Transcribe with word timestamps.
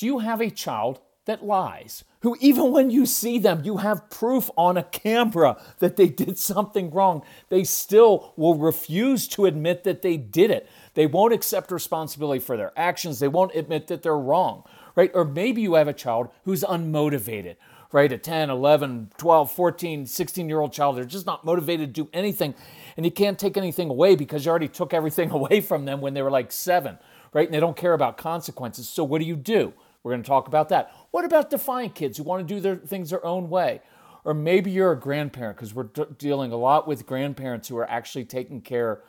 Do 0.00 0.06
you 0.06 0.20
have 0.20 0.40
a 0.40 0.48
child 0.48 0.98
that 1.26 1.44
lies? 1.44 2.04
Who, 2.22 2.34
even 2.40 2.72
when 2.72 2.88
you 2.88 3.04
see 3.04 3.38
them, 3.38 3.60
you 3.64 3.76
have 3.76 4.08
proof 4.08 4.48
on 4.56 4.78
a 4.78 4.82
camera 4.82 5.60
that 5.78 5.96
they 5.96 6.08
did 6.08 6.38
something 6.38 6.90
wrong. 6.90 7.22
They 7.50 7.64
still 7.64 8.32
will 8.34 8.54
refuse 8.54 9.28
to 9.28 9.44
admit 9.44 9.84
that 9.84 10.00
they 10.00 10.16
did 10.16 10.50
it. 10.50 10.66
They 10.94 11.04
won't 11.04 11.34
accept 11.34 11.70
responsibility 11.70 12.40
for 12.40 12.56
their 12.56 12.72
actions. 12.78 13.18
They 13.18 13.28
won't 13.28 13.54
admit 13.54 13.88
that 13.88 14.02
they're 14.02 14.16
wrong, 14.16 14.64
right? 14.96 15.10
Or 15.12 15.26
maybe 15.26 15.60
you 15.60 15.74
have 15.74 15.86
a 15.86 15.92
child 15.92 16.30
who's 16.46 16.62
unmotivated, 16.62 17.56
right? 17.92 18.10
A 18.10 18.16
10, 18.16 18.48
11, 18.48 19.10
12, 19.18 19.52
14, 19.52 20.06
16 20.06 20.48
year 20.48 20.60
old 20.60 20.72
child. 20.72 20.96
They're 20.96 21.04
just 21.04 21.26
not 21.26 21.44
motivated 21.44 21.94
to 21.94 22.04
do 22.04 22.08
anything. 22.14 22.54
And 22.96 23.04
you 23.04 23.12
can't 23.12 23.38
take 23.38 23.58
anything 23.58 23.90
away 23.90 24.16
because 24.16 24.46
you 24.46 24.50
already 24.50 24.68
took 24.68 24.94
everything 24.94 25.30
away 25.40 25.60
from 25.60 25.84
them 25.84 26.00
when 26.00 26.14
they 26.14 26.22
were 26.22 26.30
like 26.30 26.52
seven, 26.52 26.98
right? 27.34 27.46
And 27.46 27.52
they 27.52 27.60
don't 27.60 27.76
care 27.76 27.92
about 27.92 28.16
consequences. 28.16 28.88
So 28.88 29.04
what 29.04 29.18
do 29.18 29.26
you 29.26 29.36
do? 29.36 29.74
We're 30.02 30.12
going 30.12 30.22
to 30.22 30.28
talk 30.28 30.48
about 30.48 30.68
that. 30.70 30.92
What 31.10 31.24
about 31.24 31.50
defiant 31.50 31.94
kids 31.94 32.18
who 32.18 32.24
want 32.24 32.46
to 32.46 32.54
do 32.54 32.60
their 32.60 32.76
things 32.76 33.10
their 33.10 33.24
own 33.24 33.50
way? 33.50 33.82
Or 34.24 34.34
maybe 34.34 34.70
you're 34.70 34.92
a 34.92 34.98
grandparent 34.98 35.56
because 35.56 35.74
we're 35.74 35.84
d- 35.84 36.04
dealing 36.18 36.52
a 36.52 36.56
lot 36.56 36.86
with 36.86 37.06
grandparents 37.06 37.68
who 37.68 37.76
are 37.78 37.88
actually 37.88 38.24
taking 38.24 38.60
care, 38.60 39.02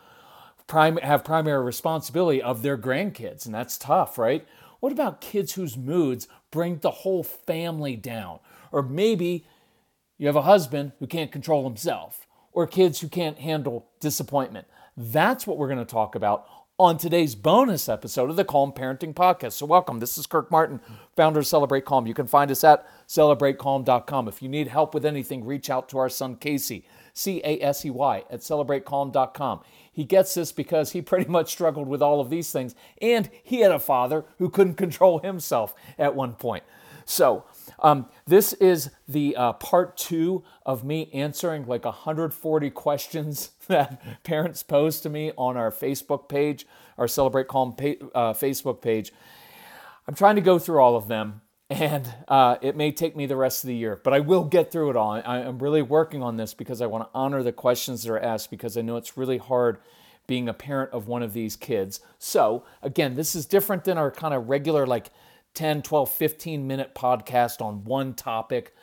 prime, 0.67 0.97
have 0.97 1.23
primary 1.23 1.63
responsibility 1.63 2.41
of 2.41 2.61
their 2.61 2.77
grandkids, 2.77 3.45
and 3.45 3.53
that's 3.53 3.77
tough, 3.77 4.17
right? 4.17 4.47
What 4.79 4.91
about 4.91 5.21
kids 5.21 5.53
whose 5.53 5.77
moods 5.77 6.27
bring 6.49 6.77
the 6.77 6.91
whole 6.91 7.23
family 7.23 7.95
down? 7.95 8.39
Or 8.71 8.81
maybe 8.81 9.45
you 10.17 10.27
have 10.27 10.35
a 10.35 10.43
husband 10.43 10.93
who 10.99 11.07
can't 11.07 11.31
control 11.31 11.65
himself, 11.65 12.25
or 12.53 12.67
kids 12.67 12.99
who 12.99 13.07
can't 13.07 13.37
handle 13.37 13.87
disappointment. 13.99 14.67
That's 14.95 15.45
what 15.45 15.57
we're 15.57 15.67
going 15.67 15.79
to 15.79 15.85
talk 15.85 16.15
about 16.15 16.47
on 16.81 16.97
today's 16.97 17.35
bonus 17.35 17.87
episode 17.87 18.31
of 18.31 18.35
the 18.35 18.43
Calm 18.43 18.71
Parenting 18.71 19.13
Podcast. 19.13 19.51
So, 19.51 19.67
welcome. 19.67 19.99
This 19.99 20.17
is 20.17 20.25
Kirk 20.25 20.49
Martin, 20.49 20.81
founder 21.15 21.41
of 21.41 21.45
Celebrate 21.45 21.85
Calm. 21.85 22.07
You 22.07 22.15
can 22.15 22.25
find 22.25 22.49
us 22.49 22.63
at 22.63 22.87
celebratecalm.com. 23.07 24.27
If 24.27 24.41
you 24.41 24.49
need 24.49 24.67
help 24.67 24.95
with 24.95 25.05
anything, 25.05 25.45
reach 25.45 25.69
out 25.69 25.89
to 25.89 25.99
our 25.99 26.09
son 26.09 26.37
Casey, 26.37 26.83
C 27.13 27.39
A 27.45 27.61
S 27.61 27.85
E 27.85 27.91
Y, 27.91 28.23
at 28.31 28.39
celebratecalm.com. 28.39 29.61
He 29.91 30.05
gets 30.05 30.33
this 30.33 30.51
because 30.51 30.93
he 30.93 31.01
pretty 31.03 31.29
much 31.29 31.51
struggled 31.51 31.87
with 31.87 32.01
all 32.01 32.19
of 32.19 32.31
these 32.31 32.51
things, 32.51 32.73
and 32.99 33.29
he 33.43 33.59
had 33.59 33.71
a 33.71 33.77
father 33.77 34.25
who 34.39 34.49
couldn't 34.49 34.73
control 34.73 35.19
himself 35.19 35.75
at 35.99 36.15
one 36.15 36.33
point. 36.33 36.63
So, 37.05 37.45
um, 37.77 38.07
this 38.25 38.53
is 38.53 38.89
the 39.07 39.35
uh, 39.35 39.53
part 39.53 39.97
two 39.97 40.43
of 40.65 40.83
me 40.83 41.11
answering 41.13 41.67
like 41.67 41.85
140 41.85 42.69
questions 42.71 43.51
that 43.71 44.23
parents 44.23 44.63
pose 44.63 45.01
to 45.01 45.09
me 45.09 45.31
on 45.37 45.57
our 45.57 45.71
Facebook 45.71 46.29
page, 46.29 46.65
our 46.97 47.07
Celebrate 47.07 47.47
Calm 47.47 47.73
pa- 47.73 48.05
uh, 48.13 48.33
Facebook 48.33 48.81
page. 48.81 49.11
I'm 50.07 50.15
trying 50.15 50.35
to 50.35 50.41
go 50.41 50.59
through 50.59 50.79
all 50.79 50.95
of 50.95 51.07
them, 51.07 51.41
and 51.69 52.13
uh, 52.27 52.57
it 52.61 52.75
may 52.75 52.91
take 52.91 53.15
me 53.15 53.25
the 53.25 53.35
rest 53.35 53.63
of 53.63 53.67
the 53.67 53.75
year, 53.75 53.99
but 54.03 54.13
I 54.13 54.19
will 54.19 54.43
get 54.43 54.71
through 54.71 54.89
it 54.91 54.95
all. 54.95 55.11
I, 55.13 55.21
I'm 55.39 55.59
really 55.59 55.81
working 55.81 56.21
on 56.21 56.37
this 56.37 56.53
because 56.53 56.81
I 56.81 56.85
want 56.85 57.05
to 57.05 57.09
honor 57.13 57.43
the 57.43 57.51
questions 57.51 58.03
that 58.03 58.11
are 58.11 58.19
asked 58.19 58.51
because 58.51 58.77
I 58.77 58.81
know 58.81 58.97
it's 58.97 59.17
really 59.17 59.37
hard 59.37 59.79
being 60.27 60.47
a 60.47 60.53
parent 60.53 60.91
of 60.91 61.07
one 61.07 61.23
of 61.23 61.33
these 61.33 61.55
kids. 61.55 61.99
So, 62.19 62.63
again, 62.81 63.15
this 63.15 63.35
is 63.35 63.45
different 63.45 63.83
than 63.83 63.97
our 63.97 64.11
kind 64.11 64.33
of 64.33 64.49
regular, 64.49 64.85
like, 64.85 65.09
10, 65.53 65.81
12, 65.81 66.09
15 66.09 66.67
minute 66.67 66.95
podcast 66.95 67.61
on 67.61 67.83
one 67.83 68.13
topic. 68.13 68.73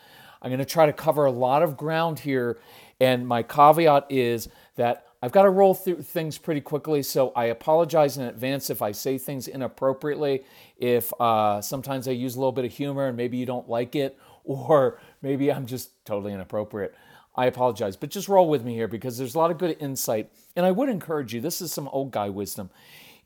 I'm 0.41 0.49
going 0.49 0.59
to 0.59 0.65
try 0.65 0.85
to 0.85 0.93
cover 0.93 1.25
a 1.25 1.31
lot 1.31 1.63
of 1.63 1.77
ground 1.77 2.19
here. 2.19 2.59
And 2.99 3.27
my 3.27 3.43
caveat 3.43 4.07
is 4.09 4.49
that 4.75 5.05
I've 5.21 5.31
got 5.31 5.43
to 5.43 5.49
roll 5.49 5.73
through 5.73 6.01
things 6.01 6.37
pretty 6.37 6.61
quickly. 6.61 7.03
So 7.03 7.31
I 7.35 7.45
apologize 7.45 8.17
in 8.17 8.25
advance 8.25 8.69
if 8.69 8.81
I 8.81 8.91
say 8.93 9.17
things 9.17 9.47
inappropriately, 9.47 10.43
if 10.77 11.11
uh, 11.19 11.61
sometimes 11.61 12.07
I 12.07 12.11
use 12.11 12.35
a 12.35 12.39
little 12.39 12.53
bit 12.53 12.65
of 12.65 12.71
humor 12.71 13.07
and 13.07 13.17
maybe 13.17 13.37
you 13.37 13.45
don't 13.45 13.67
like 13.67 13.95
it, 13.95 14.17
or 14.43 14.99
maybe 15.21 15.51
I'm 15.51 15.65
just 15.65 16.03
totally 16.05 16.33
inappropriate. 16.33 16.95
I 17.35 17.45
apologize, 17.45 17.95
but 17.95 18.09
just 18.09 18.27
roll 18.27 18.49
with 18.49 18.65
me 18.65 18.73
here 18.73 18.87
because 18.87 19.17
there's 19.17 19.35
a 19.35 19.37
lot 19.37 19.51
of 19.51 19.57
good 19.57 19.77
insight. 19.79 20.31
And 20.55 20.65
I 20.65 20.71
would 20.71 20.89
encourage 20.89 21.33
you 21.33 21.41
this 21.41 21.61
is 21.61 21.71
some 21.71 21.87
old 21.89 22.11
guy 22.11 22.29
wisdom. 22.29 22.69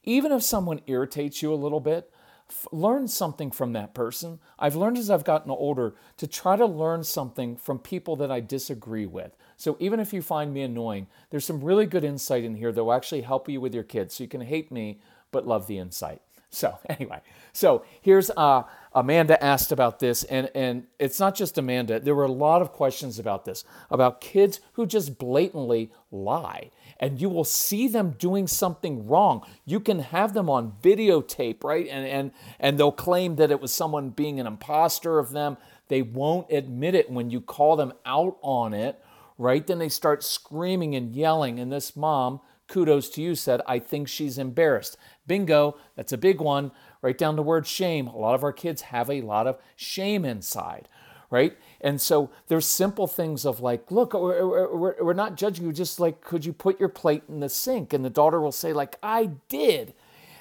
Even 0.03 0.31
if 0.31 0.43
someone 0.43 0.81
irritates 0.85 1.41
you 1.41 1.53
a 1.53 1.55
little 1.55 1.79
bit, 1.79 2.11
f- 2.49 2.67
learn 2.71 3.07
something 3.07 3.51
from 3.51 3.73
that 3.73 3.93
person. 3.93 4.39
I've 4.59 4.75
learned 4.75 4.97
as 4.97 5.09
I've 5.09 5.23
gotten 5.23 5.51
older 5.51 5.95
to 6.17 6.27
try 6.27 6.55
to 6.55 6.65
learn 6.65 7.03
something 7.03 7.55
from 7.57 7.79
people 7.79 8.15
that 8.17 8.31
I 8.31 8.39
disagree 8.39 9.05
with. 9.05 9.35
So 9.57 9.77
even 9.79 9.99
if 9.99 10.13
you 10.13 10.21
find 10.21 10.53
me 10.53 10.61
annoying, 10.61 11.07
there's 11.29 11.45
some 11.45 11.63
really 11.63 11.85
good 11.85 12.03
insight 12.03 12.43
in 12.43 12.55
here 12.55 12.71
that 12.71 12.83
will 12.83 12.93
actually 12.93 13.21
help 13.21 13.49
you 13.49 13.61
with 13.61 13.73
your 13.73 13.83
kids. 13.83 14.15
So 14.15 14.23
you 14.23 14.29
can 14.29 14.41
hate 14.41 14.71
me, 14.71 14.99
but 15.31 15.47
love 15.47 15.67
the 15.67 15.77
insight. 15.79 16.21
So 16.49 16.77
anyway, 16.89 17.21
so 17.51 17.83
here's 18.01 18.29
uh, 18.31 18.63
Amanda 18.93 19.43
asked 19.43 19.71
about 19.71 19.99
this, 19.99 20.23
and 20.25 20.49
and 20.55 20.85
it's 20.99 21.19
not 21.19 21.35
just 21.35 21.57
Amanda. 21.57 21.99
There 21.99 22.15
were 22.15 22.25
a 22.25 22.31
lot 22.31 22.61
of 22.61 22.71
questions 22.71 23.19
about 23.19 23.45
this 23.45 23.65
about 23.89 24.21
kids 24.21 24.61
who 24.73 24.85
just 24.85 25.17
blatantly 25.17 25.91
lie 26.11 26.69
and 27.03 27.19
you 27.19 27.27
will 27.27 27.43
see 27.43 27.89
them 27.89 28.11
doing 28.11 28.47
something 28.47 29.05
wrong. 29.09 29.45
You 29.65 29.81
can 29.81 29.99
have 29.99 30.33
them 30.33 30.49
on 30.49 30.75
videotape, 30.81 31.61
right? 31.61 31.85
And 31.89 32.07
and 32.07 32.31
and 32.61 32.79
they'll 32.79 32.93
claim 32.93 33.35
that 33.35 33.51
it 33.51 33.59
was 33.59 33.73
someone 33.73 34.11
being 34.11 34.39
an 34.39 34.47
imposter 34.47 35.19
of 35.19 35.31
them. 35.31 35.57
They 35.89 36.01
won't 36.01 36.49
admit 36.49 36.95
it 36.95 37.11
when 37.11 37.29
you 37.29 37.41
call 37.41 37.75
them 37.75 37.91
out 38.05 38.37
on 38.41 38.73
it, 38.73 39.03
right? 39.37 39.67
Then 39.67 39.79
they 39.79 39.89
start 39.89 40.23
screaming 40.23 40.95
and 40.95 41.13
yelling. 41.13 41.59
And 41.59 41.73
this 41.73 41.97
mom, 41.97 42.39
kudos 42.69 43.09
to 43.09 43.21
you, 43.21 43.35
said, 43.35 43.59
I 43.67 43.79
think 43.79 44.07
she's 44.07 44.37
embarrassed. 44.37 44.95
Bingo, 45.27 45.75
that's 45.97 46.13
a 46.13 46.17
big 46.17 46.39
one. 46.39 46.71
Right 47.01 47.17
down 47.17 47.35
the 47.35 47.43
word 47.43 47.67
shame. 47.67 48.07
A 48.07 48.17
lot 48.17 48.33
of 48.33 48.45
our 48.45 48.53
kids 48.53 48.83
have 48.83 49.09
a 49.09 49.19
lot 49.19 49.45
of 49.45 49.59
shame 49.75 50.23
inside, 50.23 50.87
right? 51.29 51.57
And 51.83 51.99
so 51.99 52.31
there's 52.47 52.65
simple 52.65 53.07
things 53.07 53.45
of 53.45 53.59
like, 53.59 53.91
look, 53.91 54.13
we're, 54.13 55.03
we're, 55.03 55.13
not 55.13 55.35
judging 55.35 55.65
you. 55.65 55.73
Just 55.73 55.99
like, 55.99 56.21
could 56.21 56.45
you 56.45 56.53
put 56.53 56.79
your 56.79 56.87
plate 56.87 57.23
in 57.27 57.41
the 57.41 57.49
sink? 57.49 57.91
And 57.91 58.05
the 58.05 58.09
daughter 58.09 58.39
will 58.39 58.53
say, 58.53 58.71
like, 58.71 58.97
I 59.03 59.31
did. 59.49 59.93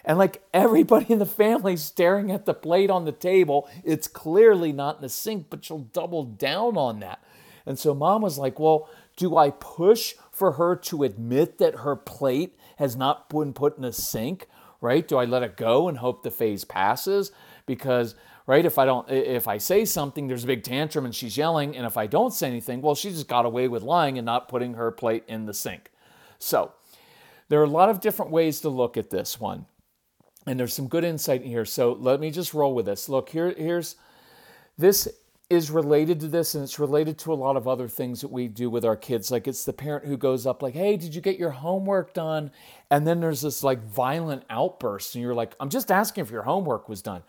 And 0.05 0.19
like 0.19 0.43
everybody 0.55 1.13
in 1.13 1.19
the 1.19 1.27
family 1.27 1.77
staring 1.77 2.31
at 2.31 2.47
the 2.47 2.55
plate 2.55 2.91
on 2.91 3.05
the 3.05 3.13
table, 3.13 3.69
it's 3.85 4.07
clearly 4.07 4.73
not 4.73 4.97
in 4.97 5.03
the 5.03 5.09
sink, 5.09 5.47
but 5.51 5.65
she'll 5.65 5.81
double 5.81 6.23
down 6.23 6.77
on 6.77 7.01
that. 7.01 7.21
And 7.67 7.77
so 7.77 7.93
mom 7.93 8.23
was 8.23 8.39
like, 8.39 8.61
well, 8.61 8.89
do 9.17 9.37
I 9.37 9.51
push 9.51 10.15
for 10.31 10.53
her 10.53 10.77
to 10.77 11.03
admit 11.03 11.59
that 11.59 11.81
her 11.81 11.97
plate 11.97 12.57
has 12.77 12.97
not 12.97 13.29
been 13.29 13.53
put 13.53 13.77
in 13.77 13.83
the 13.83 13.93
sink? 13.93 14.47
Right? 14.81 15.07
Do 15.07 15.17
I 15.17 15.25
let 15.25 15.45
it 15.45 15.57
go 15.57 15.89
and 15.89 15.99
hope 15.99 16.23
the 16.23 16.31
phase 16.31 16.65
passes? 16.65 17.31
Because 17.67 18.17
right? 18.47 18.65
If 18.65 18.79
I 18.79 18.85
don't, 18.85 19.09
if 19.11 19.49
I 19.49 19.59
say 19.59 19.85
something, 19.85 20.27
there's 20.27 20.45
a 20.45 20.47
big 20.47 20.63
tantrum 20.63 21.05
and 21.05 21.15
she's 21.15 21.37
yelling, 21.37 21.77
and 21.77 21.87
if 21.87 21.97
I 21.97 22.07
don't 22.07 22.33
say 22.33 22.49
anything, 22.49 22.83
well, 22.83 22.95
she 22.95 23.11
just 23.11 23.29
got 23.29 23.47
away 23.47 23.69
with 23.69 23.83
lying 23.83 24.19
and 24.19 24.27
not 24.27 24.49
putting 24.49 24.75
her 24.75 24.91
plate 24.91 25.25
in 25.29 25.47
the 25.47 25.55
sink. 25.55 25.91
So 26.39 26.73
there 27.49 27.61
are 27.61 27.65
a 27.65 27.69
lot 27.69 27.89
of 27.89 28.01
different 28.01 28.31
ways 28.31 28.61
to 28.61 28.69
look 28.69 28.97
at 28.97 29.11
this 29.11 29.39
one, 29.41 29.67
and 30.47 30.59
there's 30.59 30.75
some 30.75 30.89
good 30.89 31.05
insight 31.05 31.43
in 31.43 31.49
here. 31.49 31.65
So 31.65 31.93
let 31.93 32.21
me 32.21 32.31
just 32.31 32.55
roll 32.55 32.75
with 32.75 32.87
this. 32.87 33.09
Look 33.09 33.29
here, 33.29 33.55
here's 33.57 33.97
this 34.79 35.09
is 35.53 35.71
related 35.71 36.19
to 36.19 36.29
this 36.29 36.55
and 36.55 36.65
it's 36.65 36.79
related 36.79 37.19
to 37.19 37.31
a 37.31 37.35
lot 37.35 37.57
of 37.59 37.69
other 37.69 37.87
things 37.87 38.23
that 38.23 38.33
we 38.33 38.49
do 38.49 38.71
with 38.71 38.87
our 38.87 38.97
kids 38.97 39.31
like 39.31 39.47
it's 39.47 39.67
the 39.67 39.73
parent 39.73 40.07
who 40.07 40.17
goes 40.17 40.47
up 40.47 40.63
like 40.63 40.73
hey 40.73 40.97
did 40.97 41.15
you 41.15 41.21
get 41.21 41.39
your 41.39 41.51
homework 41.51 42.15
done 42.15 42.51
and 42.91 43.07
then 43.07 43.21
there's 43.21 43.43
this 43.43 43.63
like 43.63 43.83
violent 43.85 44.43
outburst 44.49 45.15
and 45.15 45.23
you're 45.23 45.35
like 45.35 45.55
i'm 45.61 45.69
just 45.69 45.93
asking 45.93 46.23
if 46.23 46.31
your 46.31 46.43
homework 46.43 46.89
was 46.89 47.03
done 47.03 47.23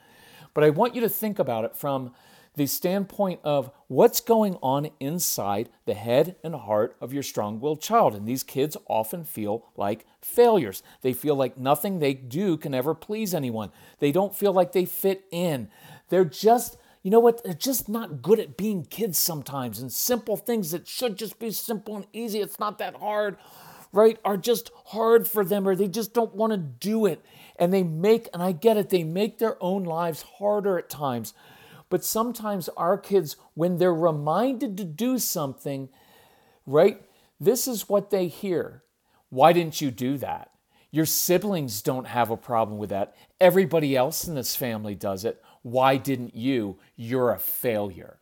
but 0.54 0.64
I 0.64 0.70
want 0.70 0.96
you 0.96 1.02
to 1.02 1.10
think 1.10 1.40
about 1.40 1.66
it 1.66 1.76
from 1.76 2.14
the 2.56 2.68
standpoint 2.68 3.40
of 3.44 3.72
what's 3.88 4.22
going 4.22 4.56
on 4.62 4.90
inside 5.00 5.70
the 5.86 5.94
head 5.94 6.36
and 6.44 6.54
heart 6.54 6.96
of 7.02 7.14
your 7.14 7.24
strong 7.24 7.60
willed 7.60 7.82
child. 7.82 8.14
And 8.14 8.28
these 8.28 8.44
kids 8.44 8.78
often 8.88 9.24
feel 9.24 9.66
like 9.76 10.06
failures. 10.22 10.84
They 11.02 11.14
feel 11.14 11.36
like 11.36 11.58
nothing 11.58 12.00
they 12.00 12.14
do 12.14 12.58
can 12.58 12.74
ever 12.74 12.94
please 12.94 13.34
anyone. 13.34 13.72
They 14.00 14.12
don't 14.12 14.36
feel 14.36 14.54
like 14.54 14.72
they 14.72 14.86
fit 14.86 15.26
in. 15.32 15.70
They're 16.10 16.26
just, 16.26 16.78
you 17.02 17.10
know 17.10 17.20
what, 17.20 17.44
they're 17.44 17.54
just 17.54 17.90
not 17.90 18.22
good 18.22 18.40
at 18.40 18.56
being 18.56 18.86
kids 18.86 19.18
sometimes. 19.18 19.80
And 19.80 19.92
simple 19.92 20.38
things 20.38 20.72
that 20.72 20.88
should 20.88 21.18
just 21.18 21.40
be 21.40 21.50
simple 21.52 21.96
and 21.96 22.06
easy, 22.14 22.40
it's 22.40 22.60
not 22.60 22.78
that 22.78 22.98
hard, 22.98 23.38
right, 23.92 24.20
are 24.24 24.38
just 24.38 24.70
hard 24.86 25.28
for 25.28 25.44
them 25.44 25.68
or 25.68 25.76
they 25.76 25.88
just 25.88 26.14
don't 26.14 26.36
want 26.36 26.52
to 26.52 26.58
do 26.58 27.08
it 27.08 27.26
and 27.58 27.74
they 27.74 27.84
make, 27.84 28.30
and 28.34 28.42
I 28.42 28.52
get 28.52 28.78
it, 28.78 28.90
they 28.90 29.04
make 29.04 29.38
their 29.38 29.62
own 29.62 29.84
lives 29.84 30.24
harder 30.38 30.78
at 30.78 30.90
times. 30.90 31.34
But 31.90 32.04
sometimes 32.04 32.70
our 32.70 32.98
kids, 32.98 33.36
when 33.54 33.78
they're 33.78 33.94
reminded 33.94 34.78
to 34.78 34.84
do 34.84 35.20
something, 35.20 35.90
right, 36.66 37.02
this 37.40 37.68
is 37.68 37.90
what 37.90 38.10
they 38.10 38.28
hear. 38.28 38.84
Why 39.30 39.54
didn't 39.54 39.82
you 39.82 39.92
do 39.92 40.18
that? 40.18 40.52
Your 40.92 41.06
siblings 41.06 41.82
don't 41.82 42.06
have 42.06 42.30
a 42.30 42.38
problem 42.38 42.78
with 42.78 42.92
that. 42.92 43.16
Everybody 43.40 43.96
else 43.96 44.28
in 44.28 44.36
this 44.36 44.56
family 44.56 44.96
does 44.96 45.26
it. 45.26 45.44
Why 45.64 45.98
didn't 45.98 46.36
you? 46.36 46.78
You're 46.96 47.32
a 47.32 47.40
failure. 47.40 48.20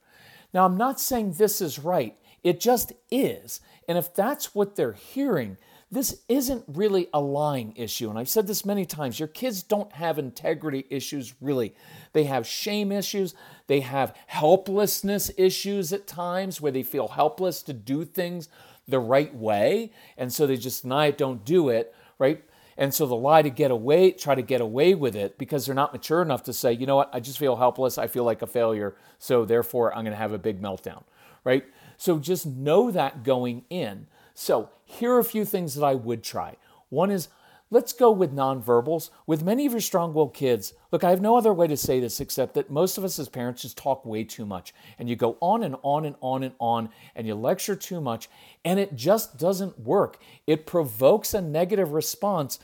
Now, 0.54 0.66
I'm 0.66 0.78
not 0.78 1.00
saying 1.00 1.33
this 1.33 1.62
is 1.62 1.80
right, 1.80 2.16
it 2.44 2.60
just 2.60 2.94
is. 3.10 3.62
And 3.88 3.98
if 3.98 4.13
that's 4.13 4.56
what 4.56 4.75
they're 4.75 4.94
hearing, 4.94 5.57
this 5.92 6.22
isn't 6.30 6.64
really 6.68 7.10
a 7.14 7.20
lying 7.20 7.74
issue. 7.76 8.10
And 8.10 8.18
I've 8.18 8.30
said 8.30 8.48
this 8.48 8.66
many 8.66 8.86
times 8.86 9.20
your 9.20 9.28
kids 9.28 9.62
don't 9.62 9.92
have 9.92 10.18
integrity 10.18 10.86
issues, 10.90 11.34
really. 11.42 11.76
They 12.14 12.24
have 12.24 12.48
shame 12.48 12.92
issues, 12.92 13.36
they 13.68 13.82
have 13.82 14.16
helplessness 14.28 15.32
issues 15.38 15.92
at 15.92 16.08
times 16.08 16.62
where 16.62 16.72
they 16.72 16.84
feel 16.84 17.10
helpless 17.10 17.62
to 17.64 17.74
do 17.74 18.06
things 18.06 18.48
the 18.88 19.00
right 19.00 19.36
way. 19.36 19.92
And 20.18 20.32
so 20.32 20.48
they 20.48 20.58
just 20.58 20.84
deny 20.84 21.08
it, 21.08 21.18
don't 21.18 21.44
do 21.44 21.70
it, 21.70 21.94
right? 22.18 22.42
And 22.78 22.94
so 22.94 23.06
the 23.06 23.16
lie 23.16 23.42
to 23.42 23.50
get 23.50 23.70
away, 23.70 24.12
try 24.12 24.34
to 24.34 24.42
get 24.42 24.62
away 24.62 24.96
with 24.96 25.16
it 25.16 25.38
because 25.38 25.66
they're 25.66 25.76
not 25.76 25.94
mature 25.94 26.22
enough 26.22 26.44
to 26.44 26.54
say, 26.54 26.72
you 26.72 26.86
know 26.86 26.96
what, 26.96 27.10
I 27.14 27.20
just 27.20 27.38
feel 27.38 27.58
helpless. 27.58 27.98
I 27.98 28.08
feel 28.08 28.24
like 28.24 28.42
a 28.42 28.48
failure. 28.48 28.96
So 29.20 29.46
therefore, 29.46 29.94
I'm 29.94 30.04
going 30.04 30.14
to 30.14 30.18
have 30.18 30.32
a 30.32 30.40
big 30.40 30.62
meltdown, 30.62 31.04
right? 31.44 31.66
So 31.98 32.18
just 32.18 32.46
know 32.46 32.90
that 32.92 33.24
going 33.24 33.66
in. 33.70 34.08
So 34.42 34.72
here 34.86 35.14
are 35.14 35.20
a 35.20 35.24
few 35.24 35.46
things 35.46 35.76
that 35.76 35.86
I 35.86 35.94
would 35.94 36.24
try. 36.24 36.56
One 36.90 37.12
is 37.12 37.28
let's 37.70 37.94
go 37.94 38.12
with 38.12 38.36
nonverbals. 38.36 39.12
With 39.28 39.44
many 39.44 39.68
of 39.68 39.72
your 39.72 39.82
strong 39.82 40.16
willed 40.16 40.34
kids, 40.34 40.74
look, 40.92 41.04
I 41.04 41.12
have 41.12 41.22
no 41.22 41.38
other 41.38 41.54
way 41.54 41.68
to 41.68 41.78
say 41.78 42.00
this 42.00 42.20
except 42.20 42.56
that 42.56 42.72
most 42.72 42.98
of 42.98 43.04
us 43.04 43.20
as 43.20 43.30
parents 43.30 43.62
just 43.62 43.78
talk 43.78 44.04
way 44.04 44.24
too 44.24 44.48
much. 44.48 44.74
And 44.98 45.08
you 45.08 45.16
go 45.16 45.38
on 45.42 45.62
and 45.62 45.76
on 45.84 46.06
and 46.06 46.16
on 46.22 46.42
and 46.42 46.56
on, 46.58 46.90
and 47.16 47.28
you 47.28 47.36
lecture 47.36 47.76
too 47.76 48.02
much, 48.02 48.30
and 48.66 48.80
it 48.80 48.96
just 48.96 49.38
doesn't 49.38 49.80
work. 49.80 50.18
It 50.48 50.66
provokes 50.66 51.36
a 51.36 51.42
negative 51.42 51.92
response. 51.92 52.58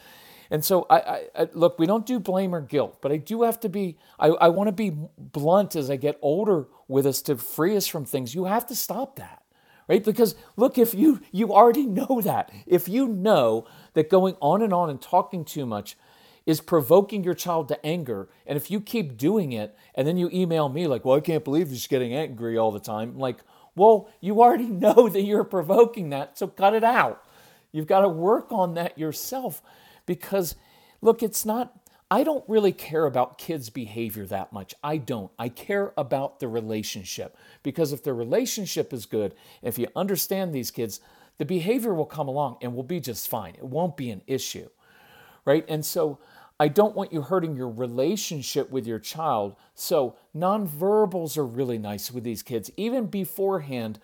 And 0.50 0.66
so, 0.66 0.88
I, 0.90 0.98
I, 0.98 1.24
I, 1.36 1.50
look, 1.54 1.78
we 1.78 1.86
don't 1.86 2.08
do 2.08 2.20
blame 2.20 2.56
or 2.56 2.62
guilt, 2.62 3.04
but 3.04 3.12
I 3.12 3.18
do 3.18 3.44
have 3.44 3.60
to 3.60 3.70
be, 3.70 4.00
I, 4.18 4.30
I 4.30 4.48
want 4.48 4.68
to 4.70 4.72
be 4.72 4.98
blunt 5.16 5.76
as 5.76 5.92
I 5.92 5.96
get 5.98 6.18
older 6.24 6.70
with 6.88 7.06
us 7.06 7.22
to 7.24 7.36
free 7.36 7.78
us 7.78 7.86
from 7.86 8.04
things. 8.04 8.34
You 8.34 8.46
have 8.46 8.66
to 8.66 8.76
stop 8.76 9.18
that 9.18 9.44
right? 9.88 10.04
Because 10.04 10.36
look, 10.56 10.78
if 10.78 10.94
you 10.94 11.22
you 11.32 11.54
already 11.54 11.86
know 11.86 12.22
that, 12.22 12.52
if 12.66 12.88
you 12.88 13.08
know 13.08 13.66
that 13.94 14.10
going 14.10 14.36
on 14.42 14.62
and 14.62 14.74
on 14.74 14.90
and 14.90 15.02
talking 15.02 15.46
too 15.46 15.66
much 15.66 15.98
is 16.46 16.62
provoking 16.62 17.24
your 17.24 17.34
child 17.34 17.68
to 17.68 17.86
anger, 17.86 18.30
and 18.46 18.56
if 18.56 18.72
you 18.72 18.80
keep 18.80 19.18
doing 19.18 19.52
it, 19.52 19.76
and 19.96 20.08
then 20.08 20.18
you 20.18 20.30
email 20.32 20.70
me 20.70 20.88
like, 20.88 21.04
"Well, 21.04 21.18
I 21.18 21.22
can't 21.22 21.44
believe 21.44 21.70
he's 21.70 21.88
getting 21.88 22.14
angry 22.14 22.58
all 22.58 22.72
the 22.72 22.80
time," 22.80 23.10
I'm 23.10 23.20
like, 23.20 23.40
well, 23.78 24.10
you 24.20 24.42
already 24.42 24.66
know 24.68 25.08
that 25.08 25.22
you're 25.22 25.46
provoking 25.46 26.10
that, 26.10 26.38
so 26.38 26.48
cut 26.48 26.74
it 26.74 26.84
out. 26.84 27.24
You've 27.72 27.88
got 27.88 28.02
to 28.02 28.10
work 28.10 28.52
on 28.52 28.74
that 28.74 28.98
yourself 28.98 29.62
because, 30.06 30.56
look, 31.02 31.22
it's 31.22 31.46
not 31.46 31.74
I 32.10 32.24
don't 32.24 32.46
really 32.48 32.72
care 32.72 33.06
about 33.06 33.38
kids' 33.38 33.70
behavior 33.70 34.26
that 34.28 34.54
much. 34.54 34.74
I 34.82 34.98
don't. 34.98 35.32
I 35.38 35.50
care 35.50 35.94
about 35.98 36.40
the 36.40 36.48
relationship 36.48 37.36
because 37.64 37.92
if 37.92 38.02
the 38.02 38.14
relationship 38.14 38.94
is 38.94 39.06
good, 39.06 39.36
if 39.62 39.78
you 39.78 39.88
understand 39.96 40.54
these 40.54 40.72
kids, 40.72 41.02
the 41.38 41.46
behavior 41.46 41.94
will 41.94 42.06
come 42.06 42.30
along 42.30 42.58
and 42.62 42.74
will 42.74 42.84
be 42.84 43.02
just 43.02 43.28
fine. 43.28 43.56
It 43.56 43.66
won't 43.66 43.98
be 43.98 44.10
an 44.10 44.22
issue, 44.26 44.70
right? 45.44 45.66
And 45.68 45.86
so 45.86 46.20
I 46.60 46.70
don't 46.70 46.96
want 46.96 47.12
you 47.12 47.22
hurting 47.22 47.58
your 47.58 47.70
relationship 47.70 48.72
with 48.72 48.88
your 48.88 49.00
child. 49.00 49.56
So 49.76 50.16
nonverbals 50.36 51.38
are 51.38 51.46
really 51.46 51.78
nice 51.78 52.10
with 52.10 52.24
these 52.24 52.42
kids. 52.42 52.72
Even 52.78 53.08
beforehand, 53.08 54.00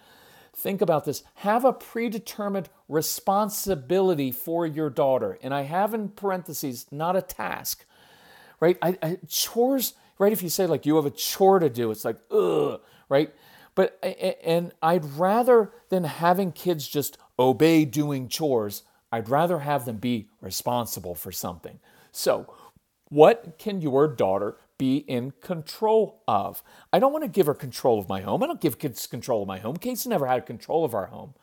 think 0.53 0.81
about 0.81 1.05
this. 1.05 1.23
Have 1.35 1.63
a 1.63 1.73
predetermined 1.73 2.69
responsibility 2.89 4.31
for 4.31 4.67
your 4.67 4.89
daughter. 4.89 5.39
And 5.41 5.53
I 5.53 5.61
have 5.61 5.94
in 5.94 6.09
parentheses, 6.09 6.85
not 6.91 7.15
a 7.15 7.21
task 7.21 7.85
right? 8.59 8.77
I, 8.81 8.97
I, 9.01 9.17
chores, 9.27 9.94
right? 10.19 10.33
If 10.33 10.44
you 10.44 10.50
say 10.50 10.65
like 10.65 10.85
you 10.85 10.95
have 10.95 11.05
a 11.05 11.11
chore 11.11 11.59
to 11.59 11.69
do, 11.69 11.91
it's 11.91 12.05
like, 12.05 12.17
ugh, 12.31 12.81
right? 13.09 13.33
But, 13.75 13.97
and 14.44 14.71
I'd 14.81 15.05
rather 15.05 15.71
than 15.89 16.03
having 16.03 16.51
kids 16.51 16.88
just 16.88 17.17
obey 17.39 17.85
doing 17.85 18.27
chores, 18.27 18.83
I'd 19.11 19.29
rather 19.29 19.59
have 19.59 19.85
them 19.85 19.97
be 19.97 20.29
responsible 20.41 21.15
for 21.15 21.31
something. 21.31 21.79
So, 22.11 22.53
what 23.09 23.59
can 23.59 23.81
your 23.81 24.07
daughter 24.07 24.57
be 24.77 24.97
in 24.97 25.33
control 25.41 26.23
of? 26.27 26.63
I 26.91 27.00
don't 27.00 27.13
want 27.13 27.23
to 27.23 27.29
give 27.29 27.45
her 27.45 27.53
control 27.53 28.00
of 28.00 28.09
my 28.09 28.21
home. 28.21 28.41
I 28.41 28.47
don't 28.47 28.61
give 28.61 28.79
kids 28.79 29.05
control 29.05 29.44
of 29.44 29.47
my 29.47 29.59
home. 29.59 29.77
Casey 29.77 30.09
never 30.09 30.25
had 30.25 30.45
control 30.45 30.83
of 30.83 30.95
our 30.95 31.07
home. 31.07 31.35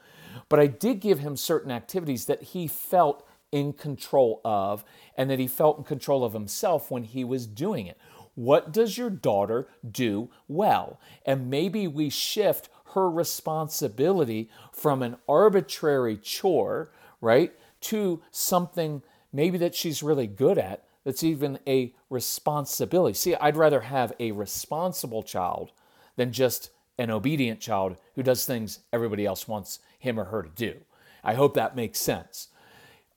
But 0.48 0.58
I 0.58 0.66
did 0.66 1.00
give 1.00 1.20
him 1.20 1.36
certain 1.36 1.70
activities 1.70 2.26
that 2.26 2.42
he 2.42 2.66
felt 2.66 3.26
in 3.52 3.72
control 3.72 4.40
of 4.44 4.84
and 5.16 5.30
that 5.30 5.38
he 5.38 5.46
felt 5.46 5.78
in 5.78 5.84
control 5.84 6.24
of 6.24 6.32
himself 6.32 6.90
when 6.90 7.04
he 7.04 7.24
was 7.24 7.46
doing 7.46 7.86
it. 7.86 7.98
What 8.34 8.72
does 8.72 8.96
your 8.96 9.10
daughter 9.10 9.68
do 9.88 10.30
well? 10.48 11.00
And 11.26 11.50
maybe 11.50 11.86
we 11.86 12.10
shift 12.10 12.68
her 12.94 13.10
responsibility 13.10 14.48
from 14.72 15.02
an 15.02 15.16
arbitrary 15.28 16.16
chore, 16.16 16.90
right, 17.20 17.52
to 17.82 18.22
something 18.30 19.02
maybe 19.32 19.58
that 19.58 19.74
she's 19.74 20.02
really 20.02 20.26
good 20.26 20.58
at 20.58 20.84
that's 21.04 21.24
even 21.24 21.58
a 21.66 21.94
responsibility. 22.08 23.14
See, 23.14 23.34
I'd 23.34 23.56
rather 23.56 23.80
have 23.80 24.12
a 24.20 24.32
responsible 24.32 25.22
child 25.22 25.72
than 26.16 26.32
just 26.32 26.70
an 26.98 27.10
obedient 27.10 27.60
child 27.60 27.96
who 28.14 28.22
does 28.22 28.44
things 28.44 28.80
everybody 28.92 29.24
else 29.24 29.48
wants 29.48 29.78
him 29.98 30.20
or 30.20 30.24
her 30.24 30.42
to 30.42 30.50
do. 30.50 30.80
I 31.24 31.34
hope 31.34 31.54
that 31.54 31.76
makes 31.76 31.98
sense. 31.98 32.48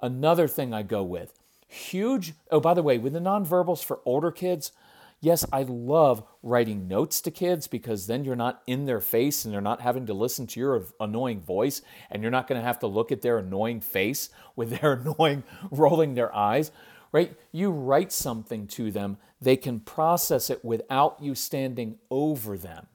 Another 0.03 0.50
thing 0.50 0.73
I 0.73 0.83
go 0.83 1.01
with 1.01 1.33
huge, 1.73 2.33
oh, 2.51 2.59
by 2.59 2.73
the 2.73 2.83
way, 2.83 2.97
with 2.97 3.13
the 3.13 3.19
nonverbals 3.19 3.83
for 3.83 4.01
older 4.05 4.31
kids, 4.31 4.73
yes, 5.21 5.45
I 5.51 5.63
love 5.63 6.23
writing 6.44 6.89
notes 6.89 7.21
to 7.21 7.31
kids 7.31 7.67
because 7.67 8.05
then 8.05 8.25
you're 8.25 8.35
not 8.35 8.61
in 8.67 8.85
their 8.85 9.00
face 9.00 9.44
and 9.44 9.53
they're 9.53 9.61
not 9.61 9.81
having 9.81 10.05
to 10.07 10.13
listen 10.13 10.45
to 10.47 10.59
your 10.59 10.85
annoying 11.00 11.41
voice 11.41 11.81
and 12.11 12.21
you're 12.21 12.31
not 12.31 12.47
going 12.47 12.59
to 12.59 12.67
have 12.67 12.79
to 12.79 12.88
look 12.88 13.11
at 13.13 13.21
their 13.21 13.39
annoying 13.39 13.79
face 13.79 14.29
with 14.55 14.79
their 14.79 14.94
annoying 14.94 15.44
rolling 15.71 16.15
their 16.15 16.35
eyes, 16.35 16.71
right? 17.13 17.35
You 17.53 17.71
write 17.71 18.11
something 18.11 18.67
to 18.67 18.91
them, 18.91 19.17
they 19.41 19.55
can 19.55 19.79
process 19.79 20.50
it 20.50 20.63
without 20.65 21.17
you 21.21 21.33
standing 21.33 21.97
over 22.11 22.57
them. 22.57 22.88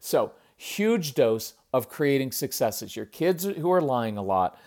So, 0.00 0.32
huge 0.56 1.14
dose 1.14 1.54
of 1.74 1.90
creating 1.90 2.32
successes. 2.32 2.96
Your 2.96 3.06
kids 3.06 3.44
who 3.44 3.70
are 3.70 3.82
lying 3.82 4.16
a 4.16 4.22
lot, 4.22 4.58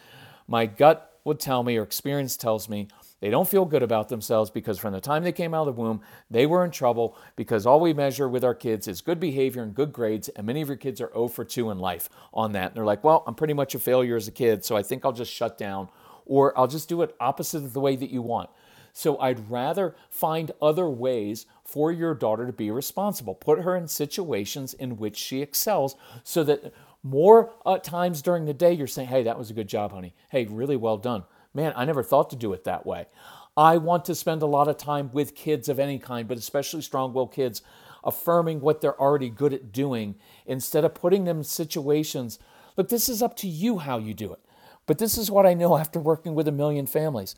my 0.48 0.68
gut 0.68 1.17
would 1.28 1.40
tell 1.40 1.62
me, 1.62 1.78
or 1.78 1.84
experience 1.84 2.38
tells 2.38 2.68
me, 2.68 2.88
they 3.20 3.30
don't 3.30 3.48
feel 3.48 3.66
good 3.66 3.84
about 3.84 4.10
themselves 4.10 4.50
because 4.50 4.80
from 4.80 4.94
the 4.94 5.02
time 5.02 5.24
they 5.24 5.32
came 5.32 5.54
out 5.54 5.68
of 5.68 5.76
the 5.76 5.82
womb, 5.82 6.02
they 6.30 6.46
were 6.46 6.64
in 6.64 6.72
trouble 6.72 7.18
because 7.36 7.66
all 7.66 7.80
we 7.80 7.94
measure 7.94 8.30
with 8.30 8.44
our 8.44 8.56
kids 8.56 8.88
is 8.88 9.02
good 9.02 9.20
behavior 9.20 9.64
and 9.64 9.76
good 9.76 9.92
grades. 9.92 10.30
And 10.30 10.48
many 10.48 10.62
of 10.62 10.68
your 10.68 10.78
kids 10.78 11.02
are 11.02 11.12
0 11.14 11.28
for 11.28 11.44
2 11.44 11.72
in 11.72 11.80
life 11.80 12.10
on 12.34 12.54
that. 12.54 12.68
And 12.68 12.76
they're 12.76 12.86
like, 12.86 13.04
well, 13.04 13.24
I'm 13.28 13.36
pretty 13.36 13.54
much 13.54 13.76
a 13.76 13.80
failure 13.80 14.16
as 14.16 14.28
a 14.28 14.32
kid, 14.32 14.64
so 14.64 14.78
I 14.78 14.84
think 14.84 15.04
I'll 15.04 15.12
just 15.12 15.34
shut 15.34 15.58
down 15.58 15.90
or 16.26 16.58
I'll 16.58 16.68
just 16.68 16.90
do 16.90 17.02
it 17.02 17.16
opposite 17.20 17.64
of 17.64 17.74
the 17.74 17.80
way 17.80 17.96
that 17.96 18.10
you 18.10 18.22
want. 18.22 18.50
So 18.94 19.20
I'd 19.20 19.50
rather 19.50 19.96
find 20.10 20.52
other 20.62 20.90
ways 20.90 21.46
for 21.64 21.92
your 21.92 22.16
daughter 22.16 22.48
to 22.48 22.54
be 22.54 22.72
responsible. 22.72 23.36
Put 23.36 23.60
her 23.60 23.76
in 23.76 23.88
situations 23.88 24.74
in 24.74 24.98
which 24.98 25.18
she 25.18 25.42
excels 25.42 25.96
so 26.24 26.44
that 26.46 26.74
more 27.04 27.54
uh, 27.66 27.78
times 27.78 28.22
during 28.22 28.46
the 28.46 28.54
day, 28.54 28.74
you're 28.74 28.88
saying, 28.88 29.08
hey, 29.08 29.24
that 29.24 29.38
was 29.38 29.50
a 29.50 29.54
good 29.54 29.68
job, 29.68 29.92
honey. 29.92 30.14
Hey, 30.30 30.46
really 30.46 30.76
well 30.76 30.98
done. 30.98 31.24
Man, 31.54 31.74
I 31.76 31.86
never 31.86 32.04
thought 32.04 32.30
to 32.32 32.36
do 32.36 32.54
it 32.54 32.64
that 32.66 32.86
way. 32.86 33.08
I 33.56 33.78
want 33.78 34.06
to 34.06 34.16
spend 34.16 34.42
a 34.42 34.48
lot 34.48 34.68
of 34.68 34.78
time 34.78 35.10
with 35.12 35.34
kids 35.36 35.68
of 35.68 35.80
any 35.80 35.98
kind, 35.98 36.28
but 36.28 36.38
especially 36.38 36.82
strong 36.82 37.14
willed 37.14 37.34
kids, 37.34 37.62
affirming 38.04 38.62
what 38.62 38.82
they're 38.82 39.00
already 39.00 39.30
good 39.30 39.54
at 39.54 39.72
doing 39.72 40.16
instead 40.46 40.86
of 40.86 40.94
putting 40.94 41.26
them 41.26 41.40
in 41.40 41.44
situations. 41.44 42.38
Look, 42.76 42.90
this 42.90 43.10
is 43.10 43.24
up 43.24 43.36
to 43.38 43.48
you 43.48 43.80
how 43.80 43.98
you 43.98 44.14
do 44.14 44.32
it. 44.32 44.40
But 44.86 45.00
this 45.00 45.18
is 45.18 45.32
what 45.32 45.46
I 45.46 45.54
know 45.54 45.78
after 45.80 46.00
working 46.00 46.36
with 46.36 46.48
a 46.48 46.52
million 46.52 46.86
families. 46.86 47.36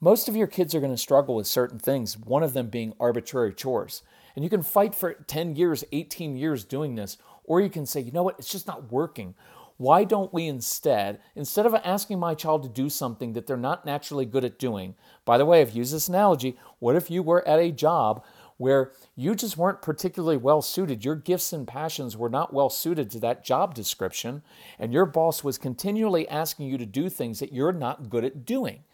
Most 0.00 0.28
of 0.28 0.36
your 0.36 0.46
kids 0.46 0.74
are 0.74 0.80
going 0.80 0.94
to 0.94 0.98
struggle 0.98 1.34
with 1.34 1.46
certain 1.46 1.78
things, 1.78 2.16
one 2.16 2.42
of 2.42 2.54
them 2.54 2.68
being 2.68 2.94
arbitrary 2.98 3.52
chores. 3.52 4.02
And 4.34 4.42
you 4.42 4.48
can 4.48 4.62
fight 4.62 4.94
for 4.94 5.12
10 5.12 5.56
years, 5.56 5.84
18 5.92 6.36
years 6.36 6.64
doing 6.64 6.94
this, 6.94 7.18
or 7.50 7.60
you 7.60 7.68
can 7.68 7.84
say, 7.84 8.00
you 8.00 8.12
know 8.12 8.22
what, 8.22 8.38
it's 8.38 8.52
just 8.52 8.68
not 8.68 8.92
working. 8.92 9.34
Why 9.76 10.04
don't 10.04 10.32
we 10.32 10.46
instead, 10.46 11.18
instead 11.34 11.66
of 11.66 11.74
asking 11.74 12.20
my 12.20 12.36
child 12.36 12.62
to 12.62 12.68
do 12.68 12.88
something 12.88 13.32
that 13.32 13.48
they're 13.48 13.56
not 13.56 13.84
naturally 13.84 14.24
good 14.24 14.44
at 14.44 14.56
doing, 14.56 14.94
by 15.24 15.36
the 15.36 15.44
way, 15.44 15.60
I've 15.60 15.72
used 15.72 15.92
this 15.92 16.06
analogy, 16.08 16.56
what 16.78 16.94
if 16.94 17.10
you 17.10 17.24
were 17.24 17.46
at 17.48 17.58
a 17.58 17.72
job 17.72 18.22
where 18.56 18.92
you 19.16 19.34
just 19.34 19.56
weren't 19.56 19.82
particularly 19.82 20.36
well 20.36 20.62
suited. 20.62 21.04
Your 21.04 21.16
gifts 21.16 21.52
and 21.52 21.66
passions 21.66 22.16
were 22.16 22.28
not 22.28 22.52
well 22.52 22.70
suited 22.70 23.10
to 23.10 23.18
that 23.18 23.42
job 23.44 23.74
description, 23.74 24.42
and 24.78 24.92
your 24.92 25.06
boss 25.06 25.42
was 25.42 25.58
continually 25.58 26.28
asking 26.28 26.68
you 26.68 26.78
to 26.78 26.86
do 26.86 27.08
things 27.08 27.40
that 27.40 27.52
you're 27.52 27.72
not 27.72 28.10
good 28.10 28.24
at 28.24 28.44
doing. 28.44 28.84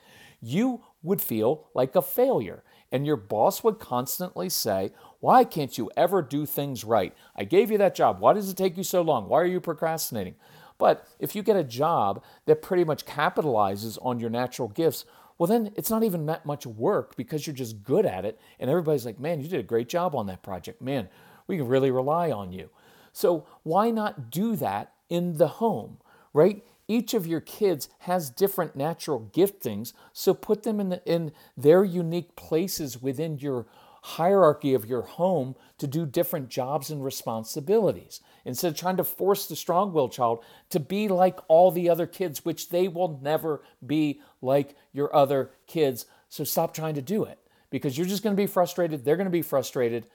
You 0.41 0.83
would 1.03 1.21
feel 1.21 1.69
like 1.75 1.95
a 1.95 2.01
failure. 2.01 2.63
And 2.93 3.05
your 3.05 3.17
boss 3.17 3.65
would 3.65 3.81
constantly 3.81 4.49
say, 4.49 4.93
Why 5.27 5.43
can't 5.43 5.77
you 5.77 5.91
ever 5.97 6.23
do 6.23 6.47
things 6.47 6.85
right? 6.85 7.13
I 7.35 7.43
gave 7.43 7.73
you 7.73 7.79
that 7.79 7.97
job. 7.97 8.21
Why 8.21 8.33
does 8.33 8.49
it 8.49 8.57
take 8.57 8.77
you 8.77 8.85
so 8.85 9.03
long? 9.03 9.29
Why 9.29 9.41
are 9.41 9.47
you 9.47 9.61
procrastinating? 9.61 10.37
But 10.79 11.05
if 11.19 11.35
you 11.35 11.43
get 11.43 11.57
a 11.57 11.65
job 11.65 12.23
that 12.45 12.63
pretty 12.63 12.85
much 12.85 13.05
capitalizes 13.05 13.99
on 14.03 14.21
your 14.21 14.31
natural 14.31 14.69
gifts, 14.69 15.05
well, 15.37 15.49
then 15.49 15.73
it's 15.75 15.91
not 15.91 16.05
even 16.05 16.27
that 16.27 16.47
much 16.47 16.65
work 16.65 17.17
because 17.17 17.45
you're 17.45 17.57
just 17.57 17.83
good 17.83 18.07
at 18.07 18.25
it. 18.25 18.39
And 18.61 18.71
everybody's 18.71 19.05
like, 19.05 19.19
man, 19.19 19.41
you 19.41 19.49
did 19.49 19.59
a 19.59 19.65
great 19.65 19.89
job 19.89 20.15
on 20.15 20.29
that 20.29 20.45
project. 20.45 20.81
Man, 20.81 21.09
we 21.49 21.57
can 21.57 21.67
really 21.67 21.91
rely 21.91 22.31
on 22.31 22.53
you. 22.53 22.71
So 23.13 23.49
why 23.65 23.91
not 23.91 24.31
do 24.31 24.55
that 24.55 24.93
in 25.09 25.39
the 25.39 25.49
home, 25.49 25.97
right? 26.33 26.63
each 26.89 27.15
of 27.15 27.27
your 27.27 27.41
kids 27.41 27.89
has 28.01 28.31
different 28.31 28.77
natural 28.77 29.29
giftings, 29.33 29.93
so 30.13 30.33
put 30.33 30.63
them 30.63 30.81
in, 30.81 30.89
the, 30.91 31.03
in 31.05 31.33
their 31.57 31.85
unique 31.85 32.37
places 32.37 33.03
within 33.03 33.39
your 33.39 33.67
hierarchy 34.07 34.73
of 34.73 34.87
your 34.87 35.03
home 35.03 35.57
to 35.79 35.87
do 35.89 36.07
different 36.07 36.49
jobs 36.49 36.91
and 36.91 37.05
responsibilities 37.05 38.21
instead 38.45 38.71
of 38.71 38.79
trying 38.79 38.97
to 38.97 39.03
force 39.03 39.47
the 39.47 39.57
strong 39.57 39.93
willed 39.93 40.13
child 40.13 40.45
to 40.71 40.79
be 40.79 41.09
like 41.09 41.41
all 41.49 41.73
the 41.73 41.91
other 41.91 42.07
kids, 42.07 42.45
which 42.45 42.69
they 42.69 42.87
will 42.87 43.19
never 43.21 43.63
be 43.85 44.21
like 44.41 44.77
your 44.93 45.15
other 45.15 45.51
kids. 45.67 46.07
So 46.29 46.45
stop 46.45 46.73
trying 46.73 46.95
to 46.95 47.03
do 47.03 47.25
it 47.25 47.41
because 47.69 47.99
you're 47.99 48.07
just 48.07 48.23
going 48.23 48.37
to 48.37 48.41
be 48.41 48.47
frustrated. 48.47 49.05
They're 49.05 49.17
going 49.17 49.25
to 49.25 49.31
be 49.31 49.43
frustrated. 49.43 50.07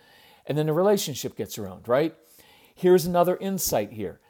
And 0.47 0.57
then 0.57 0.67
the 0.67 0.73
relationship 0.73 1.35
gets 1.35 1.57
ruined, 1.57 1.89
right? 1.89 2.15
Here's 2.73 3.05
another 3.05 3.35
insight 3.35 3.91
here 3.91 4.21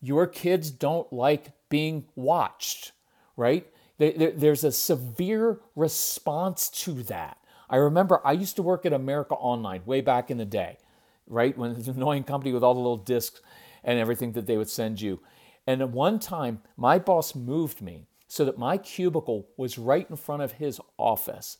your 0.00 0.28
kids 0.28 0.70
don't 0.70 1.12
like 1.12 1.50
being 1.68 2.04
watched, 2.14 2.92
right? 3.36 3.66
There's 3.98 4.62
a 4.62 4.70
severe 4.70 5.58
response 5.74 6.68
to 6.84 7.02
that. 7.04 7.36
I 7.70 7.76
remember 7.76 8.20
I 8.24 8.32
used 8.32 8.56
to 8.56 8.62
work 8.62 8.86
at 8.86 8.92
America 8.92 9.34
Online 9.34 9.82
way 9.84 10.00
back 10.00 10.30
in 10.30 10.38
the 10.38 10.44
day, 10.44 10.78
right? 11.26 11.56
When 11.56 11.70
it's 11.76 11.88
an 11.88 11.96
annoying 11.96 12.24
company 12.24 12.52
with 12.52 12.64
all 12.64 12.74
the 12.74 12.80
little 12.80 12.96
discs 12.96 13.40
and 13.84 13.98
everything 13.98 14.32
that 14.32 14.46
they 14.46 14.56
would 14.56 14.70
send 14.70 15.00
you. 15.00 15.20
And 15.66 15.82
at 15.82 15.90
one 15.90 16.18
time, 16.18 16.62
my 16.76 16.98
boss 16.98 17.34
moved 17.34 17.82
me 17.82 18.06
so 18.26 18.44
that 18.44 18.58
my 18.58 18.78
cubicle 18.78 19.48
was 19.56 19.78
right 19.78 20.08
in 20.08 20.16
front 20.16 20.42
of 20.42 20.52
his 20.52 20.80
office. 20.96 21.58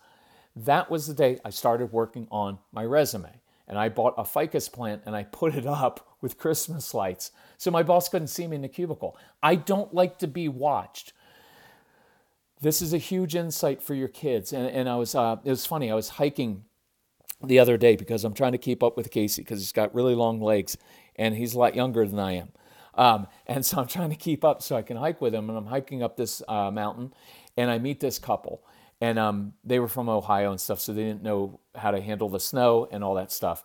That 0.56 0.90
was 0.90 1.06
the 1.06 1.14
day 1.14 1.38
I 1.44 1.50
started 1.50 1.92
working 1.92 2.26
on 2.30 2.58
my 2.72 2.84
resume. 2.84 3.40
And 3.66 3.78
I 3.78 3.90
bought 3.90 4.14
a 4.16 4.24
ficus 4.24 4.68
plant 4.68 5.02
and 5.04 5.14
I 5.14 5.24
put 5.24 5.54
it 5.54 5.66
up 5.66 6.16
with 6.22 6.38
Christmas 6.38 6.94
lights 6.94 7.32
so 7.58 7.70
my 7.70 7.82
boss 7.82 8.08
couldn't 8.08 8.28
see 8.28 8.46
me 8.46 8.56
in 8.56 8.62
the 8.62 8.68
cubicle. 8.68 9.16
I 9.42 9.56
don't 9.56 9.92
like 9.92 10.18
to 10.18 10.26
be 10.26 10.48
watched 10.48 11.12
this 12.60 12.82
is 12.82 12.92
a 12.92 12.98
huge 12.98 13.34
insight 13.34 13.82
for 13.82 13.94
your 13.94 14.08
kids. 14.08 14.52
And, 14.52 14.68
and 14.68 14.88
I 14.88 14.96
was, 14.96 15.14
uh, 15.14 15.36
it 15.44 15.50
was 15.50 15.66
funny, 15.66 15.90
I 15.90 15.94
was 15.94 16.10
hiking 16.10 16.64
the 17.42 17.58
other 17.58 17.76
day 17.76 17.96
because 17.96 18.24
I'm 18.24 18.34
trying 18.34 18.52
to 18.52 18.58
keep 18.58 18.82
up 18.82 18.96
with 18.96 19.10
Casey 19.10 19.42
because 19.42 19.60
he's 19.60 19.72
got 19.72 19.94
really 19.94 20.14
long 20.14 20.40
legs 20.40 20.76
and 21.16 21.36
he's 21.36 21.54
a 21.54 21.58
lot 21.58 21.74
younger 21.74 22.06
than 22.06 22.18
I 22.18 22.32
am. 22.32 22.48
Um, 22.94 23.26
and 23.46 23.64
so 23.64 23.78
I'm 23.78 23.86
trying 23.86 24.10
to 24.10 24.16
keep 24.16 24.44
up 24.44 24.62
so 24.62 24.76
I 24.76 24.82
can 24.82 24.96
hike 24.96 25.20
with 25.20 25.34
him. 25.34 25.48
And 25.48 25.56
I'm 25.56 25.66
hiking 25.66 26.02
up 26.02 26.16
this 26.16 26.42
uh, 26.48 26.70
mountain 26.70 27.12
and 27.56 27.70
I 27.70 27.78
meet 27.78 28.00
this 28.00 28.18
couple. 28.18 28.62
And 29.00 29.18
um, 29.18 29.52
they 29.62 29.78
were 29.78 29.86
from 29.86 30.08
Ohio 30.08 30.50
and 30.50 30.60
stuff, 30.60 30.80
so 30.80 30.92
they 30.92 31.04
didn't 31.04 31.22
know 31.22 31.60
how 31.76 31.92
to 31.92 32.00
handle 32.00 32.28
the 32.28 32.40
snow 32.40 32.88
and 32.90 33.04
all 33.04 33.14
that 33.14 33.30
stuff. 33.30 33.62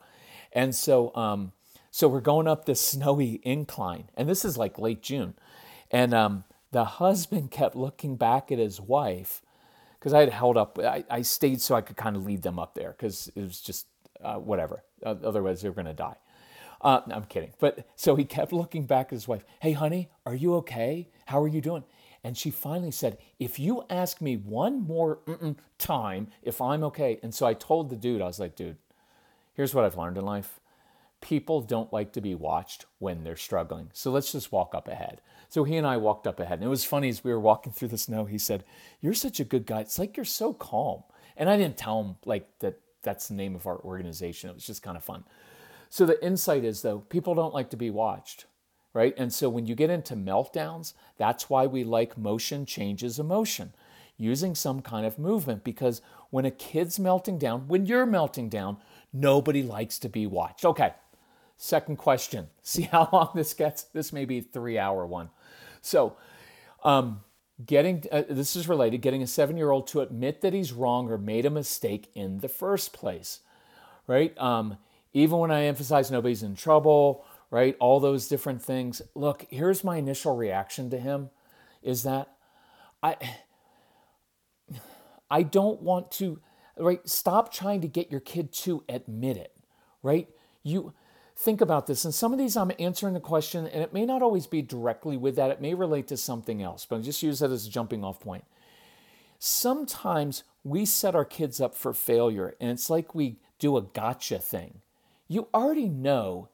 And 0.51 0.75
so, 0.75 1.13
um, 1.15 1.53
so 1.89 2.07
we're 2.07 2.21
going 2.21 2.47
up 2.47 2.65
this 2.65 2.79
snowy 2.79 3.39
incline, 3.43 4.09
and 4.15 4.29
this 4.29 4.45
is 4.45 4.57
like 4.57 4.77
late 4.77 5.01
June. 5.01 5.33
And 5.89 6.13
um, 6.13 6.43
the 6.73 6.85
husband 6.85 7.51
kept 7.51 7.75
looking 7.75 8.17
back 8.17 8.51
at 8.51 8.59
his 8.59 8.81
wife 8.81 9.41
because 9.99 10.13
I 10.13 10.19
had 10.19 10.29
held 10.29 10.57
up, 10.57 10.77
I, 10.79 11.05
I, 11.09 11.21
stayed 11.21 11.61
so 11.61 11.75
I 11.75 11.81
could 11.81 11.95
kind 11.95 12.17
of 12.17 12.25
lead 12.25 12.41
them 12.41 12.59
up 12.59 12.73
there 12.73 12.91
because 12.91 13.31
it 13.35 13.41
was 13.41 13.61
just 13.61 13.87
uh, 14.21 14.35
whatever. 14.35 14.83
Uh, 15.05 15.15
otherwise, 15.23 15.61
they 15.61 15.69
were 15.69 15.75
going 15.75 15.85
to 15.85 15.93
die. 15.93 16.17
Uh, 16.81 16.99
no, 17.07 17.15
I'm 17.15 17.25
kidding. 17.25 17.53
But 17.59 17.87
so 17.95 18.15
he 18.15 18.25
kept 18.25 18.51
looking 18.51 18.85
back 18.85 19.07
at 19.07 19.13
his 19.13 19.27
wife. 19.27 19.45
Hey, 19.61 19.71
honey, 19.71 20.09
are 20.25 20.35
you 20.35 20.55
okay? 20.55 21.07
How 21.27 21.41
are 21.41 21.47
you 21.47 21.61
doing? 21.61 21.85
And 22.23 22.37
she 22.37 22.51
finally 22.51 22.91
said, 22.91 23.17
If 23.39 23.59
you 23.59 23.83
ask 23.89 24.19
me 24.19 24.35
one 24.35 24.81
more 24.81 25.19
time 25.77 26.27
if 26.41 26.61
I'm 26.61 26.83
okay. 26.85 27.19
And 27.21 27.33
so 27.33 27.45
I 27.45 27.53
told 27.53 27.89
the 27.89 27.95
dude, 27.95 28.21
I 28.21 28.25
was 28.25 28.39
like, 28.39 28.55
dude, 28.55 28.77
here's 29.53 29.73
what 29.73 29.85
I've 29.85 29.97
learned 29.97 30.17
in 30.17 30.25
life 30.25 30.59
people 31.23 31.61
don't 31.61 31.93
like 31.93 32.11
to 32.11 32.19
be 32.19 32.35
watched 32.35 32.85
when 32.99 33.23
they're 33.23 33.37
struggling. 33.37 33.89
So 33.93 34.11
let's 34.11 34.33
just 34.33 34.51
walk 34.51 34.75
up 34.75 34.89
ahead. 34.89 35.21
So 35.47 35.63
he 35.63 35.77
and 35.77 35.87
I 35.87 35.95
walked 35.95 36.27
up 36.27 36.37
ahead. 36.37 36.59
And 36.59 36.65
it 36.65 36.69
was 36.69 36.83
funny 36.83 37.07
as 37.07 37.23
we 37.23 37.31
were 37.31 37.39
walking 37.39 37.71
through 37.71 37.87
the 37.87 37.97
snow, 37.97 38.25
he 38.25 38.37
said, 38.37 38.65
You're 38.99 39.13
such 39.13 39.39
a 39.39 39.45
good 39.45 39.65
guy. 39.65 39.79
It's 39.79 39.97
like 39.97 40.17
you're 40.17 40.25
so 40.25 40.53
calm. 40.53 41.03
And 41.37 41.49
I 41.49 41.55
didn't 41.55 41.77
tell 41.77 42.03
him 42.03 42.15
like 42.25 42.59
that 42.59 42.77
that's 43.03 43.29
the 43.29 43.35
name 43.35 43.55
of 43.55 43.65
our 43.65 43.79
organization. 43.79 44.49
It 44.49 44.55
was 44.55 44.67
just 44.67 44.83
kind 44.83 44.97
of 44.97 45.03
fun. 45.03 45.23
So 45.89 46.05
the 46.05 46.23
insight 46.25 46.65
is 46.65 46.81
though, 46.81 46.99
people 46.99 47.35
don't 47.35 47.53
like 47.53 47.69
to 47.69 47.77
be 47.77 47.89
watched, 47.89 48.45
right? 48.93 49.13
And 49.17 49.31
so 49.31 49.47
when 49.47 49.65
you 49.65 49.75
get 49.75 49.89
into 49.89 50.15
meltdowns, 50.17 50.93
that's 51.17 51.49
why 51.49 51.67
we 51.67 51.85
like 51.85 52.17
motion 52.17 52.65
changes 52.65 53.17
emotion, 53.17 53.73
using 54.17 54.55
some 54.55 54.81
kind 54.81 55.05
of 55.05 55.17
movement 55.17 55.63
because 55.63 56.01
when 56.31 56.43
a 56.45 56.51
kid's 56.51 56.99
melting 56.99 57.37
down, 57.37 57.67
when 57.69 57.85
you're 57.85 58.05
melting 58.05 58.49
down, 58.49 58.77
nobody 59.13 59.63
likes 59.63 59.99
to 59.99 60.09
be 60.09 60.27
watched. 60.27 60.65
Okay, 60.65 60.93
Second 61.57 61.98
question. 61.98 62.48
See 62.63 62.83
how 62.83 63.10
long 63.12 63.31
this 63.36 63.53
gets? 63.53 63.83
This 63.83 64.13
may 64.13 64.25
be 64.25 64.39
a 64.39 64.41
three 64.41 64.77
hour 64.77 65.05
one. 65.05 65.29
So, 65.81 66.17
um, 66.83 67.22
getting 67.65 68.03
uh, 68.12 68.24
this 68.29 68.55
is 68.55 68.67
related 68.67 69.01
getting 69.01 69.22
a 69.22 69.27
seven 69.27 69.57
year 69.57 69.72
old 69.72 69.88
to 69.88 70.01
admit 70.01 70.41
that 70.41 70.53
he's 70.53 70.74
wrong 70.74 71.10
or 71.10 71.17
made 71.17 71.45
a 71.45 71.50
mistake 71.50 72.10
in 72.15 72.39
the 72.39 72.50
first 72.50 72.93
place, 72.93 73.39
right? 74.07 74.38
Um, 74.38 74.77
even 75.13 75.38
when 75.39 75.51
I 75.51 75.63
emphasize 75.65 76.12
nobody's 76.12 76.43
in 76.43 76.55
trouble, 76.55 77.25
right? 77.51 77.75
All 77.79 78.00
those 78.00 78.27
different 78.27 78.62
things. 78.62 79.01
Look, 79.15 79.45
here's 79.50 79.83
my 79.83 79.98
initial 79.98 80.36
reaction 80.36 80.89
to 80.89 81.00
him 81.00 81.29
is 81.83 82.03
that 82.03 82.29
I 83.03 83.15
I 85.29 85.43
don't 85.43 85.81
want 85.81 86.12
to 86.13 86.39
right 86.77 87.07
stop 87.07 87.53
trying 87.53 87.81
to 87.81 87.88
get 87.88 88.12
your 88.12 88.22
kid 88.22 88.51
to 88.53 88.83
admit 88.89 89.38
it, 89.38 89.53
right? 90.01 90.27
You 90.63 90.93
think 91.35 91.61
about 91.61 91.87
this. 91.87 92.05
And 92.05 92.13
some 92.13 92.31
of 92.33 92.39
these 92.39 92.55
I'm 92.55 92.71
answering 92.79 93.13
the 93.13 93.19
question, 93.19 93.67
and 93.67 93.81
it 93.83 93.93
may 93.93 94.05
not 94.05 94.21
always 94.21 94.47
be 94.47 94.61
directly 94.61 95.17
with 95.17 95.35
that, 95.35 95.51
it 95.51 95.61
may 95.61 95.73
relate 95.73 96.07
to 96.07 96.17
something 96.17 96.61
else, 96.61 96.85
but 96.85 96.97
I 96.97 97.01
just 97.01 97.23
use 97.23 97.39
that 97.39 97.51
as 97.51 97.67
a 97.67 97.69
jumping 97.69 98.03
off 98.03 98.19
point. 98.19 98.43
Sometimes 99.39 100.43
we 100.63 100.85
set 100.85 101.15
our 101.15 101.25
kids 101.25 101.59
up 101.59 101.75
for 101.75 101.93
failure, 101.93 102.55
and 102.59 102.71
it's 102.71 102.89
like 102.89 103.13
we 103.13 103.37
do 103.59 103.77
a 103.77 103.81
gotcha 103.81 104.39
thing. 104.39 104.81
You 105.27 105.47
already 105.53 105.89
know 105.89 106.49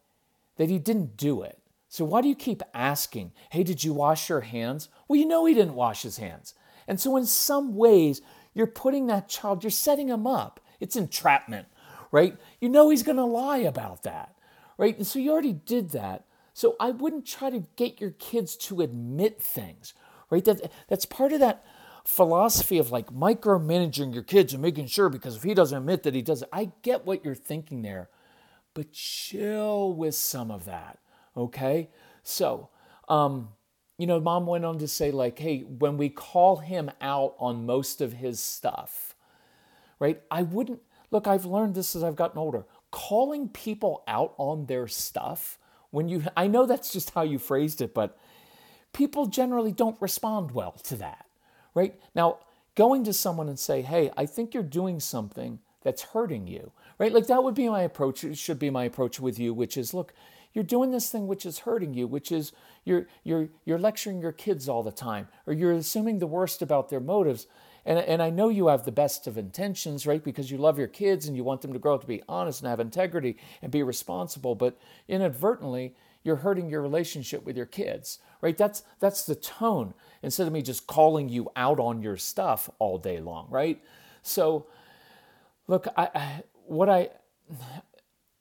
that 0.57 0.69
he 0.69 0.79
didn't 0.79 1.17
do 1.17 1.43
it. 1.43 1.59
So 1.87 2.05
why 2.05 2.21
do 2.21 2.27
you 2.27 2.35
keep 2.35 2.61
asking, 2.73 3.31
hey, 3.51 3.63
did 3.63 3.83
you 3.83 3.93
wash 3.93 4.29
your 4.29 4.41
hands? 4.41 4.89
Well, 5.07 5.19
you 5.19 5.25
know 5.25 5.45
he 5.45 5.53
didn't 5.53 5.75
wash 5.75 6.03
his 6.03 6.17
hands. 6.17 6.53
And 6.87 6.99
so, 6.99 7.17
in 7.17 7.25
some 7.25 7.75
ways, 7.75 8.21
you're 8.53 8.67
putting 8.67 9.07
that 9.07 9.29
child, 9.29 9.63
you're 9.63 9.71
setting 9.71 10.07
him 10.07 10.25
up. 10.25 10.59
It's 10.79 10.95
entrapment, 10.95 11.67
right? 12.11 12.37
You 12.59 12.69
know 12.69 12.89
he's 12.89 13.03
going 13.03 13.17
to 13.17 13.23
lie 13.23 13.57
about 13.57 14.03
that 14.03 14.35
right? 14.79 14.97
And 14.97 15.05
so 15.05 15.19
you 15.19 15.31
already 15.31 15.53
did 15.53 15.89
that. 15.91 16.23
So 16.53 16.75
I 16.79 16.91
wouldn't 16.91 17.27
try 17.27 17.49
to 17.49 17.65
get 17.75 17.99
your 17.99 18.11
kids 18.11 18.55
to 18.57 18.81
admit 18.81 19.41
things, 19.41 19.93
right? 20.29 20.43
That, 20.45 20.71
that's 20.87 21.05
part 21.05 21.33
of 21.33 21.41
that 21.41 21.63
philosophy 22.05 22.77
of 22.77 22.89
like 22.89 23.13
micromanaging 23.13 24.13
your 24.13 24.23
kids 24.23 24.53
and 24.53 24.61
making 24.61 24.87
sure 24.87 25.09
because 25.09 25.35
if 25.35 25.43
he 25.43 25.53
doesn't 25.53 25.77
admit 25.77 26.03
that 26.03 26.15
he 26.15 26.21
does 26.21 26.41
it, 26.41 26.49
I 26.51 26.71
get 26.81 27.05
what 27.05 27.25
you're 27.25 27.35
thinking 27.35 27.81
there, 27.81 28.09
but 28.73 28.93
chill 28.93 29.93
with 29.93 30.15
some 30.15 30.49
of 30.49 30.63
that, 30.65 30.97
okay? 31.35 31.89
So, 32.23 32.69
um, 33.09 33.49
you 33.97 34.07
know, 34.07 34.21
mom 34.21 34.45
went 34.45 34.63
on 34.63 34.79
to 34.79 34.87
say, 34.87 35.11
like, 35.11 35.39
hey, 35.39 35.59
when 35.59 35.97
we 35.97 36.07
call 36.07 36.57
him 36.57 36.89
out 37.01 37.35
on 37.37 37.65
most 37.65 37.99
of 37.99 38.13
his 38.13 38.39
stuff, 38.39 39.13
right? 39.99 40.21
I 40.31 40.43
wouldn't, 40.43 40.79
look, 41.11 41.27
I've 41.27 41.43
learned 41.43 41.75
this 41.75 41.97
as 41.97 42.03
I've 42.03 42.15
gotten 42.15 42.37
older 42.37 42.63
calling 42.91 43.49
people 43.49 44.03
out 44.07 44.33
on 44.37 44.65
their 44.65 44.87
stuff 44.87 45.57
when 45.91 46.09
you 46.09 46.23
I 46.37 46.47
know 46.47 46.65
that's 46.65 46.91
just 46.91 47.11
how 47.11 47.21
you 47.21 47.39
phrased 47.39 47.81
it, 47.81 47.93
but 47.93 48.17
people 48.93 49.25
generally 49.25 49.71
don't 49.71 49.99
respond 50.01 50.51
well 50.51 50.73
to 50.83 50.95
that. 50.97 51.25
Right? 51.73 51.99
Now, 52.15 52.39
going 52.75 53.03
to 53.05 53.13
someone 53.13 53.49
and 53.49 53.59
say, 53.59 53.81
"Hey, 53.81 54.11
I 54.17 54.25
think 54.25 54.53
you're 54.53 54.63
doing 54.63 54.99
something 54.99 55.59
that's 55.81 56.01
hurting 56.01 56.47
you." 56.47 56.71
Right? 56.97 57.13
Like 57.13 57.27
that 57.27 57.43
would 57.43 57.55
be 57.55 57.69
my 57.69 57.81
approach. 57.81 58.23
It 58.23 58.37
should 58.37 58.59
be 58.59 58.69
my 58.69 58.85
approach 58.85 59.19
with 59.19 59.39
you, 59.39 59.53
which 59.53 59.77
is, 59.77 59.93
"Look, 59.93 60.13
you're 60.53 60.63
doing 60.63 60.91
this 60.91 61.09
thing 61.09 61.27
which 61.27 61.45
is 61.45 61.59
hurting 61.59 61.93
you, 61.93 62.07
which 62.07 62.31
is 62.31 62.51
you're 62.83 63.07
you're 63.23 63.49
you're 63.65 63.79
lecturing 63.79 64.21
your 64.21 64.31
kids 64.31 64.67
all 64.67 64.83
the 64.83 64.91
time 64.91 65.27
or 65.45 65.53
you're 65.53 65.71
assuming 65.71 66.19
the 66.19 66.27
worst 66.27 66.61
about 66.61 66.89
their 66.89 66.99
motives." 66.99 67.47
And, 67.89 67.97
and 67.97 68.21
I 68.21 68.29
know 68.29 68.49
you 68.49 68.67
have 68.67 68.85
the 68.85 68.91
best 68.91 69.25
of 69.25 69.35
intentions, 69.35 70.05
right? 70.05 70.23
Because 70.23 70.51
you 70.51 70.59
love 70.59 70.77
your 70.77 70.87
kids 70.87 71.25
and 71.25 71.35
you 71.35 71.43
want 71.43 71.61
them 71.61 71.73
to 71.73 71.79
grow 71.79 71.95
up 71.95 72.01
to 72.01 72.07
be 72.07 72.21
honest 72.29 72.61
and 72.61 72.69
have 72.69 72.79
integrity 72.79 73.35
and 73.63 73.71
be 73.71 73.81
responsible. 73.81 74.53
But 74.53 74.77
inadvertently, 75.07 75.95
you're 76.23 76.35
hurting 76.35 76.69
your 76.69 76.83
relationship 76.83 77.43
with 77.43 77.57
your 77.57 77.65
kids, 77.65 78.19
right? 78.41 78.55
That's 78.55 78.83
that's 78.99 79.25
the 79.25 79.33
tone. 79.33 79.95
Instead 80.21 80.45
of 80.45 80.53
me 80.53 80.61
just 80.61 80.85
calling 80.85 81.29
you 81.29 81.49
out 81.55 81.79
on 81.79 82.03
your 82.03 82.15
stuff 82.15 82.69
all 82.77 82.99
day 82.99 83.19
long, 83.19 83.47
right? 83.49 83.81
So, 84.21 84.67
look, 85.65 85.87
I, 85.97 86.09
I 86.13 86.43
what 86.67 86.89
I 86.89 87.09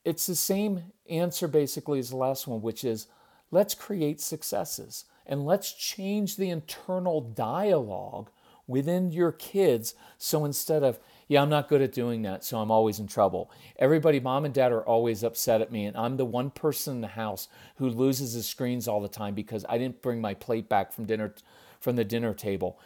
it's 0.05 0.27
the 0.27 0.35
same 0.35 0.93
answer 1.09 1.49
basically 1.49 1.99
as 2.01 2.11
the 2.11 2.17
last 2.17 2.47
one, 2.47 2.61
which 2.61 2.85
is 2.85 3.07
let's 3.51 3.75
create 3.75 4.21
successes 4.21 5.07
and 5.25 5.47
let's 5.47 5.73
change 5.73 6.37
the 6.37 6.51
internal 6.51 7.23
dialogue 7.23 8.29
within 8.69 9.11
your 9.11 9.33
kids. 9.33 9.95
So 10.19 10.45
instead 10.45 10.85
of, 10.85 11.01
yeah, 11.27 11.43
I'm 11.43 11.51
not 11.51 11.69
good 11.69 11.83
at 11.83 11.93
doing 11.93 12.23
that, 12.23 12.45
so 12.45 12.59
I'm 12.59 12.71
always 12.71 13.01
in 13.01 13.09
trouble. 13.09 13.51
Everybody, 13.79 14.21
mom 14.21 14.45
and 14.45 14.55
dad 14.55 14.71
are 14.71 14.83
always 14.83 15.25
upset 15.25 15.61
at 15.61 15.73
me, 15.73 15.87
and 15.87 15.97
I'm 15.97 16.17
the 16.17 16.25
one 16.25 16.51
person 16.51 16.97
in 16.97 17.01
the 17.01 17.09
house 17.09 17.49
who 17.77 17.89
loses 17.89 18.35
the 18.35 18.43
screens 18.43 18.87
all 18.87 19.01
the 19.01 19.09
time 19.09 19.35
because 19.35 19.65
I 19.69 19.79
didn't 19.79 20.01
bring 20.01 20.21
my 20.21 20.35
plate 20.35 20.69
back 20.69 20.93
from 20.93 21.07
dinner 21.07 21.35
from 21.81 21.97
the 21.97 22.05
dinner 22.05 22.35
table. 22.35 22.79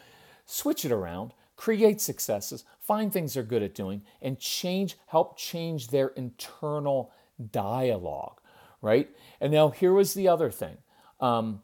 Switch 0.45 0.85
it 0.85 0.91
around, 0.91 1.33
create 1.55 2.01
successes, 2.01 2.63
find 2.79 3.11
things 3.11 3.33
they're 3.33 3.43
good 3.43 3.63
at 3.63 3.73
doing, 3.73 4.03
and 4.21 4.39
change, 4.39 4.97
help 5.07 5.37
change 5.37 5.87
their 5.87 6.09
internal 6.09 7.11
dialogue, 7.51 8.39
right? 8.81 9.09
And 9.41 9.51
now 9.51 9.69
here 9.69 9.93
was 9.93 10.13
the 10.13 10.27
other 10.27 10.51
thing. 10.51 10.77
Um, 11.19 11.61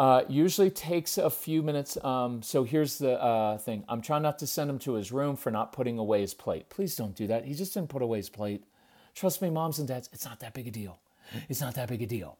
uh, 0.00 0.24
usually 0.30 0.70
takes 0.70 1.18
a 1.18 1.28
few 1.28 1.62
minutes. 1.62 2.02
Um, 2.02 2.40
so 2.42 2.64
here's 2.64 2.96
the 2.96 3.20
uh, 3.22 3.58
thing 3.58 3.84
I'm 3.86 4.00
trying 4.00 4.22
not 4.22 4.38
to 4.38 4.46
send 4.46 4.70
him 4.70 4.78
to 4.78 4.94
his 4.94 5.12
room 5.12 5.36
for 5.36 5.50
not 5.50 5.72
putting 5.72 5.98
away 5.98 6.22
his 6.22 6.32
plate. 6.32 6.70
Please 6.70 6.96
don't 6.96 7.14
do 7.14 7.26
that. 7.26 7.44
He 7.44 7.52
just 7.52 7.74
didn't 7.74 7.90
put 7.90 8.00
away 8.00 8.16
his 8.16 8.30
plate. 8.30 8.64
Trust 9.14 9.42
me, 9.42 9.50
moms 9.50 9.78
and 9.78 9.86
dads, 9.86 10.08
it's 10.10 10.24
not 10.24 10.40
that 10.40 10.54
big 10.54 10.66
a 10.66 10.70
deal. 10.70 11.00
It's 11.50 11.60
not 11.60 11.74
that 11.74 11.90
big 11.90 12.00
a 12.00 12.06
deal. 12.06 12.38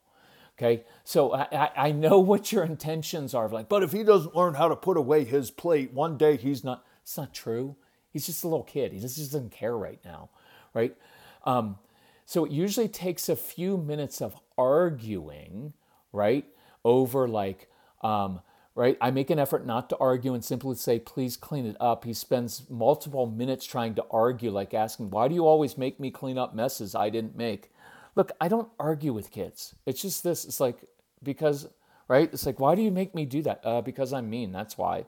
Okay, 0.58 0.84
so 1.04 1.34
I, 1.34 1.70
I 1.76 1.92
know 1.92 2.18
what 2.30 2.50
your 2.50 2.64
intentions 2.64 3.34
are. 3.34 3.46
Like, 3.46 3.68
but 3.68 3.82
if 3.82 3.92
he 3.92 4.04
doesn't 4.04 4.34
learn 4.34 4.54
how 4.54 4.68
to 4.68 4.76
put 4.76 4.96
away 4.96 5.24
his 5.24 5.50
plate, 5.50 5.92
one 5.92 6.16
day 6.16 6.38
he's 6.38 6.64
not. 6.64 6.86
It's 7.02 7.18
not 7.18 7.34
true. 7.34 7.76
He's 8.10 8.24
just 8.24 8.42
a 8.42 8.48
little 8.48 8.64
kid. 8.64 8.94
He 8.94 9.00
just 9.00 9.18
doesn't 9.18 9.52
care 9.52 9.76
right 9.76 10.00
now, 10.02 10.30
right? 10.72 10.96
Um, 11.44 11.76
so 12.24 12.46
it 12.46 12.52
usually 12.52 12.88
takes 12.88 13.28
a 13.28 13.36
few 13.36 13.76
minutes 13.76 14.22
of 14.22 14.34
arguing, 14.56 15.74
right, 16.10 16.46
over 16.84 17.28
like, 17.28 17.68
um, 18.02 18.40
right? 18.74 18.96
I 19.00 19.10
make 19.10 19.30
an 19.30 19.38
effort 19.38 19.66
not 19.66 19.88
to 19.90 19.96
argue 19.98 20.34
and 20.34 20.44
simply 20.44 20.76
say, 20.76 20.98
please 20.98 21.36
clean 21.36 21.66
it 21.66 21.76
up. 21.80 22.04
He 22.04 22.14
spends 22.14 22.68
multiple 22.70 23.26
minutes 23.26 23.66
trying 23.66 23.94
to 23.96 24.04
argue, 24.10 24.50
like 24.50 24.74
asking, 24.74 25.10
why 25.10 25.28
do 25.28 25.34
you 25.34 25.46
always 25.46 25.76
make 25.76 26.00
me 26.00 26.10
clean 26.10 26.38
up 26.38 26.54
messes 26.54 26.94
I 26.94 27.10
didn't 27.10 27.36
make? 27.36 27.70
Look, 28.16 28.32
I 28.40 28.48
don't 28.48 28.68
argue 28.78 29.12
with 29.12 29.30
kids. 29.30 29.74
It's 29.86 30.02
just 30.02 30.24
this. 30.24 30.44
It's 30.44 30.60
like, 30.60 30.78
because, 31.22 31.68
right? 32.08 32.28
It's 32.32 32.46
like, 32.46 32.58
why 32.58 32.74
do 32.74 32.82
you 32.82 32.90
make 32.90 33.14
me 33.14 33.24
do 33.24 33.42
that? 33.42 33.60
Uh, 33.64 33.82
because 33.82 34.12
I'm 34.12 34.30
mean. 34.30 34.52
That's 34.52 34.78
why. 34.78 35.04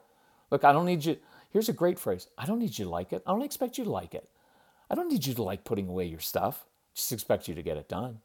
Look, 0.50 0.64
I 0.64 0.72
don't 0.72 0.86
need 0.86 1.04
you. 1.04 1.16
Here's 1.50 1.68
a 1.68 1.74
great 1.74 1.98
phrase 1.98 2.28
I 2.38 2.46
don't 2.46 2.58
need 2.58 2.78
you 2.78 2.84
to 2.84 2.90
like 2.90 3.12
it. 3.12 3.22
I 3.26 3.30
don't 3.30 3.42
expect 3.42 3.78
you 3.78 3.84
to 3.84 3.90
like 3.90 4.14
it. 4.14 4.28
I 4.90 4.94
don't 4.94 5.08
need 5.08 5.26
you 5.26 5.34
to 5.34 5.42
like 5.42 5.64
putting 5.64 5.88
away 5.88 6.04
your 6.06 6.20
stuff. 6.20 6.66
Just 6.94 7.12
expect 7.12 7.48
you 7.48 7.54
to 7.54 7.62
get 7.62 7.78
it 7.78 7.88
done. 7.88 8.20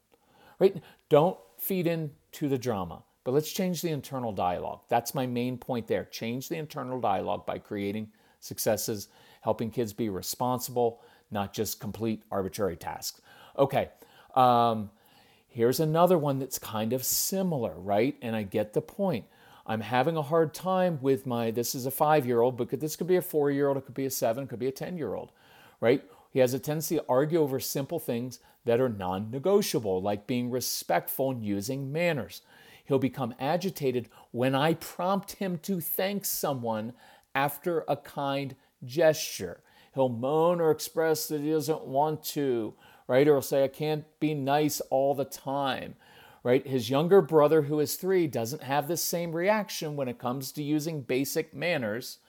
Right? 0.59 0.81
Don't 1.09 1.37
feed 1.57 1.87
into 1.87 2.49
the 2.49 2.57
drama. 2.57 3.03
But 3.27 3.33
let's 3.33 3.51
change 3.51 3.81
the 3.81 3.89
internal 3.89 4.31
dialogue. 4.31 4.83
That's 4.87 5.13
my 5.13 5.27
main 5.27 5.57
point 5.57 5.85
there. 5.85 6.05
Change 6.05 6.47
the 6.47 6.55
internal 6.55 6.97
dialogue 6.97 7.45
by 7.45 7.59
creating 7.59 8.09
successes, 8.39 9.09
helping 9.41 9.69
kids 9.69 9.91
be 9.91 10.07
responsible, 10.07 11.01
not 11.29 11.51
just 11.51 11.81
complete 11.81 12.23
arbitrary 12.31 12.77
tasks. 12.77 13.19
Okay, 13.59 13.89
um, 14.33 14.89
here's 15.49 15.81
another 15.81 16.17
one 16.17 16.39
that's 16.39 16.57
kind 16.57 16.93
of 16.93 17.03
similar, 17.03 17.73
right? 17.77 18.15
And 18.21 18.33
I 18.33 18.43
get 18.43 18.71
the 18.71 18.81
point. 18.81 19.25
I'm 19.65 19.81
having 19.81 20.15
a 20.15 20.21
hard 20.21 20.53
time 20.53 20.97
with 21.01 21.25
my, 21.27 21.51
this 21.51 21.75
is 21.75 21.85
a 21.85 21.91
five 21.91 22.25
year 22.25 22.39
old, 22.39 22.55
but 22.55 22.69
this 22.79 22.95
could 22.95 23.07
be 23.07 23.17
a 23.17 23.21
four 23.21 23.51
year 23.51 23.67
old, 23.67 23.75
it 23.75 23.85
could 23.85 23.93
be 23.93 24.05
a 24.05 24.09
seven, 24.09 24.45
it 24.45 24.47
could 24.47 24.57
be 24.59 24.67
a 24.67 24.71
10 24.71 24.95
year 24.95 25.15
old, 25.15 25.33
right? 25.81 26.01
He 26.31 26.39
has 26.39 26.53
a 26.53 26.59
tendency 26.59 26.95
to 26.95 27.03
argue 27.09 27.41
over 27.41 27.59
simple 27.59 27.99
things 27.99 28.39
that 28.63 28.79
are 28.79 28.87
non 28.87 29.31
negotiable, 29.31 30.01
like 30.01 30.27
being 30.27 30.49
respectful 30.49 31.31
and 31.31 31.43
using 31.43 31.91
manners. 31.91 32.41
He'll 32.87 32.99
become 32.99 33.35
agitated 33.39 34.09
when 34.31 34.55
I 34.55 34.75
prompt 34.75 35.33
him 35.33 35.57
to 35.59 35.81
thank 35.81 36.23
someone 36.23 36.93
after 37.35 37.83
a 37.87 37.97
kind 37.97 38.55
gesture. 38.83 39.61
He'll 39.93 40.09
moan 40.09 40.61
or 40.61 40.71
express 40.71 41.27
that 41.27 41.41
he 41.41 41.51
doesn't 41.51 41.85
want 41.85 42.23
to, 42.25 42.73
right? 43.07 43.27
Or 43.27 43.33
he'll 43.35 43.41
say, 43.41 43.63
I 43.63 43.67
can't 43.67 44.05
be 44.19 44.33
nice 44.33 44.79
all 44.89 45.13
the 45.13 45.25
time, 45.25 45.95
right? 46.43 46.65
His 46.65 46.89
younger 46.89 47.21
brother, 47.21 47.63
who 47.63 47.79
is 47.79 47.95
three, 47.95 48.25
doesn't 48.25 48.63
have 48.63 48.87
the 48.87 48.97
same 48.97 49.33
reaction 49.33 49.95
when 49.95 50.07
it 50.07 50.17
comes 50.17 50.51
to 50.53 50.63
using 50.63 51.01
basic 51.01 51.53
manners. 51.53 52.19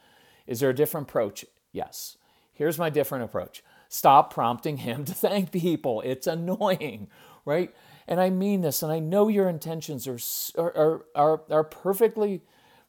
Is 0.47 0.61
there 0.61 0.71
a 0.71 0.75
different 0.75 1.09
approach? 1.09 1.45
Yes. 1.73 2.17
Here's 2.53 2.79
my 2.79 2.91
different 2.91 3.25
approach 3.25 3.63
stop 3.89 4.33
prompting 4.35 4.77
him 4.89 5.05
to 5.05 5.15
thank 5.15 5.53
people. 5.53 6.01
It's 6.01 6.27
annoying, 6.27 7.09
right? 7.45 7.73
And 8.09 8.21
I 8.21 8.31
mean 8.31 8.63
this, 8.63 8.83
and 8.83 8.91
I 8.91 9.01
know 9.01 9.29
your 9.29 9.51
intentions 9.51 10.09
are, 10.09 10.19
are, 10.57 11.05
are, 11.15 11.43
are 11.51 11.65
perfectly 11.65 12.41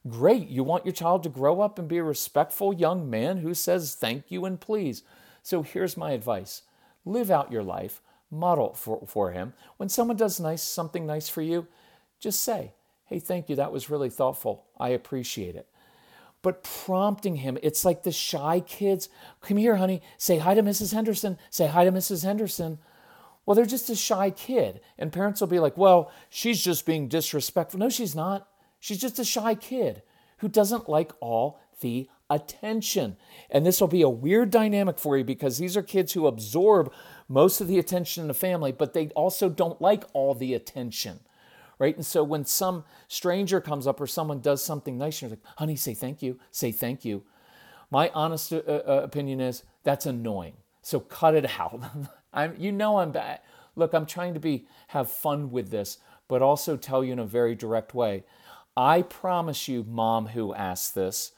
great. 0.08 0.48
You 0.48 0.64
want 0.64 0.86
your 0.86 0.94
child 0.94 1.22
to 1.24 1.28
grow 1.28 1.60
up 1.60 1.78
and 1.78 1.86
be 1.86 1.98
a 1.98 2.02
respectful 2.02 2.72
young 2.72 3.10
man 3.10 3.36
who 3.36 3.52
says 3.52 3.94
thank 3.94 4.30
you 4.30 4.46
and 4.46 4.58
please. 4.58 5.02
So 5.42 5.62
here's 5.62 5.96
my 5.96 6.12
advice 6.12 6.62
live 7.04 7.30
out 7.30 7.52
your 7.52 7.62
life, 7.62 8.00
model 8.30 8.72
for, 8.72 9.02
for 9.06 9.32
him. 9.32 9.52
When 9.76 9.90
someone 9.90 10.16
does 10.16 10.40
nice, 10.40 10.62
something 10.62 11.06
nice 11.06 11.28
for 11.28 11.42
you, 11.42 11.66
just 12.18 12.42
say, 12.42 12.72
hey, 13.04 13.18
thank 13.18 13.50
you, 13.50 13.56
that 13.56 13.72
was 13.72 13.90
really 13.90 14.10
thoughtful. 14.10 14.64
I 14.78 14.90
appreciate 14.90 15.54
it. 15.54 15.66
But 16.40 16.62
prompting 16.62 17.36
him, 17.36 17.58
it's 17.62 17.84
like 17.84 18.04
the 18.04 18.12
shy 18.12 18.60
kids. 18.60 19.10
Come 19.42 19.58
here, 19.58 19.76
honey. 19.76 20.00
Say 20.16 20.38
hi 20.38 20.54
to 20.54 20.62
Mrs. 20.62 20.94
Henderson. 20.94 21.36
Say 21.50 21.66
hi 21.66 21.84
to 21.84 21.92
Mrs. 21.92 22.24
Henderson. 22.24 22.78
Well, 23.46 23.54
they're 23.54 23.64
just 23.66 23.90
a 23.90 23.96
shy 23.96 24.30
kid. 24.30 24.80
And 24.98 25.12
parents 25.12 25.40
will 25.40 25.48
be 25.48 25.58
like, 25.58 25.76
well, 25.76 26.12
she's 26.28 26.62
just 26.62 26.86
being 26.86 27.08
disrespectful. 27.08 27.80
No, 27.80 27.88
she's 27.88 28.14
not. 28.14 28.48
She's 28.78 29.00
just 29.00 29.18
a 29.18 29.24
shy 29.24 29.54
kid 29.54 30.02
who 30.38 30.48
doesn't 30.48 30.88
like 30.88 31.12
all 31.20 31.60
the 31.80 32.08
attention. 32.30 33.16
And 33.50 33.66
this 33.66 33.80
will 33.80 33.88
be 33.88 34.02
a 34.02 34.08
weird 34.08 34.50
dynamic 34.50 34.98
for 34.98 35.18
you 35.18 35.24
because 35.24 35.58
these 35.58 35.76
are 35.76 35.82
kids 35.82 36.12
who 36.12 36.26
absorb 36.26 36.92
most 37.28 37.60
of 37.60 37.68
the 37.68 37.78
attention 37.78 38.22
in 38.22 38.28
the 38.28 38.34
family, 38.34 38.72
but 38.72 38.92
they 38.94 39.08
also 39.08 39.48
don't 39.48 39.80
like 39.80 40.04
all 40.12 40.34
the 40.34 40.54
attention. 40.54 41.20
Right? 41.78 41.96
And 41.96 42.04
so 42.04 42.22
when 42.22 42.44
some 42.44 42.84
stranger 43.08 43.60
comes 43.60 43.86
up 43.86 44.00
or 44.00 44.06
someone 44.06 44.40
does 44.40 44.62
something 44.62 44.98
nice, 44.98 45.20
you're 45.20 45.30
like, 45.30 45.40
honey, 45.56 45.76
say 45.76 45.94
thank 45.94 46.22
you, 46.22 46.38
say 46.50 46.72
thank 46.72 47.04
you. 47.04 47.24
My 47.90 48.10
honest 48.10 48.52
uh, 48.52 48.58
uh, 48.66 49.00
opinion 49.02 49.40
is 49.40 49.64
that's 49.82 50.06
annoying. 50.06 50.54
So 50.82 51.00
cut 51.00 51.34
it 51.34 51.50
out. 51.58 51.82
I'm, 52.32 52.54
you 52.58 52.72
know 52.72 52.98
I'm 52.98 53.12
bad. 53.12 53.40
Look, 53.76 53.92
I'm 53.94 54.06
trying 54.06 54.34
to 54.34 54.40
be 54.40 54.66
have 54.88 55.10
fun 55.10 55.50
with 55.50 55.70
this, 55.70 55.98
but 56.28 56.42
also 56.42 56.76
tell 56.76 57.04
you 57.04 57.12
in 57.12 57.18
a 57.18 57.24
very 57.24 57.54
direct 57.54 57.94
way. 57.94 58.24
I 58.76 59.02
promise 59.02 59.68
you, 59.68 59.84
mom 59.84 60.28
who 60.28 60.54
asked 60.54 60.94
this, 60.94 61.32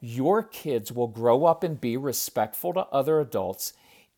your 0.00 0.42
kids 0.42 0.92
will 0.92 1.08
grow 1.08 1.44
up 1.44 1.64
and 1.64 1.80
be 1.80 1.96
respectful 1.96 2.72
to 2.74 2.86
other 2.86 3.20
adults 3.20 3.72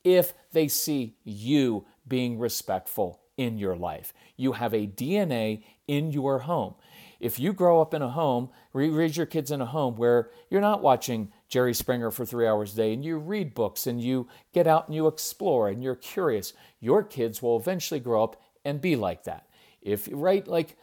if 0.05 0.35
they 0.53 0.69
see 0.69 1.15
you 1.25 1.87
being 2.07 2.39
respectful 2.39 3.21
in 3.37 3.57
your 3.57 3.77
life. 3.77 4.13
You 4.37 4.53
have 4.53 4.75
a 4.75 4.87
DNA 4.87 5.63
in 5.89 6.13
your 6.13 6.41
home. 6.41 6.75
If 7.19 7.39
you 7.39 7.53
grow 7.53 7.81
up 7.81 7.95
in 7.95 8.03
a 8.03 8.11
home, 8.11 8.51
raise 8.73 9.17
your 9.17 9.27
kids 9.27 9.51
in 9.51 9.61
a 9.61 9.67
home 9.67 9.97
where 9.97 10.31
you're 10.51 10.61
not 10.61 10.83
watching 10.83 11.33
Jerry 11.51 11.75
Springer 11.75 12.11
for 12.11 12.25
three 12.25 12.47
hours 12.47 12.73
a 12.73 12.77
day 12.77 12.93
and 12.95 13.05
you 13.05 13.19
read 13.19 13.55
books 13.55 13.87
and 13.87 14.01
you 14.01 14.29
get 14.55 14.67
out 14.67 14.87
and 14.87 14.95
you 14.95 15.07
explore 15.09 15.69
and 15.69 15.83
you're 15.83 15.97
curious, 15.97 16.53
your 16.79 17.03
kids 17.03 17.43
will 17.43 17.59
eventually 17.59 18.01
grow 18.01 18.25
up 18.25 18.41
and 18.65 18.81
be 18.81 18.97
like 18.97 19.25
that. 19.25 19.47
If 19.83 20.09
right, 20.13 20.47
like 20.47 20.77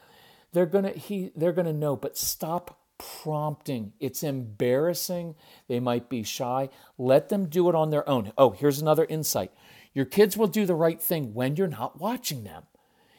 they're 0.51 0.65
gonna 0.65 0.91
he 0.91 1.32
they're 1.36 1.53
gonna 1.53 1.73
know, 1.73 1.95
but 1.95 2.17
stop 2.17 2.80
prompting. 2.97 3.93
It's 3.99 4.23
embarrassing. 4.23 5.36
They 5.67 5.80
might 5.80 6.10
be 6.10 6.23
shy. 6.23 6.69
Let 6.97 7.30
them 7.30 7.47
do 7.47 7.69
it 7.69 7.75
on 7.75 7.89
their 7.89 8.08
own. 8.10 8.34
Oh, 8.38 8.51
here's 8.51 8.82
another 8.82 9.06
insight. 9.06 9.51
Your 9.93 10.06
kids 10.06 10.36
will 10.36 10.47
do 10.47 10.65
the 10.65 10.75
right 10.75 11.01
thing 11.01 11.34
when 11.34 11.56
you're 11.56 11.67
not 11.67 11.99
watching 11.99 12.43
them. 12.43 12.63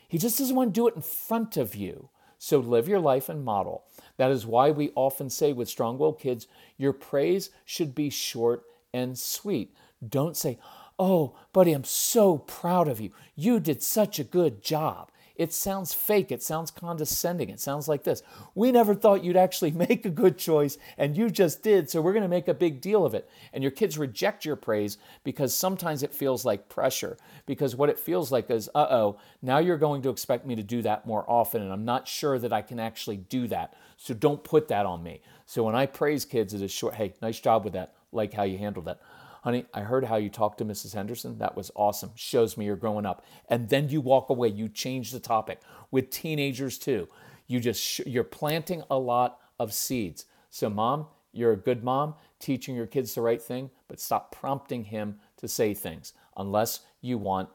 He 0.09 0.19
just 0.19 0.39
doesn't 0.39 0.55
want 0.55 0.75
to 0.75 0.81
do 0.81 0.89
it 0.89 0.97
in 0.97 1.03
front 1.03 1.57
of 1.57 1.75
you. 1.75 2.11
So 2.39 2.59
live 2.59 2.89
your 2.89 3.01
life 3.01 3.29
and 3.29 3.45
model. 3.45 3.85
That 4.17 4.31
is 4.31 4.47
why 4.47 4.71
we 4.71 4.93
often 4.95 5.29
say 5.29 5.53
with 5.53 5.69
strong 5.69 5.99
willed 5.99 6.21
kids, 6.21 6.47
your 6.77 6.93
praise 6.93 7.51
should 7.65 7.95
be 7.95 8.11
short 8.11 8.65
and 8.93 9.19
sweet. 9.19 9.75
Don't 10.07 10.37
say, 10.37 10.59
Oh, 11.01 11.37
buddy, 11.53 11.73
I'm 11.73 11.85
so 11.85 12.39
proud 12.39 12.89
of 12.89 13.01
you. 13.01 13.13
You 13.37 13.61
did 13.61 13.83
such 13.83 14.19
a 14.19 14.25
good 14.25 14.63
job. 14.63 15.11
It 15.39 15.53
sounds 15.53 15.95
fake. 15.95 16.33
It 16.33 16.43
sounds 16.43 16.73
condescending. 16.73 17.49
It 17.49 17.61
sounds 17.61 17.87
like 17.87 18.03
this. 18.03 18.25
We 18.57 18.73
never 18.73 18.93
thought 18.93 19.23
you'd 19.23 19.37
actually 19.37 19.71
make 19.89 20.05
a 20.05 20.11
good 20.11 20.37
choice, 20.37 20.77
and 20.99 21.17
you 21.17 21.31
just 21.31 21.63
did, 21.63 21.89
so 21.89 22.03
we're 22.03 22.13
going 22.13 22.25
to 22.25 22.29
make 22.29 22.49
a 22.49 22.55
big 22.55 22.81
deal 22.81 23.07
of 23.07 23.15
it. 23.15 23.31
And 23.53 23.63
your 23.63 23.71
kids 23.71 23.97
reject 23.97 24.45
your 24.45 24.57
praise 24.57 24.99
because 25.23 25.55
sometimes 25.55 26.03
it 26.03 26.13
feels 26.13 26.45
like 26.45 26.69
pressure. 26.69 27.17
Because 27.47 27.77
what 27.77 27.89
it 27.89 28.01
feels 28.01 28.33
like 28.33 28.51
is, 28.51 28.69
uh 28.75 28.89
oh, 28.91 29.21
now 29.41 29.59
you're 29.59 29.79
going 29.79 30.03
to 30.03 30.11
expect 30.11 30.45
me 30.45 30.57
to 30.57 30.63
do 30.63 30.83
that 30.83 31.07
more 31.07 31.25
often, 31.31 31.63
and 31.63 31.73
I'm 31.73 31.85
not 31.85 32.09
sure 32.09 32.39
that 32.41 32.53
I 32.53 32.61
can 32.61 32.81
actually 32.81 33.19
do 33.19 33.47
that. 33.47 33.75
So 33.97 34.15
don't 34.15 34.43
put 34.43 34.69
that 34.69 34.87
on 34.87 35.03
me. 35.05 35.21
So 35.47 35.63
when 35.63 35.77
I 35.77 35.87
praise 35.87 36.25
kids, 36.25 36.53
it 36.53 36.63
is 36.63 36.73
short, 36.73 36.95
hey, 36.95 37.15
nice 37.23 37.39
job 37.39 37.65
with 37.65 37.75
that. 37.75 37.95
Like 38.11 38.33
how 38.35 38.43
you 38.43 38.59
handled 38.59 38.87
that 38.87 39.01
honey, 39.43 39.67
I 39.73 39.81
heard 39.81 40.05
how 40.05 40.17
you 40.17 40.29
talked 40.29 40.59
to 40.59 40.65
Mrs. 40.65 40.95
Henderson. 40.95 41.39
That 41.39 41.57
was 41.57 41.71
awesome. 41.75 42.11
Shows 42.15 42.57
me 42.57 42.65
you're 42.65 42.77
growing 42.77 43.07
up. 43.07 43.25
And 43.49 43.69
then 43.69 43.89
you 43.89 44.01
walk 44.01 44.31
away. 44.31 44.49
You 44.49 44.69
change 44.69 45.11
the 45.11 45.21
topic 45.21 45.61
with 45.91 46.11
teenagers 46.11 46.79
too. 46.79 47.09
You 47.47 47.61
just 47.61 47.83
sh- 47.83 48.01
you're 48.07 48.25
planting 48.25 48.83
a 48.91 48.99
lot 48.99 49.39
of 49.59 49.73
seeds. 49.73 50.27
So 50.51 50.69
mom, 50.69 51.07
you're 51.33 51.53
a 51.53 51.57
good 51.57 51.85
mom, 51.85 52.15
teaching 52.39 52.75
your 52.75 52.87
kids 52.87 53.15
the 53.15 53.23
right 53.23 53.41
thing, 53.41 53.71
but 53.89 54.01
stop 54.01 54.35
prompting 54.35 54.85
him 54.85 55.19
to 55.39 55.49
say 55.49 55.75
things 55.75 56.13
unless 56.37 56.81
you 57.01 57.19
want 57.19 57.49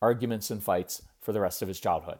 arguments 0.00 0.50
and 0.50 0.62
fights 0.62 1.02
for 1.20 1.32
the 1.32 1.40
rest 1.40 1.62
of 1.62 1.68
his 1.68 1.80
childhood. 1.80 2.18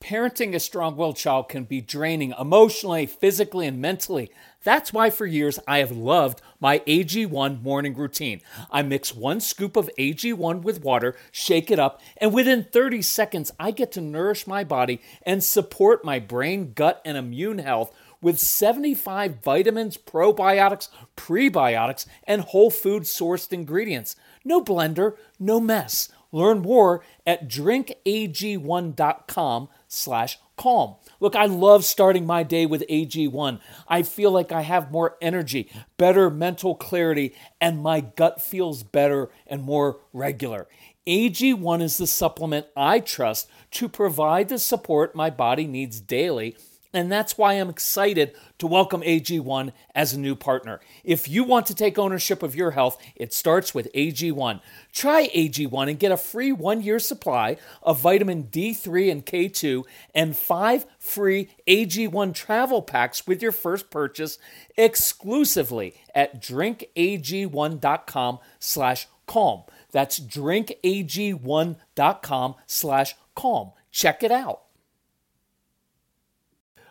Parenting 0.00 0.54
a 0.54 0.60
strong 0.60 0.96
willed 0.96 1.16
child 1.16 1.48
can 1.48 1.64
be 1.64 1.80
draining 1.80 2.32
emotionally, 2.38 3.04
physically, 3.04 3.66
and 3.66 3.80
mentally. 3.80 4.30
That's 4.62 4.92
why 4.92 5.10
for 5.10 5.26
years 5.26 5.58
I 5.66 5.78
have 5.78 5.90
loved 5.90 6.40
my 6.60 6.78
AG1 6.80 7.62
morning 7.62 7.94
routine. 7.94 8.40
I 8.70 8.82
mix 8.82 9.14
one 9.14 9.40
scoop 9.40 9.76
of 9.76 9.90
AG1 9.98 10.62
with 10.62 10.84
water, 10.84 11.16
shake 11.32 11.70
it 11.70 11.80
up, 11.80 12.00
and 12.16 12.32
within 12.32 12.64
30 12.64 13.02
seconds, 13.02 13.52
I 13.58 13.72
get 13.72 13.90
to 13.92 14.00
nourish 14.00 14.46
my 14.46 14.62
body 14.62 15.00
and 15.24 15.42
support 15.42 16.04
my 16.04 16.20
brain, 16.20 16.72
gut, 16.74 17.02
and 17.04 17.18
immune 17.18 17.58
health 17.58 17.92
with 18.20 18.38
75 18.38 19.42
vitamins, 19.42 19.96
probiotics, 19.96 20.88
prebiotics, 21.16 22.06
and 22.24 22.42
whole 22.42 22.70
food 22.70 23.02
sourced 23.02 23.52
ingredients. 23.52 24.14
No 24.44 24.62
blender, 24.62 25.16
no 25.38 25.60
mess. 25.60 26.08
Learn 26.30 26.60
more 26.60 27.02
at 27.26 27.48
drinkag1.com 27.48 29.68
slash 29.88 30.38
calm. 30.56 30.96
Look, 31.18 31.34
I 31.34 31.46
love 31.46 31.84
starting 31.84 32.26
my 32.26 32.42
day 32.42 32.66
with 32.66 32.84
AG1. 32.88 33.60
I 33.88 34.02
feel 34.02 34.30
like 34.30 34.52
I 34.52 34.60
have 34.60 34.92
more 34.92 35.16
energy, 35.20 35.70
better 35.96 36.30
mental 36.30 36.74
clarity, 36.74 37.34
and 37.60 37.82
my 37.82 38.00
gut 38.00 38.40
feels 38.40 38.82
better 38.82 39.30
and 39.46 39.62
more 39.62 40.00
regular. 40.12 40.68
AG1 41.06 41.80
is 41.80 41.96
the 41.96 42.06
supplement 42.06 42.66
I 42.76 43.00
trust 43.00 43.48
to 43.72 43.88
provide 43.88 44.50
the 44.50 44.58
support 44.58 45.14
my 45.14 45.30
body 45.30 45.66
needs 45.66 46.00
daily 46.00 46.54
and 46.92 47.10
that's 47.12 47.36
why 47.36 47.54
I'm 47.54 47.68
excited 47.68 48.32
to 48.58 48.66
welcome 48.66 49.02
AG1 49.02 49.72
as 49.94 50.14
a 50.14 50.18
new 50.18 50.34
partner. 50.34 50.80
If 51.04 51.28
you 51.28 51.44
want 51.44 51.66
to 51.66 51.74
take 51.74 51.98
ownership 51.98 52.42
of 52.42 52.56
your 52.56 52.70
health, 52.72 52.98
it 53.14 53.34
starts 53.34 53.74
with 53.74 53.92
AG1. 53.94 54.60
Try 54.92 55.28
AG1 55.28 55.90
and 55.90 55.98
get 55.98 56.12
a 56.12 56.16
free 56.16 56.52
one 56.52 56.80
year 56.82 56.98
supply 56.98 57.58
of 57.82 58.00
vitamin 58.00 58.44
D3 58.44 59.12
and 59.12 59.26
K2 59.26 59.84
and 60.14 60.34
five 60.36 60.86
free 60.98 61.50
AG1 61.66 62.34
travel 62.34 62.80
packs 62.82 63.26
with 63.26 63.42
your 63.42 63.52
first 63.52 63.90
purchase 63.90 64.38
exclusively 64.76 65.94
at 66.14 66.40
drinkag1.com 66.40 68.38
slash 68.58 69.06
calm. 69.26 69.64
That's 69.92 70.18
drinkag1.com 70.18 72.54
slash 72.66 73.14
calm. 73.34 73.72
Check 73.90 74.22
it 74.22 74.30
out. 74.30 74.67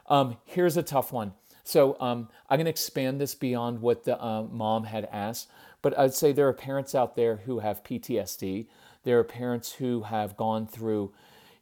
Um, 0.07 0.37
here's 0.45 0.77
a 0.77 0.83
tough 0.83 1.11
one. 1.11 1.33
So 1.63 1.97
um, 1.99 2.29
I'm 2.49 2.57
going 2.57 2.65
to 2.65 2.69
expand 2.69 3.19
this 3.19 3.35
beyond 3.35 3.81
what 3.81 4.05
the 4.05 4.21
uh, 4.23 4.43
mom 4.43 4.85
had 4.85 5.07
asked, 5.11 5.49
but 5.81 5.97
I'd 5.99 6.13
say 6.13 6.31
there 6.31 6.47
are 6.47 6.53
parents 6.53 6.95
out 6.95 7.15
there 7.15 7.37
who 7.45 7.59
have 7.59 7.83
PTSD. 7.83 8.67
There 9.03 9.19
are 9.19 9.23
parents 9.25 9.73
who 9.73 10.03
have 10.03 10.37
gone 10.37 10.65
through, 10.65 11.13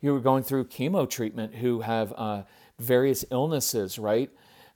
who 0.01 0.15
are 0.15 0.19
going 0.19 0.43
through 0.43 0.65
chemo 0.65 1.09
treatment, 1.09 1.55
who 1.55 1.81
have 1.81 2.13
uh, 2.13 2.43
various 2.77 3.25
illnesses, 3.31 3.97
right, 3.97 4.29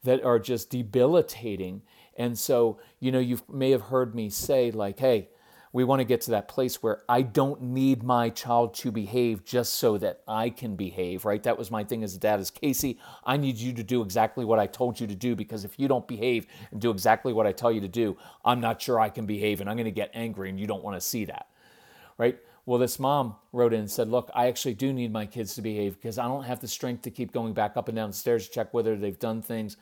that 0.03 0.23
are 0.23 0.39
just 0.39 0.71
debilitating. 0.71 1.83
And 2.17 2.37
so, 2.37 2.79
you 2.99 3.11
know, 3.11 3.19
you 3.19 3.39
may 3.47 3.69
have 3.69 3.83
heard 3.83 4.15
me 4.15 4.29
say, 4.29 4.71
like, 4.71 4.99
hey, 4.99 5.29
we 5.71 5.83
want 5.83 5.99
to 5.99 6.05
get 6.05 6.21
to 6.21 6.31
that 6.31 6.47
place 6.47 6.81
where 6.81 7.03
I 7.07 7.21
don't 7.21 7.61
need 7.61 8.01
my 8.01 8.29
child 8.29 8.73
to 8.75 8.91
behave 8.91 9.45
just 9.45 9.75
so 9.75 9.97
that 9.99 10.21
I 10.27 10.49
can 10.49 10.75
behave, 10.75 11.25
right? 11.25 11.43
That 11.43 11.57
was 11.57 11.69
my 11.69 11.83
thing 11.83 12.03
as 12.03 12.15
a 12.15 12.19
dad 12.19 12.39
is 12.39 12.49
Casey, 12.49 12.97
I 13.23 13.37
need 13.37 13.57
you 13.57 13.73
to 13.73 13.83
do 13.83 14.01
exactly 14.01 14.45
what 14.45 14.57
I 14.57 14.65
told 14.65 14.99
you 14.99 15.05
to 15.05 15.15
do 15.15 15.35
because 15.35 15.65
if 15.65 15.79
you 15.79 15.87
don't 15.87 16.07
behave 16.07 16.47
and 16.71 16.81
do 16.81 16.89
exactly 16.89 17.33
what 17.33 17.45
I 17.45 17.51
tell 17.51 17.71
you 17.71 17.81
to 17.81 17.87
do, 17.87 18.17
I'm 18.43 18.59
not 18.59 18.81
sure 18.81 18.99
I 18.99 19.09
can 19.09 19.27
behave 19.27 19.61
and 19.61 19.69
I'm 19.69 19.75
going 19.75 19.85
to 19.85 19.91
get 19.91 20.09
angry 20.13 20.49
and 20.49 20.59
you 20.59 20.65
don't 20.65 20.83
want 20.83 20.95
to 20.97 21.01
see 21.01 21.25
that. 21.25 21.47
Right? 22.17 22.39
Well, 22.65 22.79
this 22.79 22.99
mom 22.99 23.35
wrote 23.53 23.73
in 23.73 23.81
and 23.81 23.91
said, 23.91 24.09
Look, 24.09 24.29
I 24.33 24.47
actually 24.47 24.73
do 24.73 24.91
need 24.91 25.11
my 25.11 25.25
kids 25.25 25.55
to 25.55 25.61
behave 25.61 25.95
because 25.95 26.17
I 26.17 26.27
don't 26.27 26.43
have 26.43 26.59
the 26.59 26.67
strength 26.67 27.03
to 27.03 27.11
keep 27.11 27.31
going 27.31 27.53
back 27.53 27.77
up 27.77 27.87
and 27.87 27.95
down 27.95 28.09
the 28.09 28.15
stairs 28.15 28.47
to 28.47 28.53
check 28.53 28.73
whether 28.73 28.95
they've 28.95 29.17
done 29.17 29.41
things, 29.41 29.77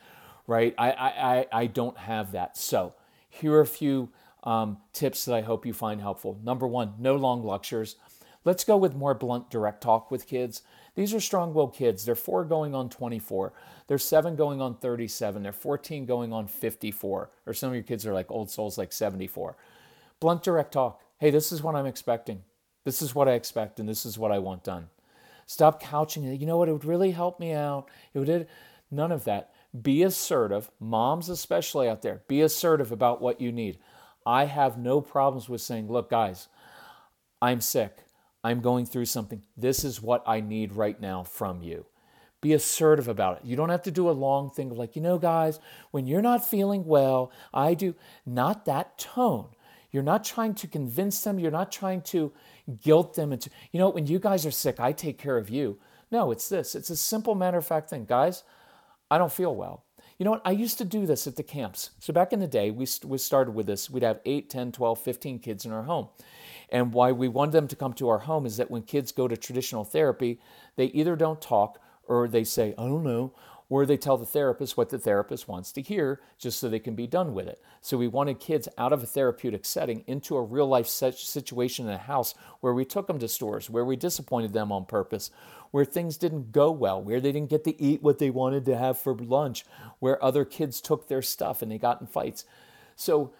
right? 0.46 0.74
I, 0.78 0.92
I, 0.92 1.08
I, 1.08 1.46
I 1.52 1.66
don't 1.66 1.98
have 1.98 2.32
that. 2.32 2.56
So, 2.56 2.94
here 3.28 3.52
are 3.54 3.60
a 3.60 3.66
few 3.66 4.10
um, 4.48 4.78
tips 4.94 5.26
that 5.26 5.34
I 5.34 5.42
hope 5.42 5.66
you 5.66 5.74
find 5.74 6.00
helpful. 6.00 6.40
Number 6.42 6.66
one, 6.66 6.94
no 6.98 7.16
long 7.16 7.44
lectures. 7.44 7.96
Let's 8.46 8.64
go 8.64 8.78
with 8.78 8.94
more 8.94 9.12
blunt, 9.12 9.50
direct 9.50 9.82
talk 9.82 10.10
with 10.10 10.26
kids. 10.26 10.62
These 10.94 11.12
are 11.12 11.20
strong 11.20 11.52
willed 11.52 11.74
kids. 11.74 12.06
They're 12.06 12.14
four 12.14 12.46
going 12.46 12.74
on 12.74 12.88
24. 12.88 13.52
They're 13.88 13.98
seven 13.98 14.36
going 14.36 14.62
on 14.62 14.76
37. 14.76 15.42
They're 15.42 15.52
14 15.52 16.06
going 16.06 16.32
on 16.32 16.46
54. 16.46 17.30
Or 17.46 17.52
some 17.52 17.68
of 17.68 17.74
your 17.74 17.82
kids 17.84 18.06
are 18.06 18.14
like 18.14 18.30
old 18.30 18.50
souls, 18.50 18.78
like 18.78 18.90
74. 18.90 19.54
Blunt, 20.18 20.42
direct 20.42 20.72
talk. 20.72 21.02
Hey, 21.18 21.30
this 21.30 21.52
is 21.52 21.62
what 21.62 21.74
I'm 21.74 21.86
expecting. 21.86 22.42
This 22.86 23.02
is 23.02 23.14
what 23.14 23.28
I 23.28 23.32
expect, 23.32 23.78
and 23.78 23.86
this 23.86 24.06
is 24.06 24.18
what 24.18 24.32
I 24.32 24.38
want 24.38 24.64
done. 24.64 24.88
Stop 25.44 25.82
couching 25.82 26.24
it. 26.24 26.40
You 26.40 26.46
know 26.46 26.56
what? 26.56 26.70
It 26.70 26.72
would 26.72 26.86
really 26.86 27.10
help 27.10 27.38
me 27.38 27.52
out. 27.52 27.90
It 28.14 28.18
would. 28.20 28.48
None 28.90 29.12
of 29.12 29.24
that. 29.24 29.50
Be 29.78 30.02
assertive. 30.02 30.70
Moms, 30.80 31.28
especially 31.28 31.86
out 31.86 32.00
there, 32.00 32.22
be 32.28 32.40
assertive 32.40 32.90
about 32.90 33.20
what 33.20 33.42
you 33.42 33.52
need. 33.52 33.78
I 34.28 34.44
have 34.44 34.76
no 34.76 35.00
problems 35.00 35.48
with 35.48 35.62
saying, 35.62 35.88
look, 35.88 36.10
guys, 36.10 36.48
I'm 37.40 37.62
sick. 37.62 37.96
I'm 38.44 38.60
going 38.60 38.84
through 38.84 39.06
something. 39.06 39.42
This 39.56 39.84
is 39.84 40.02
what 40.02 40.22
I 40.26 40.40
need 40.40 40.74
right 40.74 41.00
now 41.00 41.24
from 41.24 41.62
you. 41.62 41.86
Be 42.42 42.52
assertive 42.52 43.08
about 43.08 43.38
it. 43.38 43.46
You 43.46 43.56
don't 43.56 43.70
have 43.70 43.84
to 43.84 43.90
do 43.90 44.10
a 44.10 44.12
long 44.12 44.50
thing 44.50 44.70
of 44.70 44.76
like, 44.76 44.96
you 44.96 45.00
know, 45.00 45.16
guys, 45.16 45.60
when 45.92 46.06
you're 46.06 46.20
not 46.20 46.46
feeling 46.46 46.84
well, 46.84 47.32
I 47.54 47.72
do. 47.72 47.94
Not 48.26 48.66
that 48.66 48.98
tone. 48.98 49.48
You're 49.90 50.02
not 50.02 50.24
trying 50.24 50.54
to 50.56 50.66
convince 50.66 51.22
them. 51.22 51.38
You're 51.38 51.50
not 51.50 51.72
trying 51.72 52.02
to 52.02 52.30
guilt 52.82 53.14
them 53.14 53.32
into, 53.32 53.48
you 53.72 53.80
know, 53.80 53.88
when 53.88 54.06
you 54.06 54.18
guys 54.18 54.44
are 54.44 54.50
sick, 54.50 54.78
I 54.78 54.92
take 54.92 55.16
care 55.16 55.38
of 55.38 55.48
you. 55.48 55.78
No, 56.10 56.32
it's 56.32 56.50
this. 56.50 56.74
It's 56.74 56.90
a 56.90 56.96
simple 56.96 57.34
matter 57.34 57.56
of 57.56 57.66
fact 57.66 57.88
thing. 57.88 58.04
Guys, 58.04 58.44
I 59.10 59.16
don't 59.16 59.32
feel 59.32 59.56
well. 59.56 59.84
You 60.18 60.24
know 60.24 60.32
what? 60.32 60.42
I 60.44 60.50
used 60.50 60.78
to 60.78 60.84
do 60.84 61.06
this 61.06 61.28
at 61.28 61.36
the 61.36 61.44
camps. 61.44 61.90
So 62.00 62.12
back 62.12 62.32
in 62.32 62.40
the 62.40 62.48
day, 62.48 62.72
we, 62.72 62.86
we 63.04 63.18
started 63.18 63.52
with 63.52 63.66
this. 63.66 63.88
We'd 63.88 64.02
have 64.02 64.20
8, 64.24 64.50
10, 64.50 64.72
12, 64.72 65.00
15 65.00 65.38
kids 65.38 65.64
in 65.64 65.70
our 65.72 65.84
home. 65.84 66.08
And 66.70 66.92
why 66.92 67.12
we 67.12 67.28
wanted 67.28 67.52
them 67.52 67.68
to 67.68 67.76
come 67.76 67.92
to 67.94 68.08
our 68.08 68.18
home 68.18 68.44
is 68.44 68.56
that 68.56 68.70
when 68.70 68.82
kids 68.82 69.12
go 69.12 69.28
to 69.28 69.36
traditional 69.36 69.84
therapy, 69.84 70.40
they 70.74 70.86
either 70.86 71.14
don't 71.14 71.40
talk 71.40 71.80
or 72.08 72.26
they 72.26 72.42
say, 72.42 72.74
I 72.76 72.82
don't 72.82 73.04
know, 73.04 73.32
or 73.70 73.84
they 73.84 73.96
tell 73.96 74.16
the 74.16 74.24
therapist 74.24 74.76
what 74.76 74.88
the 74.88 74.98
therapist 74.98 75.46
wants 75.46 75.72
to 75.72 75.82
hear 75.82 76.20
just 76.38 76.58
so 76.58 76.68
they 76.68 76.78
can 76.78 76.94
be 76.94 77.06
done 77.06 77.34
with 77.34 77.46
it. 77.46 77.62
So 77.80 77.98
we 77.98 78.08
wanted 78.08 78.40
kids 78.40 78.68
out 78.78 78.92
of 78.92 79.02
a 79.02 79.06
therapeutic 79.06 79.64
setting 79.64 80.04
into 80.06 80.36
a 80.36 80.42
real 80.42 80.66
life 80.66 80.86
situation 80.86 81.86
in 81.86 81.92
a 81.92 81.98
house 81.98 82.34
where 82.60 82.72
we 82.72 82.84
took 82.84 83.06
them 83.06 83.18
to 83.18 83.28
stores, 83.28 83.68
where 83.68 83.84
we 83.84 83.96
disappointed 83.96 84.52
them 84.52 84.72
on 84.72 84.86
purpose, 84.86 85.30
where 85.70 85.84
things 85.84 86.16
didn't 86.16 86.50
go 86.50 86.70
well, 86.70 87.02
where 87.02 87.20
they 87.20 87.32
didn't 87.32 87.50
get 87.50 87.64
to 87.64 87.80
eat 87.82 88.02
what 88.02 88.18
they 88.18 88.30
wanted 88.30 88.64
to 88.64 88.76
have 88.76 88.98
for 88.98 89.14
lunch, 89.14 89.66
where 89.98 90.22
other 90.24 90.44
kids 90.46 90.80
took 90.80 91.08
their 91.08 91.22
stuff 91.22 91.60
and 91.60 91.70
they 91.70 91.78
got 91.78 92.00
in 92.00 92.06
fights. 92.06 92.44
So 92.96 93.32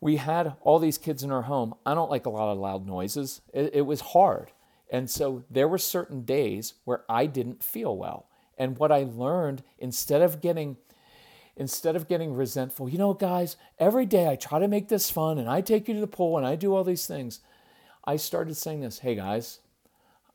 we 0.00 0.16
had 0.16 0.54
all 0.62 0.78
these 0.78 0.96
kids 0.96 1.22
in 1.22 1.30
our 1.30 1.42
home. 1.42 1.74
I 1.84 1.92
don't 1.92 2.10
like 2.10 2.24
a 2.24 2.30
lot 2.30 2.50
of 2.50 2.58
loud 2.58 2.86
noises. 2.86 3.42
It, 3.52 3.74
it 3.74 3.82
was 3.82 4.00
hard. 4.00 4.52
And 4.90 5.10
so 5.10 5.44
there 5.50 5.68
were 5.68 5.78
certain 5.78 6.22
days 6.22 6.74
where 6.84 7.04
I 7.08 7.26
didn't 7.26 7.62
feel 7.62 7.94
well. 7.94 8.26
And 8.60 8.76
what 8.76 8.92
I 8.92 9.04
learned 9.04 9.62
instead 9.78 10.20
of 10.20 10.42
getting 10.42 10.76
instead 11.56 11.96
of 11.96 12.08
getting 12.08 12.34
resentful, 12.34 12.88
you 12.88 12.98
know, 12.98 13.12
guys, 13.12 13.56
every 13.78 14.06
day 14.06 14.28
I 14.28 14.36
try 14.36 14.58
to 14.58 14.68
make 14.68 14.88
this 14.88 15.10
fun 15.10 15.38
and 15.38 15.48
I 15.48 15.62
take 15.62 15.88
you 15.88 15.94
to 15.94 16.00
the 16.00 16.06
pool 16.06 16.36
and 16.38 16.46
I 16.46 16.56
do 16.56 16.74
all 16.74 16.84
these 16.84 17.06
things. 17.06 17.40
I 18.04 18.16
started 18.16 18.56
saying 18.56 18.80
this, 18.80 19.00
hey 19.00 19.14
guys, 19.14 19.60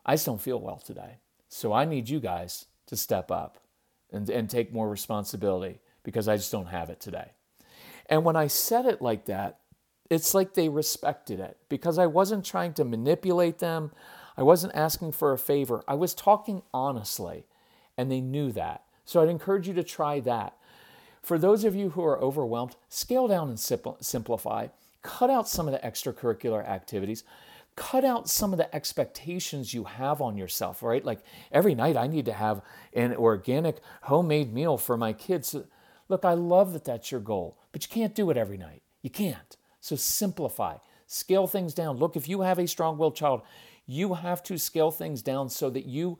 I 0.06 0.16
just 0.16 0.26
don't 0.26 0.42
feel 0.42 0.60
well 0.60 0.78
today. 0.78 1.18
So 1.50 1.72
I 1.72 1.86
need 1.86 2.10
you 2.10 2.20
guys 2.20 2.66
to 2.88 2.98
step 2.98 3.32
up 3.32 3.60
and, 4.12 4.30
and 4.30 4.50
take 4.50 4.74
more 4.74 4.90
responsibility 4.90 5.80
because 6.04 6.28
I 6.28 6.36
just 6.36 6.52
don't 6.52 6.68
have 6.68 6.90
it 6.90 7.00
today. 7.00 7.32
And 8.08 8.26
when 8.26 8.36
I 8.36 8.48
said 8.48 8.86
it 8.86 9.02
like 9.02 9.26
that, 9.26 9.60
it's 10.10 10.34
like 10.34 10.54
they 10.54 10.70
respected 10.70 11.40
it 11.40 11.58
because 11.70 11.98
I 11.98 12.08
wasn't 12.08 12.46
trying 12.46 12.74
to 12.74 12.86
manipulate 12.86 13.60
them. 13.60 13.92
I 14.36 14.44
wasn't 14.44 14.76
asking 14.76 15.14
for 15.14 15.32
a 15.32 15.40
favor. 15.40 15.84
I 15.88 15.94
was 15.96 16.14
talking 16.14 16.62
honestly, 16.74 17.46
and 17.98 18.12
they 18.12 18.22
knew 18.22 18.52
that. 18.52 18.84
So 19.06 19.22
I'd 19.22 19.30
encourage 19.30 19.68
you 19.68 19.74
to 19.76 19.84
try 19.84 20.20
that. 20.22 20.56
For 21.22 21.38
those 21.38 21.64
of 21.64 21.76
you 21.76 21.92
who 21.92 22.04
are 22.04 22.20
overwhelmed, 22.20 22.76
scale 22.90 23.28
down 23.28 23.50
and 23.50 23.60
simplify. 23.60 24.68
Cut 25.02 25.30
out 25.30 25.48
some 25.48 25.68
of 25.68 25.74
the 25.74 25.88
extracurricular 25.88 26.68
activities 26.68 27.24
cut 27.76 28.06
out 28.06 28.30
some 28.30 28.54
of 28.54 28.58
the 28.58 28.74
expectations 28.74 29.74
you 29.74 29.84
have 29.84 30.22
on 30.22 30.38
yourself, 30.38 30.82
right? 30.82 31.04
Like 31.04 31.20
every 31.52 31.76
night 31.76 31.98
I 31.98 32.08
need 32.08 32.26
to 32.26 32.34
have 32.34 32.62
an 32.94 33.14
organic 33.16 33.78
homemade 34.04 34.54
meal 34.54 34.78
for 34.78 34.96
my 34.98 35.14
kids. 35.14 35.56
Look, 36.08 36.24
I 36.24 36.34
love 36.34 36.74
that 36.74 36.86
that's 36.86 37.12
your 37.12 37.20
goal, 37.20 37.58
but 37.72 37.84
you 37.84 37.90
can't 37.90 38.16
do 38.16 38.30
it 38.30 38.38
every 38.38 38.58
night. 38.58 38.82
You 39.02 39.10
can't. 39.10 39.58
So 39.82 39.96
simplify, 39.96 40.78
scale 41.06 41.48
things 41.48 41.74
down. 41.74 41.98
Look, 41.98 42.16
if 42.16 42.30
you 42.30 42.42
have 42.42 42.60
a 42.60 42.68
strong 42.68 42.98
willed 42.98 43.16
child, 43.16 43.42
you 43.86 44.16
have 44.16 44.42
to 44.44 44.58
scale 44.58 44.90
things 44.90 45.22
down 45.22 45.50
so 45.50 45.70
that 45.70 45.86
you 45.86 46.18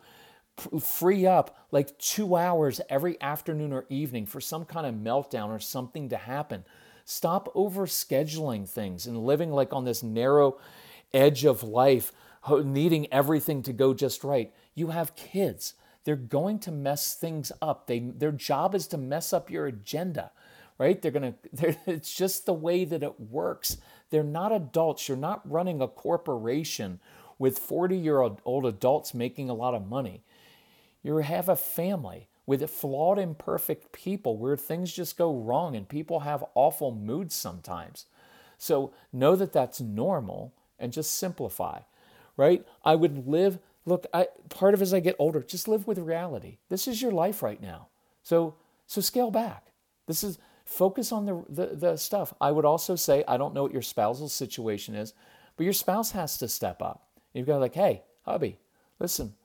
free 0.80 1.26
up 1.26 1.58
like 1.72 1.98
two 1.98 2.36
hours 2.36 2.82
every 2.90 3.22
afternoon 3.22 3.74
or 3.74 3.86
evening 3.90 4.26
for 4.26 4.40
some 4.42 4.66
kind 4.66 4.86
of 4.88 4.96
meltdown 4.96 5.50
or 5.50 5.60
something 5.60 6.10
to 6.10 6.18
happen. 6.18 6.64
Stop 7.06 7.52
over 7.54 7.86
scheduling 7.86 8.68
things 8.68 9.06
and 9.06 9.26
living 9.26 9.52
like 9.52 9.74
on 9.74 9.86
this 9.86 10.02
narrow 10.04 10.58
edge 11.14 11.46
of 11.46 11.64
life, 11.64 12.12
needing 12.64 13.12
everything 13.14 13.62
to 13.64 13.74
go 13.74 13.94
just 13.94 14.24
right. 14.24 14.54
You 14.74 14.88
have 14.90 15.16
kids. 15.16 15.74
they're 16.04 16.16
going 16.16 16.60
to 16.60 16.72
mess 16.72 17.16
things 17.16 17.52
up. 17.62 17.88
They, 17.88 18.00
their 18.00 18.32
job 18.32 18.76
is 18.76 18.88
to 18.88 18.98
mess 18.98 19.34
up 19.34 19.50
your 19.50 19.66
agenda, 19.68 20.32
right? 20.78 21.02
They're 21.02 21.12
going 21.12 21.34
to, 21.58 21.76
it's 21.88 22.14
just 22.14 22.46
the 22.46 22.54
way 22.54 22.86
that 22.86 23.04
it 23.04 23.20
works. 23.20 23.78
They're 24.12 24.24
not 24.24 24.52
adults. 24.52 25.08
You're 25.08 25.18
not 25.18 25.50
running 25.50 25.82
a 25.82 25.88
corporation 25.88 27.00
with 27.40 27.60
40 27.60 27.98
year 27.98 28.20
old 28.22 28.66
adults 28.66 29.14
making 29.14 29.50
a 29.50 29.54
lot 29.54 29.74
of 29.74 29.88
money. 29.88 30.24
You 31.06 31.18
have 31.18 31.50
a 31.50 31.56
family 31.56 32.30
with 32.48 32.68
flawed, 32.68 33.20
imperfect 33.20 33.92
people 33.92 34.38
where 34.38 34.58
things 34.58 34.92
just 34.92 35.20
go 35.20 35.36
wrong 35.36 35.76
and 35.76 35.88
people 35.88 36.22
have 36.22 36.44
awful 36.56 36.92
moods 36.92 37.36
sometimes. 37.36 38.08
So 38.58 38.92
know 39.14 39.36
that 39.36 39.54
that's 39.54 39.80
normal 39.80 40.56
and 40.80 40.92
just 40.92 41.14
simplify, 41.14 41.82
right? 42.38 42.66
I 42.84 42.96
would 42.96 43.28
live, 43.28 43.60
look, 43.86 44.08
I, 44.16 44.30
part 44.50 44.74
of 44.74 44.82
as 44.82 44.96
I 44.96 45.00
get 45.00 45.16
older, 45.20 45.44
just 45.44 45.68
live 45.68 45.86
with 45.86 46.00
reality. 46.00 46.58
This 46.70 46.88
is 46.88 47.04
your 47.04 47.12
life 47.12 47.44
right 47.44 47.62
now. 47.62 47.90
So, 48.24 48.56
so 48.88 49.00
scale 49.00 49.30
back. 49.30 49.68
This 50.08 50.24
is, 50.24 50.40
focus 50.66 51.12
on 51.12 51.28
the, 51.28 51.46
the, 51.50 51.76
the 51.76 51.98
stuff. 51.98 52.34
I 52.42 52.50
would 52.50 52.66
also 52.66 52.96
say, 52.96 53.24
I 53.28 53.38
don't 53.38 53.54
know 53.54 53.62
what 53.62 53.74
your 53.74 53.84
spousal 53.84 54.28
situation 54.28 54.96
is, 54.96 55.14
but 55.56 55.66
your 55.66 55.74
spouse 55.74 56.10
has 56.12 56.40
to 56.40 56.48
step 56.48 56.82
up. 56.82 57.10
You've 57.32 57.46
got 57.46 57.54
to 57.54 57.60
like, 57.60 57.76
hey, 57.76 58.02
hubby, 58.24 58.58
listen, 58.98 59.36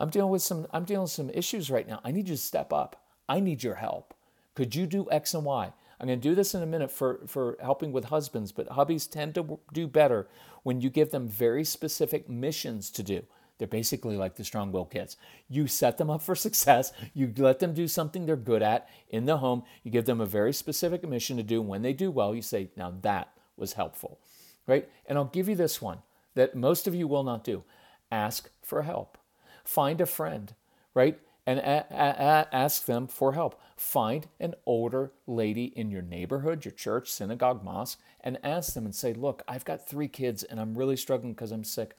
I'm 0.00 0.10
dealing 0.10 0.32
with 0.32 0.42
some 0.42 0.66
I'm 0.72 0.84
dealing 0.84 1.02
with 1.02 1.10
some 1.10 1.30
issues 1.30 1.70
right 1.70 1.86
now. 1.86 2.00
I 2.02 2.10
need 2.10 2.28
you 2.28 2.34
to 2.34 2.40
step 2.40 2.72
up. 2.72 3.04
I 3.28 3.38
need 3.38 3.62
your 3.62 3.76
help. 3.76 4.14
Could 4.54 4.74
you 4.74 4.86
do 4.86 5.06
X 5.10 5.34
and 5.34 5.44
Y? 5.44 5.72
I'm 6.00 6.06
going 6.06 6.18
to 6.18 6.28
do 6.28 6.34
this 6.34 6.54
in 6.54 6.62
a 6.62 6.66
minute 6.66 6.90
for, 6.90 7.20
for 7.26 7.58
helping 7.60 7.92
with 7.92 8.06
husbands, 8.06 8.52
but 8.52 8.70
hubbies 8.70 9.08
tend 9.08 9.34
to 9.34 9.60
do 9.72 9.86
better 9.86 10.28
when 10.62 10.80
you 10.80 10.88
give 10.88 11.10
them 11.10 11.28
very 11.28 11.62
specific 11.62 12.26
missions 12.26 12.90
to 12.92 13.02
do. 13.02 13.22
They're 13.58 13.68
basically 13.68 14.16
like 14.16 14.36
the 14.36 14.44
strong 14.44 14.72
will 14.72 14.86
kids. 14.86 15.18
You 15.50 15.66
set 15.66 15.98
them 15.98 16.08
up 16.08 16.22
for 16.22 16.34
success. 16.34 16.94
You 17.12 17.30
let 17.36 17.58
them 17.58 17.74
do 17.74 17.86
something 17.86 18.24
they're 18.24 18.36
good 18.36 18.62
at 18.62 18.88
in 19.10 19.26
the 19.26 19.36
home. 19.36 19.64
You 19.82 19.90
give 19.90 20.06
them 20.06 20.22
a 20.22 20.26
very 20.26 20.54
specific 20.54 21.06
mission 21.06 21.36
to 21.36 21.42
do. 21.42 21.60
When 21.60 21.82
they 21.82 21.92
do 21.92 22.10
well, 22.10 22.34
you 22.34 22.40
say, 22.40 22.70
now 22.74 22.94
that 23.02 23.28
was 23.58 23.74
helpful, 23.74 24.18
right? 24.66 24.88
And 25.04 25.18
I'll 25.18 25.26
give 25.26 25.50
you 25.50 25.54
this 25.54 25.82
one 25.82 25.98
that 26.34 26.56
most 26.56 26.86
of 26.86 26.94
you 26.94 27.06
will 27.06 27.24
not 27.24 27.44
do 27.44 27.62
ask 28.10 28.48
for 28.62 28.82
help. 28.82 29.18
Find 29.64 30.00
a 30.00 30.06
friend, 30.06 30.54
right? 30.94 31.18
And 31.46 31.58
a- 31.58 31.86
a- 31.90 32.54
ask 32.54 32.84
them 32.84 33.06
for 33.06 33.32
help. 33.32 33.60
Find 33.76 34.28
an 34.38 34.54
older 34.66 35.12
lady 35.26 35.66
in 35.76 35.90
your 35.90 36.02
neighborhood, 36.02 36.64
your 36.64 36.72
church, 36.72 37.10
synagogue, 37.10 37.64
mosque, 37.64 37.98
and 38.20 38.38
ask 38.44 38.74
them 38.74 38.84
and 38.84 38.94
say, 38.94 39.14
Look, 39.14 39.42
I've 39.48 39.64
got 39.64 39.88
three 39.88 40.08
kids 40.08 40.42
and 40.44 40.60
I'm 40.60 40.76
really 40.76 40.96
struggling 40.96 41.32
because 41.32 41.50
I'm 41.50 41.64
sick. 41.64 41.96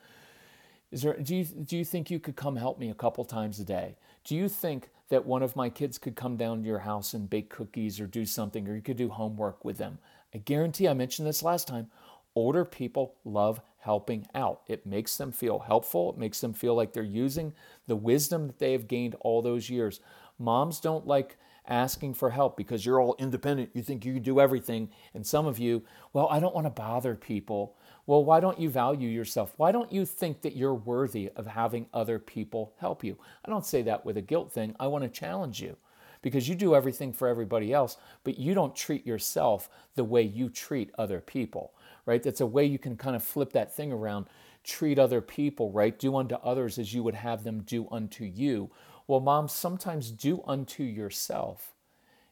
Is 0.91 1.02
there, 1.02 1.17
do, 1.17 1.36
you, 1.36 1.45
do 1.45 1.78
you 1.78 1.86
think 1.86 2.12
you 2.12 2.19
could 2.19 2.36
come 2.36 2.58
help 2.58 2.78
me 2.78 2.89
a 2.89 2.93
couple 2.93 3.24
times 3.24 3.60
a 3.60 3.65
day? 3.65 3.95
Do 4.26 4.36
you 4.36 4.50
think 4.50 4.89
that 5.10 5.26
one 5.26 5.41
of 5.41 5.56
my 5.56 5.69
kids 5.69 5.97
could 5.97 6.15
come 6.15 6.38
down 6.38 6.62
to 6.62 6.67
your 6.67 6.80
house 6.80 7.13
and 7.13 7.30
bake 7.30 7.50
cookies 7.50 8.00
or 8.00 8.08
do 8.08 8.26
something, 8.26 8.67
or 8.67 8.76
you 8.76 8.82
could 8.82 8.97
do 8.97 9.10
homework 9.10 9.63
with 9.63 9.78
them? 9.78 10.00
I 10.34 10.39
guarantee, 10.39 10.88
I 10.88 10.93
mentioned 10.93 11.28
this 11.28 11.43
last 11.43 11.67
time, 11.67 11.89
older 12.36 12.65
people 12.65 13.15
love 13.24 13.62
helping 13.82 14.28
out. 14.34 14.62
It 14.67 14.86
makes 14.86 15.17
them 15.17 15.32
feel 15.32 15.60
helpful. 15.60 16.12
It 16.12 16.17
makes 16.17 16.39
them 16.39 16.54
feel 16.54 16.76
like 16.76 16.94
they're 16.94 17.04
using 17.04 17.54
the 17.88 17.96
wisdom 17.96 18.48
that 18.48 18.60
they 18.60 18.72
have 18.72 18.88
gained 18.88 19.15
all 19.22 19.41
those 19.41 19.70
years. 19.70 20.00
Moms 20.39 20.80
don't 20.80 21.06
like 21.06 21.38
asking 21.67 22.13
for 22.13 22.30
help 22.30 22.58
because 22.58 22.86
you're 22.86 23.00
all 23.00 23.15
independent. 23.20 23.70
You 23.74 23.82
think 23.82 24.06
you 24.06 24.13
can 24.13 24.24
do 24.24 24.39
everything. 24.39 24.89
And 25.13 25.26
some 25.26 25.46
of 25.46 25.60
you, 25.60 25.84
well, 26.13 26.28
I 26.30 26.39
don't 26.39 26.56
want 26.56 26.65
to 26.67 26.72
bother 26.72 27.15
people. 27.15 27.76
Well, 28.06 28.24
why 28.24 28.39
don't 28.39 28.60
you 28.60 28.70
value 28.70 29.10
yourself? 29.10 29.54
Why 29.58 29.72
don't 29.72 29.91
you 29.91 30.06
think 30.06 30.41
that 30.41 30.56
you're 30.56 30.74
worthy 30.74 31.30
of 31.36 31.48
having 31.48 31.88
other 31.94 32.20
people 32.20 32.74
help 32.78 33.04
you? 33.04 33.17
I 33.46 33.50
don't 33.50 33.65
say 33.65 33.82
that 33.84 34.06
with 34.06 34.17
a 34.17 34.22
guilt 34.22 34.52
thing. 34.52 34.76
I 34.80 34.88
want 34.88 35.04
to 35.04 35.10
challenge 35.10 35.62
you 35.62 35.78
because 36.22 36.48
you 36.48 36.56
do 36.56 36.76
everything 36.76 37.13
for 37.13 37.28
everybody 37.28 37.74
else, 37.74 37.98
but 38.24 38.38
you 38.38 38.54
don't 38.54 38.76
treat 38.76 39.06
yourself 39.08 39.70
the 39.96 40.04
way 40.04 40.22
you 40.22 40.50
treat 40.50 40.91
other 40.98 41.20
people 41.20 41.74
right? 42.05 42.21
That's 42.21 42.41
a 42.41 42.45
way 42.45 42.65
you 42.65 42.79
can 42.79 42.97
kind 42.97 43.15
of 43.15 43.23
flip 43.23 43.53
that 43.53 43.73
thing 43.73 43.91
around. 43.91 44.27
Treat 44.63 44.99
other 44.99 45.21
people, 45.21 45.71
right? 45.71 45.97
Do 45.97 46.15
unto 46.15 46.35
others 46.35 46.77
as 46.77 46.93
you 46.93 47.03
would 47.03 47.15
have 47.15 47.43
them 47.43 47.61
do 47.61 47.87
unto 47.91 48.23
you. 48.23 48.69
Well, 49.07 49.19
moms, 49.19 49.51
sometimes 49.51 50.11
do 50.11 50.43
unto 50.45 50.83
yourself 50.83 51.73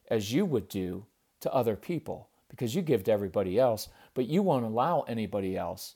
as 0.08 0.32
you 0.32 0.44
would 0.44 0.68
do 0.68 1.06
to 1.40 1.52
other 1.52 1.76
people 1.76 2.28
because 2.48 2.74
you 2.74 2.82
give 2.82 3.04
to 3.04 3.12
everybody 3.12 3.58
else, 3.58 3.88
but 4.14 4.26
you 4.26 4.42
won't 4.42 4.64
allow 4.64 5.02
anybody 5.02 5.56
else 5.56 5.94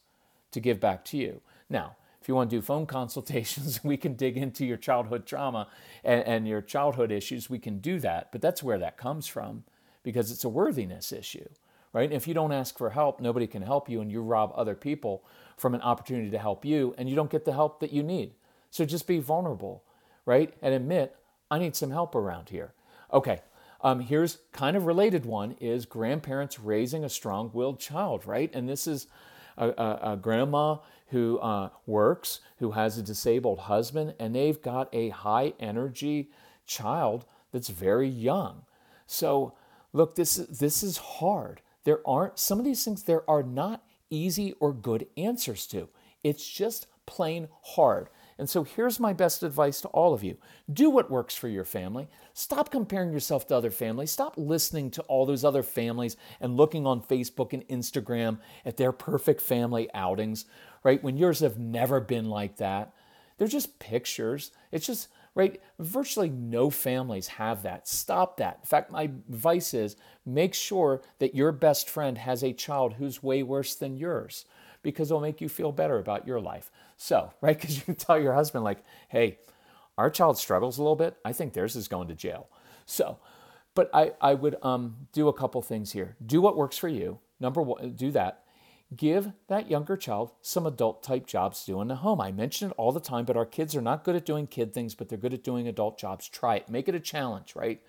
to 0.52 0.60
give 0.60 0.80
back 0.80 1.04
to 1.06 1.16
you. 1.16 1.40
Now, 1.68 1.96
if 2.20 2.28
you 2.28 2.34
want 2.34 2.50
to 2.50 2.56
do 2.56 2.62
phone 2.62 2.86
consultations, 3.00 3.82
we 3.84 3.96
can 3.96 4.14
dig 4.14 4.36
into 4.36 4.64
your 4.64 4.76
childhood 4.76 5.26
trauma 5.26 5.68
and, 6.04 6.22
and, 6.24 6.48
your 6.48 6.62
childhood 6.62 7.10
issues. 7.10 7.50
We 7.50 7.58
can 7.58 7.78
do 7.78 7.98
that, 8.00 8.30
but 8.32 8.40
that's 8.40 8.62
where 8.62 8.78
that 8.78 8.96
comes 8.96 9.26
from 9.26 9.64
because 10.02 10.30
it's 10.30 10.44
a 10.44 10.48
worthiness 10.48 11.12
issue 11.12 11.48
right? 11.94 12.12
If 12.12 12.28
you 12.28 12.34
don't 12.34 12.52
ask 12.52 12.76
for 12.76 12.90
help, 12.90 13.20
nobody 13.20 13.46
can 13.46 13.62
help 13.62 13.88
you, 13.88 14.02
and 14.02 14.12
you 14.12 14.20
rob 14.20 14.52
other 14.54 14.74
people 14.74 15.24
from 15.56 15.74
an 15.74 15.80
opportunity 15.80 16.28
to 16.28 16.38
help 16.38 16.64
you, 16.64 16.94
and 16.98 17.08
you 17.08 17.16
don't 17.16 17.30
get 17.30 17.46
the 17.46 17.52
help 17.52 17.80
that 17.80 17.92
you 17.92 18.02
need. 18.02 18.34
So 18.70 18.84
just 18.84 19.06
be 19.06 19.20
vulnerable, 19.20 19.84
right? 20.26 20.52
And 20.60 20.74
admit, 20.74 21.16
I 21.50 21.58
need 21.58 21.76
some 21.76 21.92
help 21.92 22.14
around 22.14 22.50
here. 22.50 22.74
Okay, 23.12 23.40
um, 23.80 24.00
here's 24.00 24.38
kind 24.52 24.76
of 24.76 24.86
related 24.86 25.24
one 25.24 25.52
is 25.60 25.86
grandparents 25.86 26.58
raising 26.58 27.04
a 27.04 27.08
strong-willed 27.08 27.78
child, 27.78 28.26
right? 28.26 28.50
And 28.52 28.68
this 28.68 28.86
is 28.86 29.06
a, 29.56 29.68
a, 29.68 30.12
a 30.12 30.16
grandma 30.16 30.78
who 31.08 31.38
uh, 31.38 31.68
works, 31.86 32.40
who 32.58 32.72
has 32.72 32.98
a 32.98 33.02
disabled 33.02 33.60
husband, 33.60 34.14
and 34.18 34.34
they've 34.34 34.60
got 34.60 34.88
a 34.92 35.10
high 35.10 35.52
energy 35.60 36.30
child 36.66 37.24
that's 37.52 37.68
very 37.68 38.08
young. 38.08 38.62
So 39.06 39.54
look, 39.92 40.16
this 40.16 40.34
this 40.36 40.82
is 40.82 40.96
hard. 40.96 41.60
There 41.84 42.00
aren't, 42.06 42.38
some 42.38 42.58
of 42.58 42.64
these 42.64 42.84
things, 42.84 43.02
there 43.02 43.28
are 43.28 43.42
not 43.42 43.84
easy 44.10 44.52
or 44.60 44.72
good 44.72 45.06
answers 45.16 45.66
to. 45.68 45.88
It's 46.22 46.48
just 46.48 46.86
plain 47.06 47.48
hard. 47.62 48.08
And 48.38 48.50
so 48.50 48.64
here's 48.64 48.98
my 48.98 49.12
best 49.12 49.42
advice 49.42 49.80
to 49.82 49.88
all 49.88 50.12
of 50.12 50.24
you 50.24 50.36
do 50.72 50.90
what 50.90 51.10
works 51.10 51.36
for 51.36 51.48
your 51.48 51.64
family. 51.64 52.08
Stop 52.32 52.70
comparing 52.70 53.12
yourself 53.12 53.46
to 53.46 53.56
other 53.56 53.70
families. 53.70 54.10
Stop 54.10 54.34
listening 54.36 54.90
to 54.92 55.02
all 55.02 55.24
those 55.24 55.44
other 55.44 55.62
families 55.62 56.16
and 56.40 56.56
looking 56.56 56.86
on 56.86 57.00
Facebook 57.00 57.52
and 57.52 57.66
Instagram 57.68 58.38
at 58.64 58.76
their 58.76 58.92
perfect 58.92 59.40
family 59.40 59.88
outings, 59.94 60.46
right? 60.82 61.02
When 61.02 61.16
yours 61.16 61.40
have 61.40 61.58
never 61.58 62.00
been 62.00 62.28
like 62.28 62.56
that. 62.56 62.92
They're 63.36 63.48
just 63.48 63.78
pictures. 63.78 64.52
It's 64.72 64.86
just 64.86 65.08
right? 65.34 65.60
Virtually 65.78 66.30
no 66.30 66.70
families 66.70 67.28
have 67.28 67.62
that. 67.62 67.88
Stop 67.88 68.36
that. 68.36 68.58
In 68.62 68.66
fact, 68.66 68.90
my 68.90 69.02
advice 69.02 69.74
is 69.74 69.96
make 70.24 70.54
sure 70.54 71.02
that 71.18 71.34
your 71.34 71.52
best 71.52 71.88
friend 71.90 72.18
has 72.18 72.42
a 72.42 72.52
child 72.52 72.94
who's 72.94 73.22
way 73.22 73.42
worse 73.42 73.74
than 73.74 73.96
yours 73.96 74.44
because 74.82 75.10
it'll 75.10 75.20
make 75.20 75.40
you 75.40 75.48
feel 75.48 75.72
better 75.72 75.98
about 75.98 76.26
your 76.26 76.40
life. 76.40 76.70
So, 76.96 77.32
right? 77.40 77.58
Because 77.58 77.76
you 77.76 77.82
can 77.82 77.96
tell 77.96 78.20
your 78.20 78.34
husband, 78.34 78.64
like, 78.64 78.84
hey, 79.08 79.38
our 79.98 80.10
child 80.10 80.38
struggles 80.38 80.78
a 80.78 80.82
little 80.82 80.96
bit. 80.96 81.16
I 81.24 81.32
think 81.32 81.52
theirs 81.52 81.76
is 81.76 81.88
going 81.88 82.08
to 82.08 82.14
jail. 82.14 82.48
So, 82.86 83.18
but 83.74 83.90
I, 83.92 84.12
I 84.20 84.34
would 84.34 84.56
um, 84.62 84.96
do 85.12 85.28
a 85.28 85.32
couple 85.32 85.60
things 85.62 85.92
here. 85.92 86.16
Do 86.24 86.40
what 86.40 86.56
works 86.56 86.78
for 86.78 86.88
you. 86.88 87.18
Number 87.40 87.62
one, 87.62 87.92
do 87.92 88.10
that 88.12 88.43
give 88.96 89.32
that 89.48 89.70
younger 89.70 89.96
child 89.96 90.32
some 90.42 90.66
adult 90.66 91.02
type 91.02 91.26
jobs 91.26 91.60
to 91.60 91.72
do 91.72 91.80
in 91.80 91.88
the 91.88 91.96
home. 91.96 92.20
I 92.20 92.32
mention 92.32 92.70
it 92.70 92.74
all 92.76 92.92
the 92.92 93.00
time, 93.00 93.24
but 93.24 93.36
our 93.36 93.46
kids 93.46 93.74
are 93.76 93.82
not 93.82 94.04
good 94.04 94.16
at 94.16 94.26
doing 94.26 94.46
kid 94.46 94.74
things, 94.74 94.94
but 94.94 95.08
they're 95.08 95.18
good 95.18 95.34
at 95.34 95.44
doing 95.44 95.68
adult 95.68 95.98
jobs. 95.98 96.28
Try 96.28 96.56
it. 96.56 96.68
Make 96.68 96.88
it 96.88 96.94
a 96.94 97.00
challenge, 97.00 97.54
right? 97.54 97.80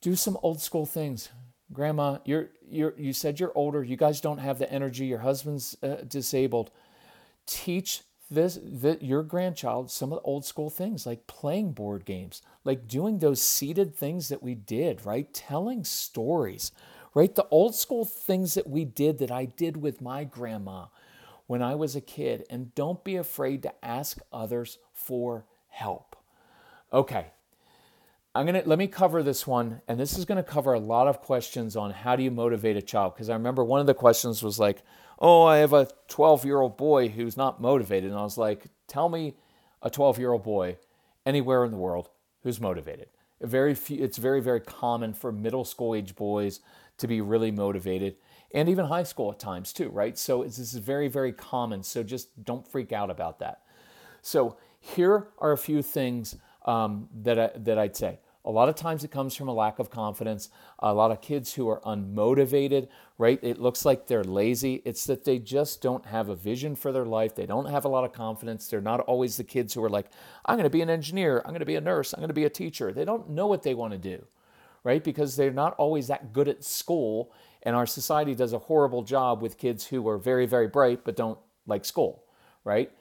Do 0.00 0.16
some 0.16 0.38
old 0.42 0.60
school 0.60 0.86
things. 0.86 1.30
Grandma, 1.72 2.18
you're, 2.24 2.50
you're, 2.68 2.94
you 2.96 3.12
said 3.12 3.40
you're 3.40 3.52
older. 3.54 3.82
You 3.82 3.96
guys 3.96 4.20
don't 4.20 4.38
have 4.38 4.58
the 4.58 4.70
energy. 4.72 5.06
Your 5.06 5.20
husband's 5.20 5.76
uh, 5.82 5.96
disabled. 6.06 6.70
Teach 7.46 8.02
this, 8.30 8.58
the, 8.62 8.98
your 9.00 9.22
grandchild 9.22 9.90
some 9.90 10.12
of 10.12 10.18
the 10.18 10.24
old 10.26 10.44
school 10.44 10.70
things 10.70 11.06
like 11.06 11.26
playing 11.26 11.72
board 11.72 12.04
games, 12.04 12.42
like 12.64 12.86
doing 12.86 13.18
those 13.18 13.40
seated 13.40 13.94
things 13.94 14.28
that 14.28 14.42
we 14.42 14.54
did, 14.54 15.04
right? 15.04 15.32
Telling 15.32 15.84
stories 15.84 16.72
right? 17.14 17.34
The 17.34 17.46
old 17.50 17.74
school 17.74 18.04
things 18.04 18.54
that 18.54 18.68
we 18.68 18.84
did 18.84 19.18
that 19.18 19.30
I 19.30 19.44
did 19.46 19.76
with 19.76 20.00
my 20.00 20.24
grandma 20.24 20.86
when 21.46 21.62
I 21.62 21.74
was 21.74 21.94
a 21.94 22.00
kid. 22.00 22.44
And 22.50 22.74
don't 22.74 23.04
be 23.04 23.16
afraid 23.16 23.62
to 23.62 23.84
ask 23.84 24.18
others 24.32 24.78
for 24.92 25.46
help. 25.68 26.16
Okay. 26.92 27.26
I'm 28.34 28.46
going 28.46 28.60
to 28.60 28.68
let 28.68 28.78
me 28.78 28.88
cover 28.88 29.22
this 29.22 29.46
one 29.46 29.80
and 29.86 29.98
this 29.98 30.18
is 30.18 30.24
going 30.24 30.42
to 30.42 30.50
cover 30.50 30.72
a 30.72 30.80
lot 30.80 31.06
of 31.06 31.20
questions 31.20 31.76
on 31.76 31.92
how 31.92 32.16
do 32.16 32.24
you 32.24 32.32
motivate 32.32 32.76
a 32.76 32.82
child 32.82 33.14
because 33.14 33.30
I 33.30 33.34
remember 33.34 33.62
one 33.62 33.80
of 33.80 33.86
the 33.86 33.94
questions 33.94 34.42
was 34.42 34.58
like, 34.58 34.82
"Oh, 35.20 35.44
I 35.44 35.58
have 35.58 35.72
a 35.72 35.88
12-year-old 36.08 36.76
boy 36.76 37.08
who's 37.10 37.36
not 37.36 37.60
motivated." 37.60 38.10
And 38.10 38.18
I 38.18 38.24
was 38.24 38.36
like, 38.36 38.66
"Tell 38.88 39.08
me 39.08 39.34
a 39.82 39.88
12-year-old 39.88 40.42
boy 40.42 40.78
anywhere 41.24 41.64
in 41.64 41.70
the 41.70 41.76
world 41.76 42.10
who's 42.42 42.60
motivated." 42.60 43.08
Very 43.40 43.74
few, 43.76 44.02
it's 44.02 44.18
very 44.18 44.40
very 44.40 44.60
common 44.60 45.14
for 45.14 45.30
middle 45.30 45.64
school 45.64 45.94
age 45.94 46.16
boys 46.16 46.58
to 46.98 47.06
be 47.06 47.20
really 47.20 47.50
motivated 47.50 48.16
and 48.52 48.68
even 48.68 48.86
high 48.86 49.02
school 49.02 49.32
at 49.32 49.38
times 49.38 49.72
too, 49.72 49.88
right? 49.88 50.16
So 50.16 50.44
this 50.44 50.58
is 50.58 50.74
very, 50.74 51.08
very 51.08 51.32
common. 51.32 51.82
So 51.82 52.02
just 52.02 52.44
don't 52.44 52.66
freak 52.66 52.92
out 52.92 53.10
about 53.10 53.40
that. 53.40 53.62
So 54.22 54.56
here 54.80 55.28
are 55.38 55.52
a 55.52 55.58
few 55.58 55.82
things 55.82 56.36
um, 56.64 57.08
that, 57.22 57.38
I, 57.38 57.50
that 57.56 57.78
I'd 57.78 57.96
say. 57.96 58.20
A 58.46 58.50
lot 58.50 58.68
of 58.68 58.74
times 58.74 59.04
it 59.04 59.10
comes 59.10 59.34
from 59.34 59.48
a 59.48 59.54
lack 59.54 59.78
of 59.78 59.90
confidence. 59.90 60.50
A 60.78 60.92
lot 60.92 61.10
of 61.10 61.22
kids 61.22 61.54
who 61.54 61.66
are 61.68 61.80
unmotivated, 61.80 62.88
right? 63.16 63.38
It 63.42 63.58
looks 63.58 63.86
like 63.86 64.06
they're 64.06 64.22
lazy. 64.22 64.82
It's 64.84 65.06
that 65.06 65.24
they 65.24 65.38
just 65.38 65.80
don't 65.80 66.04
have 66.04 66.28
a 66.28 66.36
vision 66.36 66.76
for 66.76 66.92
their 66.92 67.06
life. 67.06 67.34
They 67.34 67.46
don't 67.46 67.70
have 67.70 67.86
a 67.86 67.88
lot 67.88 68.04
of 68.04 68.12
confidence. 68.12 68.68
They're 68.68 68.82
not 68.82 69.00
always 69.00 69.38
the 69.38 69.44
kids 69.44 69.72
who 69.72 69.82
are 69.82 69.88
like, 69.88 70.08
I'm 70.44 70.56
going 70.56 70.64
to 70.64 70.70
be 70.70 70.82
an 70.82 70.90
engineer. 70.90 71.38
I'm 71.38 71.52
going 71.52 71.60
to 71.60 71.66
be 71.66 71.76
a 71.76 71.80
nurse. 71.80 72.12
I'm 72.12 72.20
going 72.20 72.28
to 72.28 72.34
be 72.34 72.44
a 72.44 72.50
teacher. 72.50 72.92
They 72.92 73.06
don't 73.06 73.30
know 73.30 73.46
what 73.46 73.62
they 73.62 73.72
want 73.72 73.92
to 73.92 73.98
do, 73.98 74.26
right? 74.84 75.02
Because 75.02 75.34
they're 75.34 75.50
not 75.50 75.74
always 75.74 76.06
that 76.08 76.32
good 76.32 76.48
at 76.48 76.62
school. 76.62 77.32
And 77.62 77.74
our 77.74 77.86
society 77.86 78.34
does 78.34 78.52
a 78.52 78.58
horrible 78.58 79.02
job 79.02 79.42
with 79.42 79.58
kids 79.58 79.86
who 79.86 80.06
are 80.08 80.18
very, 80.18 80.46
very 80.46 80.68
bright 80.68 81.04
but 81.04 81.16
don't 81.16 81.38
like 81.66 81.84
school, 81.84 82.24
right? 82.62 82.92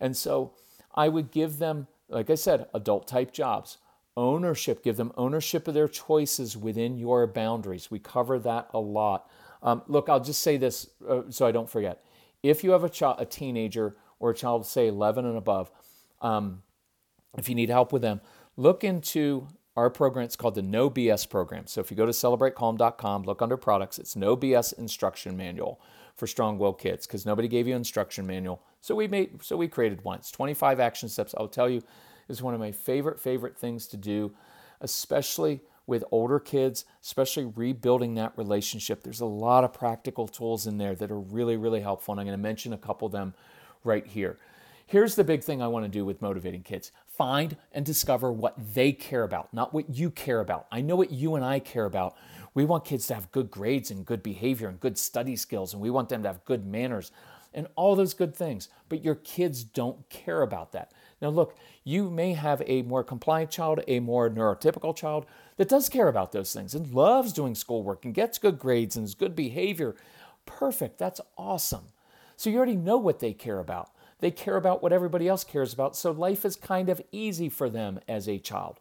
And 0.00 0.16
so 0.16 0.54
I 0.94 1.08
would 1.08 1.30
give 1.30 1.58
them, 1.58 1.88
like 2.08 2.30
I 2.30 2.36
said, 2.36 2.66
adult 2.72 3.08
type 3.08 3.32
jobs 3.32 3.78
ownership 4.16 4.82
give 4.82 4.96
them 4.96 5.12
ownership 5.16 5.66
of 5.66 5.74
their 5.74 5.88
choices 5.88 6.56
within 6.56 6.98
your 6.98 7.26
boundaries 7.26 7.90
we 7.90 7.98
cover 7.98 8.38
that 8.38 8.68
a 8.74 8.78
lot 8.78 9.30
um, 9.62 9.82
look 9.86 10.08
i'll 10.08 10.20
just 10.20 10.42
say 10.42 10.56
this 10.56 10.90
uh, 11.08 11.22
so 11.30 11.46
i 11.46 11.52
don't 11.52 11.70
forget 11.70 12.04
if 12.42 12.64
you 12.64 12.72
have 12.72 12.84
a, 12.84 12.88
child, 12.88 13.16
a 13.18 13.24
teenager 13.24 13.96
or 14.20 14.30
a 14.30 14.34
child 14.34 14.66
say 14.66 14.86
11 14.86 15.24
and 15.24 15.38
above 15.38 15.70
um, 16.20 16.62
if 17.38 17.48
you 17.48 17.54
need 17.54 17.70
help 17.70 17.92
with 17.92 18.02
them 18.02 18.20
look 18.56 18.84
into 18.84 19.48
our 19.76 19.90
program 19.90 20.24
it's 20.24 20.36
called 20.36 20.54
the 20.54 20.62
no 20.62 20.90
bs 20.90 21.28
program 21.28 21.66
so 21.66 21.80
if 21.80 21.90
you 21.90 21.96
go 21.96 22.06
to 22.06 22.12
celebratecalm.com 22.12 23.22
look 23.22 23.42
under 23.42 23.56
products 23.56 23.98
it's 23.98 24.16
no 24.16 24.36
bs 24.36 24.76
instruction 24.78 25.36
manual 25.36 25.80
for 26.14 26.26
strong 26.26 26.58
will 26.58 26.74
kids 26.74 27.06
because 27.06 27.24
nobody 27.24 27.48
gave 27.48 27.66
you 27.66 27.74
instruction 27.74 28.26
manual 28.26 28.62
so 28.80 28.94
we 28.94 29.08
made 29.08 29.42
so 29.42 29.56
we 29.56 29.68
created 29.68 30.04
one 30.04 30.18
it's 30.18 30.30
25 30.30 30.80
action 30.80 31.08
steps 31.08 31.34
i'll 31.38 31.48
tell 31.48 31.68
you 31.68 31.82
is 32.28 32.42
one 32.42 32.54
of 32.54 32.60
my 32.60 32.72
favorite, 32.72 33.20
favorite 33.20 33.56
things 33.56 33.86
to 33.88 33.96
do, 33.96 34.32
especially 34.80 35.60
with 35.86 36.04
older 36.10 36.38
kids, 36.38 36.84
especially 37.02 37.44
rebuilding 37.44 38.14
that 38.14 38.32
relationship. 38.36 39.02
There's 39.02 39.20
a 39.20 39.26
lot 39.26 39.64
of 39.64 39.72
practical 39.72 40.28
tools 40.28 40.66
in 40.66 40.78
there 40.78 40.94
that 40.94 41.10
are 41.10 41.18
really, 41.18 41.56
really 41.56 41.80
helpful. 41.80 42.12
And 42.12 42.20
I'm 42.20 42.26
going 42.26 42.38
to 42.38 42.42
mention 42.42 42.72
a 42.72 42.78
couple 42.78 43.06
of 43.06 43.12
them 43.12 43.34
right 43.84 44.06
here. 44.06 44.38
Here's 44.86 45.14
the 45.14 45.24
big 45.24 45.42
thing 45.42 45.62
I 45.62 45.68
want 45.68 45.84
to 45.84 45.88
do 45.88 46.04
with 46.04 46.22
motivating 46.22 46.62
kids 46.62 46.92
find 47.16 47.56
and 47.72 47.84
discover 47.84 48.32
what 48.32 48.54
they 48.74 48.92
care 48.92 49.22
about, 49.22 49.52
not 49.52 49.74
what 49.74 49.94
you 49.94 50.10
care 50.10 50.40
about. 50.40 50.66
I 50.72 50.80
know 50.80 50.96
what 50.96 51.10
you 51.10 51.34
and 51.34 51.44
I 51.44 51.58
care 51.58 51.84
about. 51.84 52.16
We 52.54 52.64
want 52.64 52.84
kids 52.84 53.06
to 53.08 53.14
have 53.14 53.32
good 53.32 53.50
grades 53.50 53.90
and 53.90 54.04
good 54.04 54.22
behavior 54.22 54.68
and 54.68 54.80
good 54.80 54.98
study 54.98 55.36
skills, 55.36 55.72
and 55.72 55.82
we 55.82 55.90
want 55.90 56.08
them 56.08 56.22
to 56.22 56.28
have 56.28 56.44
good 56.44 56.66
manners 56.66 57.12
and 57.54 57.66
all 57.76 57.94
those 57.96 58.14
good 58.14 58.34
things. 58.34 58.68
But 58.88 59.04
your 59.04 59.14
kids 59.14 59.62
don't 59.62 60.08
care 60.08 60.42
about 60.42 60.72
that. 60.72 60.92
Now, 61.20 61.28
look, 61.28 61.56
you 61.84 62.10
may 62.10 62.32
have 62.32 62.62
a 62.66 62.82
more 62.82 63.04
compliant 63.04 63.50
child, 63.50 63.80
a 63.86 64.00
more 64.00 64.28
neurotypical 64.28 64.96
child 64.96 65.26
that 65.56 65.68
does 65.68 65.88
care 65.88 66.08
about 66.08 66.32
those 66.32 66.52
things 66.52 66.74
and 66.74 66.92
loves 66.92 67.32
doing 67.32 67.54
schoolwork 67.54 68.04
and 68.04 68.14
gets 68.14 68.38
good 68.38 68.58
grades 68.58 68.96
and 68.96 69.04
is 69.04 69.14
good 69.14 69.36
behavior. 69.36 69.94
Perfect. 70.46 70.98
That's 70.98 71.20
awesome. 71.36 71.84
So 72.36 72.50
you 72.50 72.56
already 72.56 72.74
know 72.74 72.96
what 72.96 73.20
they 73.20 73.32
care 73.32 73.60
about. 73.60 73.91
They 74.22 74.30
care 74.30 74.56
about 74.56 74.84
what 74.84 74.92
everybody 74.92 75.26
else 75.26 75.42
cares 75.42 75.72
about. 75.72 75.96
So 75.96 76.12
life 76.12 76.44
is 76.44 76.54
kind 76.54 76.88
of 76.88 77.02
easy 77.10 77.48
for 77.48 77.68
them 77.68 77.98
as 78.06 78.28
a 78.28 78.38
child. 78.38 78.78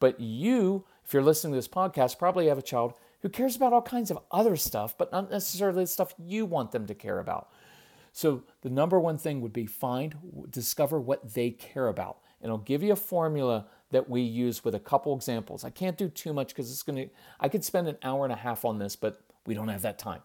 But 0.00 0.18
you, 0.18 0.86
if 1.04 1.12
you're 1.12 1.22
listening 1.22 1.52
to 1.52 1.58
this 1.58 1.68
podcast, 1.68 2.18
probably 2.18 2.46
have 2.46 2.56
a 2.56 2.62
child 2.62 2.94
who 3.20 3.28
cares 3.28 3.54
about 3.54 3.74
all 3.74 3.82
kinds 3.82 4.10
of 4.10 4.18
other 4.30 4.56
stuff, 4.56 4.96
but 4.96 5.12
not 5.12 5.30
necessarily 5.30 5.82
the 5.82 5.88
stuff 5.88 6.14
you 6.18 6.46
want 6.46 6.72
them 6.72 6.86
to 6.86 6.94
care 6.94 7.18
about. 7.18 7.52
So 8.14 8.44
the 8.62 8.70
number 8.70 8.98
one 8.98 9.18
thing 9.18 9.42
would 9.42 9.52
be 9.52 9.66
find, 9.66 10.46
discover 10.50 10.98
what 10.98 11.34
they 11.34 11.50
care 11.50 11.88
about. 11.88 12.20
And 12.40 12.50
I'll 12.50 12.56
give 12.56 12.82
you 12.82 12.92
a 12.92 12.96
formula 12.96 13.66
that 13.90 14.08
we 14.08 14.22
use 14.22 14.64
with 14.64 14.74
a 14.74 14.80
couple 14.80 15.14
examples. 15.14 15.64
I 15.64 15.70
can't 15.70 15.98
do 15.98 16.08
too 16.08 16.32
much 16.32 16.48
because 16.48 16.70
it's 16.70 16.82
going 16.82 16.96
to, 16.96 17.08
I 17.38 17.50
could 17.50 17.62
spend 17.62 17.88
an 17.88 17.98
hour 18.02 18.24
and 18.24 18.32
a 18.32 18.36
half 18.36 18.64
on 18.64 18.78
this, 18.78 18.96
but 18.96 19.20
we 19.44 19.52
don't 19.52 19.68
have 19.68 19.82
that 19.82 19.98
time. 19.98 20.22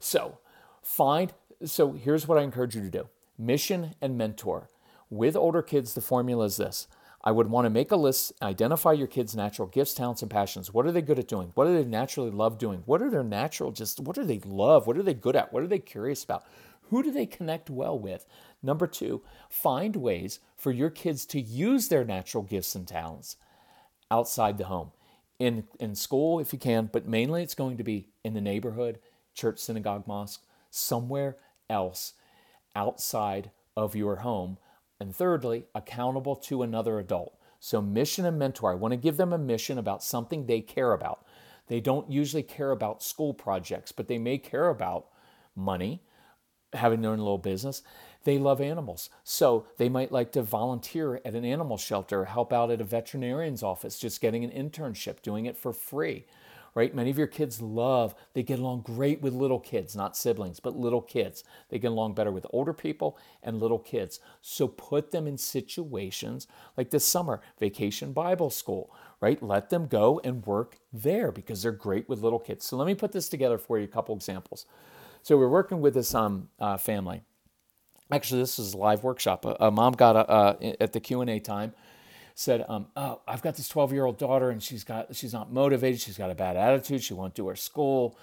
So 0.00 0.36
find, 0.82 1.32
so 1.64 1.92
here's 1.92 2.28
what 2.28 2.36
I 2.36 2.42
encourage 2.42 2.74
you 2.74 2.82
to 2.82 2.90
do 2.90 3.08
mission 3.38 3.94
and 4.00 4.16
mentor. 4.16 4.68
With 5.10 5.36
older 5.36 5.62
kids, 5.62 5.94
the 5.94 6.00
formula 6.00 6.44
is 6.46 6.56
this. 6.56 6.88
I 7.22 7.32
would 7.32 7.50
want 7.50 7.66
to 7.66 7.70
make 7.70 7.90
a 7.90 7.96
list, 7.96 8.32
identify 8.40 8.92
your 8.92 9.08
kids' 9.08 9.34
natural 9.34 9.66
gifts, 9.66 9.94
talents, 9.94 10.22
and 10.22 10.30
passions. 10.30 10.72
What 10.72 10.86
are 10.86 10.92
they 10.92 11.02
good 11.02 11.18
at 11.18 11.26
doing? 11.26 11.50
What 11.54 11.64
do 11.64 11.74
they 11.74 11.88
naturally 11.88 12.30
love 12.30 12.56
doing? 12.56 12.82
What 12.86 13.02
are 13.02 13.10
their 13.10 13.24
natural, 13.24 13.72
just 13.72 13.98
what 13.98 14.14
do 14.14 14.22
they 14.22 14.40
love? 14.44 14.86
What 14.86 14.96
are 14.96 15.02
they 15.02 15.14
good 15.14 15.34
at? 15.34 15.52
What 15.52 15.64
are 15.64 15.66
they 15.66 15.80
curious 15.80 16.22
about? 16.22 16.44
Who 16.90 17.02
do 17.02 17.10
they 17.10 17.26
connect 17.26 17.68
well 17.68 17.98
with? 17.98 18.26
Number 18.62 18.86
two, 18.86 19.22
find 19.48 19.96
ways 19.96 20.38
for 20.56 20.70
your 20.70 20.90
kids 20.90 21.26
to 21.26 21.40
use 21.40 21.88
their 21.88 22.04
natural 22.04 22.44
gifts 22.44 22.76
and 22.76 22.86
talents 22.86 23.36
outside 24.08 24.56
the 24.56 24.66
home. 24.66 24.92
In, 25.40 25.64
in 25.80 25.96
school, 25.96 26.38
if 26.38 26.52
you 26.52 26.58
can, 26.58 26.88
but 26.92 27.08
mainly 27.08 27.42
it's 27.42 27.56
going 27.56 27.76
to 27.76 27.84
be 27.84 28.08
in 28.24 28.34
the 28.34 28.40
neighborhood, 28.40 29.00
church, 29.34 29.58
synagogue, 29.58 30.06
mosque, 30.06 30.42
somewhere 30.70 31.36
else 31.68 32.14
outside 32.76 33.50
of 33.76 33.96
your 33.96 34.16
home. 34.16 34.58
And 35.00 35.14
thirdly, 35.14 35.64
accountable 35.74 36.36
to 36.36 36.62
another 36.62 36.98
adult. 36.98 37.36
So, 37.58 37.82
mission 37.82 38.24
and 38.24 38.38
mentor. 38.38 38.70
I 38.70 38.76
want 38.76 38.92
to 38.92 38.96
give 38.96 39.16
them 39.16 39.32
a 39.32 39.38
mission 39.38 39.78
about 39.78 40.04
something 40.04 40.46
they 40.46 40.60
care 40.60 40.92
about. 40.92 41.26
They 41.66 41.80
don't 41.80 42.10
usually 42.10 42.42
care 42.42 42.70
about 42.70 43.02
school 43.02 43.34
projects, 43.34 43.90
but 43.92 44.06
they 44.06 44.18
may 44.18 44.38
care 44.38 44.68
about 44.68 45.06
money, 45.56 46.02
having 46.72 47.00
their 47.00 47.10
own 47.10 47.18
little 47.18 47.38
business. 47.38 47.82
They 48.24 48.38
love 48.38 48.60
animals. 48.60 49.10
So 49.24 49.66
they 49.78 49.88
might 49.88 50.12
like 50.12 50.32
to 50.32 50.42
volunteer 50.42 51.20
at 51.24 51.34
an 51.34 51.44
animal 51.44 51.76
shelter, 51.76 52.26
help 52.26 52.52
out 52.52 52.70
at 52.70 52.80
a 52.80 52.84
veterinarian's 52.84 53.62
office, 53.62 53.98
just 53.98 54.20
getting 54.20 54.44
an 54.44 54.50
internship, 54.50 55.22
doing 55.22 55.46
it 55.46 55.56
for 55.56 55.72
free, 55.72 56.26
right? 56.76 56.94
Many 56.94 57.08
of 57.08 57.16
your 57.16 57.26
kids 57.26 57.62
love, 57.62 58.14
they 58.34 58.42
get 58.42 58.58
along 58.58 58.82
great 58.82 59.22
with 59.22 59.32
little 59.32 59.58
kids, 59.58 59.96
not 59.96 60.14
siblings, 60.14 60.60
but 60.60 60.76
little 60.76 61.00
kids. 61.00 61.42
They 61.70 61.78
get 61.78 61.90
along 61.90 62.12
better 62.12 62.30
with 62.30 62.46
older 62.50 62.74
people 62.74 63.18
and 63.42 63.58
little 63.58 63.78
kids. 63.78 64.20
So 64.42 64.68
put 64.68 65.10
them 65.10 65.26
in 65.26 65.38
situations 65.38 66.46
like 66.76 66.90
this 66.90 67.06
summer, 67.06 67.40
vacation 67.58 68.12
Bible 68.12 68.50
school, 68.50 68.94
right? 69.22 69.42
Let 69.42 69.70
them 69.70 69.86
go 69.86 70.20
and 70.22 70.44
work 70.44 70.76
there 70.92 71.32
because 71.32 71.62
they're 71.62 71.72
great 71.72 72.10
with 72.10 72.22
little 72.22 72.38
kids. 72.38 72.66
So 72.66 72.76
let 72.76 72.86
me 72.86 72.94
put 72.94 73.10
this 73.10 73.30
together 73.30 73.56
for 73.56 73.78
you, 73.78 73.84
a 73.84 73.88
couple 73.88 74.14
examples. 74.14 74.66
So 75.22 75.38
we're 75.38 75.48
working 75.48 75.80
with 75.80 75.94
this 75.94 76.14
um, 76.14 76.50
uh, 76.60 76.76
family. 76.76 77.22
Actually, 78.12 78.42
this 78.42 78.58
is 78.58 78.74
a 78.74 78.76
live 78.76 79.02
workshop. 79.02 79.46
A, 79.46 79.56
a 79.60 79.70
mom 79.70 79.94
got 79.94 80.14
a, 80.14 80.28
uh, 80.28 80.72
at 80.78 80.92
the 80.92 81.00
Q 81.00 81.22
and 81.22 81.30
A 81.30 81.40
time 81.40 81.72
said, 82.36 82.64
um, 82.68 82.86
"Oh, 82.94 83.22
I've 83.26 83.42
got 83.42 83.56
this 83.56 83.66
12 83.68 83.92
year 83.92 84.04
old 84.04 84.18
daughter, 84.18 84.50
and 84.50 84.62
she's 84.62 84.84
got 84.84 85.16
she's 85.16 85.32
not 85.32 85.52
motivated. 85.52 86.00
She's 86.00 86.18
got 86.18 86.30
a 86.30 86.34
bad 86.34 86.56
attitude. 86.56 87.02
She 87.02 87.14
won't 87.14 87.34
do 87.34 87.48
her 87.48 87.56
school. 87.56 88.16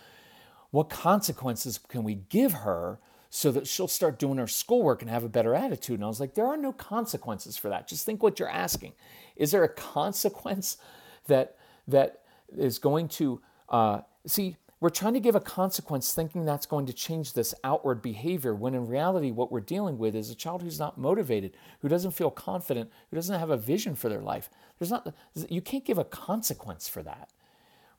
What 0.72 0.90
consequences 0.90 1.78
can 1.78 2.04
we 2.04 2.16
give 2.16 2.54
her?" 2.54 3.00
so 3.36 3.52
that 3.52 3.66
she'll 3.66 3.88
start 3.88 4.20
doing 4.20 4.38
her 4.38 4.46
schoolwork 4.46 5.02
and 5.02 5.10
have 5.10 5.24
a 5.24 5.28
better 5.28 5.56
attitude. 5.56 5.96
And 5.96 6.04
I 6.04 6.08
was 6.08 6.20
like, 6.20 6.36
there 6.36 6.46
are 6.46 6.56
no 6.56 6.72
consequences 6.72 7.58
for 7.58 7.68
that. 7.70 7.88
Just 7.88 8.06
think 8.06 8.22
what 8.22 8.38
you're 8.38 8.48
asking. 8.48 8.94
Is 9.36 9.50
there 9.50 9.64
a 9.64 9.70
consequence 9.70 10.78
that 11.26 11.56
that 11.88 12.22
is 12.56 12.78
going 12.78 13.08
to 13.08 13.42
uh, 13.70 14.02
see? 14.28 14.58
We're 14.84 14.90
trying 14.90 15.14
to 15.14 15.22
give 15.22 15.36
a 15.36 15.40
consequence 15.40 16.12
thinking 16.12 16.44
that's 16.44 16.66
going 16.66 16.88
to 16.88 16.94
change 16.94 17.32
this 17.32 17.54
outward 17.64 18.02
behavior 18.02 18.54
when 18.54 18.76
in 18.76 18.86
reality, 18.86 19.32
what 19.32 19.50
we're 19.50 19.62
dealing 19.62 19.98
with 19.98 20.14
is 20.14 20.30
a 20.30 20.36
child 20.36 20.62
who's 20.62 20.78
not 20.78 20.98
motivated, 20.98 21.56
who 21.80 21.88
doesn't 21.88 22.12
feel 22.12 22.30
confident, 22.30 22.92
who 23.10 23.16
doesn't 23.16 23.40
have 23.40 23.50
a 23.50 23.56
vision 23.56 23.96
for 23.96 24.10
their 24.10 24.20
life. 24.20 24.50
There's 24.78 24.92
not, 24.92 25.16
you 25.48 25.62
can't 25.62 25.86
give 25.86 25.98
a 25.98 26.04
consequence 26.04 26.90
for 26.90 27.02
that, 27.02 27.30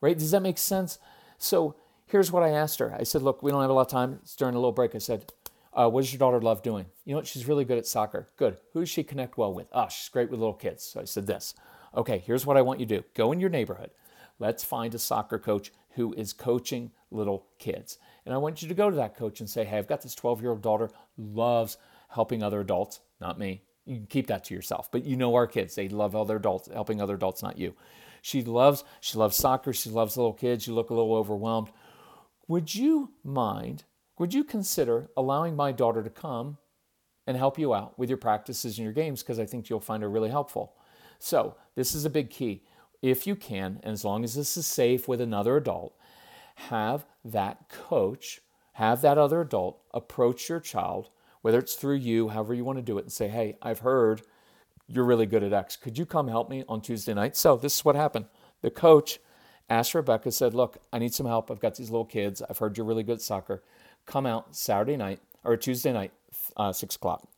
right? 0.02 0.18
Does 0.18 0.30
that 0.32 0.42
make 0.42 0.58
sense? 0.58 0.98
So 1.38 1.74
here's 2.04 2.30
what 2.30 2.42
I 2.42 2.50
asked 2.50 2.80
her 2.80 2.94
I 2.94 3.04
said, 3.04 3.22
Look, 3.22 3.42
we 3.42 3.50
don't 3.50 3.62
have 3.62 3.70
a 3.70 3.72
lot 3.72 3.86
of 3.86 3.88
time. 3.88 4.18
It's 4.22 4.36
during 4.36 4.54
a 4.54 4.58
little 4.58 4.70
break. 4.70 4.94
I 4.94 4.98
said, 4.98 5.32
uh, 5.72 5.88
what 5.88 6.02
does 6.02 6.12
your 6.12 6.18
daughter 6.18 6.42
love 6.42 6.62
doing? 6.62 6.84
You 7.06 7.12
know 7.12 7.20
what? 7.20 7.26
She's 7.26 7.48
really 7.48 7.64
good 7.64 7.78
at 7.78 7.86
soccer. 7.86 8.28
Good. 8.36 8.58
Who 8.74 8.80
does 8.80 8.90
she 8.90 9.04
connect 9.04 9.38
well 9.38 9.54
with? 9.54 9.68
Oh, 9.72 9.88
she's 9.88 10.10
great 10.10 10.30
with 10.30 10.38
little 10.38 10.52
kids. 10.52 10.84
So 10.84 11.00
I 11.00 11.04
said 11.04 11.26
this. 11.26 11.54
Okay, 11.96 12.18
here's 12.18 12.44
what 12.44 12.58
I 12.58 12.62
want 12.62 12.78
you 12.78 12.84
to 12.84 12.98
do. 12.98 13.04
Go 13.14 13.32
in 13.32 13.40
your 13.40 13.48
neighborhood. 13.48 13.90
Let's 14.38 14.64
find 14.64 14.94
a 14.94 14.98
soccer 14.98 15.38
coach 15.38 15.72
who 15.94 16.12
is 16.14 16.32
coaching 16.32 16.90
little 17.10 17.46
kids. 17.58 17.98
And 18.24 18.34
I 18.34 18.38
want 18.38 18.62
you 18.62 18.68
to 18.68 18.74
go 18.74 18.90
to 18.90 18.96
that 18.96 19.16
coach 19.16 19.40
and 19.40 19.48
say, 19.48 19.64
hey, 19.64 19.78
I've 19.78 19.86
got 19.86 20.02
this 20.02 20.14
12 20.14 20.40
year 20.40 20.50
old 20.50 20.62
daughter, 20.62 20.90
loves 21.16 21.76
helping 22.08 22.42
other 22.42 22.60
adults, 22.60 23.00
not 23.20 23.38
me. 23.38 23.62
You 23.84 23.96
can 23.96 24.06
keep 24.06 24.26
that 24.28 24.44
to 24.44 24.54
yourself, 24.54 24.90
but 24.90 25.04
you 25.04 25.16
know 25.16 25.34
our 25.34 25.46
kids. 25.46 25.74
They 25.74 25.88
love 25.88 26.16
other 26.16 26.36
adults, 26.36 26.68
helping 26.72 27.00
other 27.00 27.14
adults, 27.14 27.42
not 27.42 27.58
you. 27.58 27.74
She 28.22 28.42
loves, 28.42 28.82
she 29.00 29.18
loves 29.18 29.36
soccer, 29.36 29.72
she 29.72 29.90
loves 29.90 30.16
little 30.16 30.32
kids, 30.32 30.66
you 30.66 30.74
look 30.74 30.90
a 30.90 30.94
little 30.94 31.14
overwhelmed. 31.14 31.70
Would 32.48 32.74
you 32.74 33.10
mind, 33.22 33.84
would 34.18 34.32
you 34.32 34.42
consider 34.42 35.10
allowing 35.16 35.54
my 35.54 35.72
daughter 35.72 36.02
to 36.02 36.10
come 36.10 36.56
and 37.26 37.36
help 37.36 37.58
you 37.58 37.74
out 37.74 37.98
with 37.98 38.08
your 38.08 38.16
practices 38.16 38.78
and 38.78 38.84
your 38.84 38.94
games? 38.94 39.22
Because 39.22 39.38
I 39.38 39.44
think 39.44 39.68
you'll 39.68 39.80
find 39.80 40.02
her 40.02 40.08
really 40.08 40.30
helpful. 40.30 40.74
So, 41.18 41.56
this 41.74 41.94
is 41.94 42.04
a 42.04 42.10
big 42.10 42.30
key 42.30 42.62
if 43.04 43.26
you 43.26 43.36
can, 43.36 43.80
and 43.84 43.92
as 43.92 44.04
long 44.04 44.24
as 44.24 44.34
this 44.34 44.56
is 44.56 44.66
safe 44.66 45.08
with 45.08 45.20
another 45.20 45.56
adult, 45.58 45.94
have 46.56 47.06
that 47.24 47.68
coach, 47.68 48.40
have 48.74 49.02
that 49.02 49.18
other 49.18 49.42
adult 49.42 49.80
approach 49.92 50.48
your 50.48 50.60
child, 50.60 51.10
whether 51.42 51.58
it's 51.58 51.74
through 51.74 51.96
you, 51.96 52.30
however 52.30 52.54
you 52.54 52.64
want 52.64 52.78
to 52.78 52.82
do 52.82 52.98
it, 52.98 53.04
and 53.04 53.12
say, 53.12 53.28
hey, 53.28 53.56
I've 53.62 53.80
heard 53.80 54.22
You're 54.88 55.04
really 55.04 55.26
good 55.26 55.42
at 55.42 55.52
X. 55.52 55.76
Could 55.76 55.98
you 55.98 56.06
come 56.06 56.28
help 56.28 56.50
me 56.50 56.64
on 56.68 56.80
Tuesday 56.82 57.14
night? 57.14 57.36
So 57.36 57.56
this 57.56 57.76
is 57.76 57.84
what 57.84 57.96
happened. 57.96 58.26
The 58.62 58.70
coach 58.70 59.20
asked 59.70 59.94
Rebecca, 59.94 60.32
said, 60.32 60.54
Look, 60.54 60.78
I 60.92 60.98
need 60.98 61.14
some 61.14 61.26
help. 61.26 61.50
I've 61.50 61.60
got 61.60 61.76
these 61.76 61.90
little 61.90 62.06
kids. 62.06 62.42
I've 62.48 62.58
heard 62.58 62.76
you're 62.78 62.86
really 62.86 63.02
good 63.04 63.16
at 63.16 63.22
soccer. 63.22 63.62
Come 64.06 64.26
out 64.26 64.56
Saturday 64.56 64.96
night 64.96 65.20
or 65.44 65.56
Tuesday 65.56 65.92
night, 65.92 66.12
uh, 66.56 66.72
six 66.72 66.96
o'clock. 66.96 67.28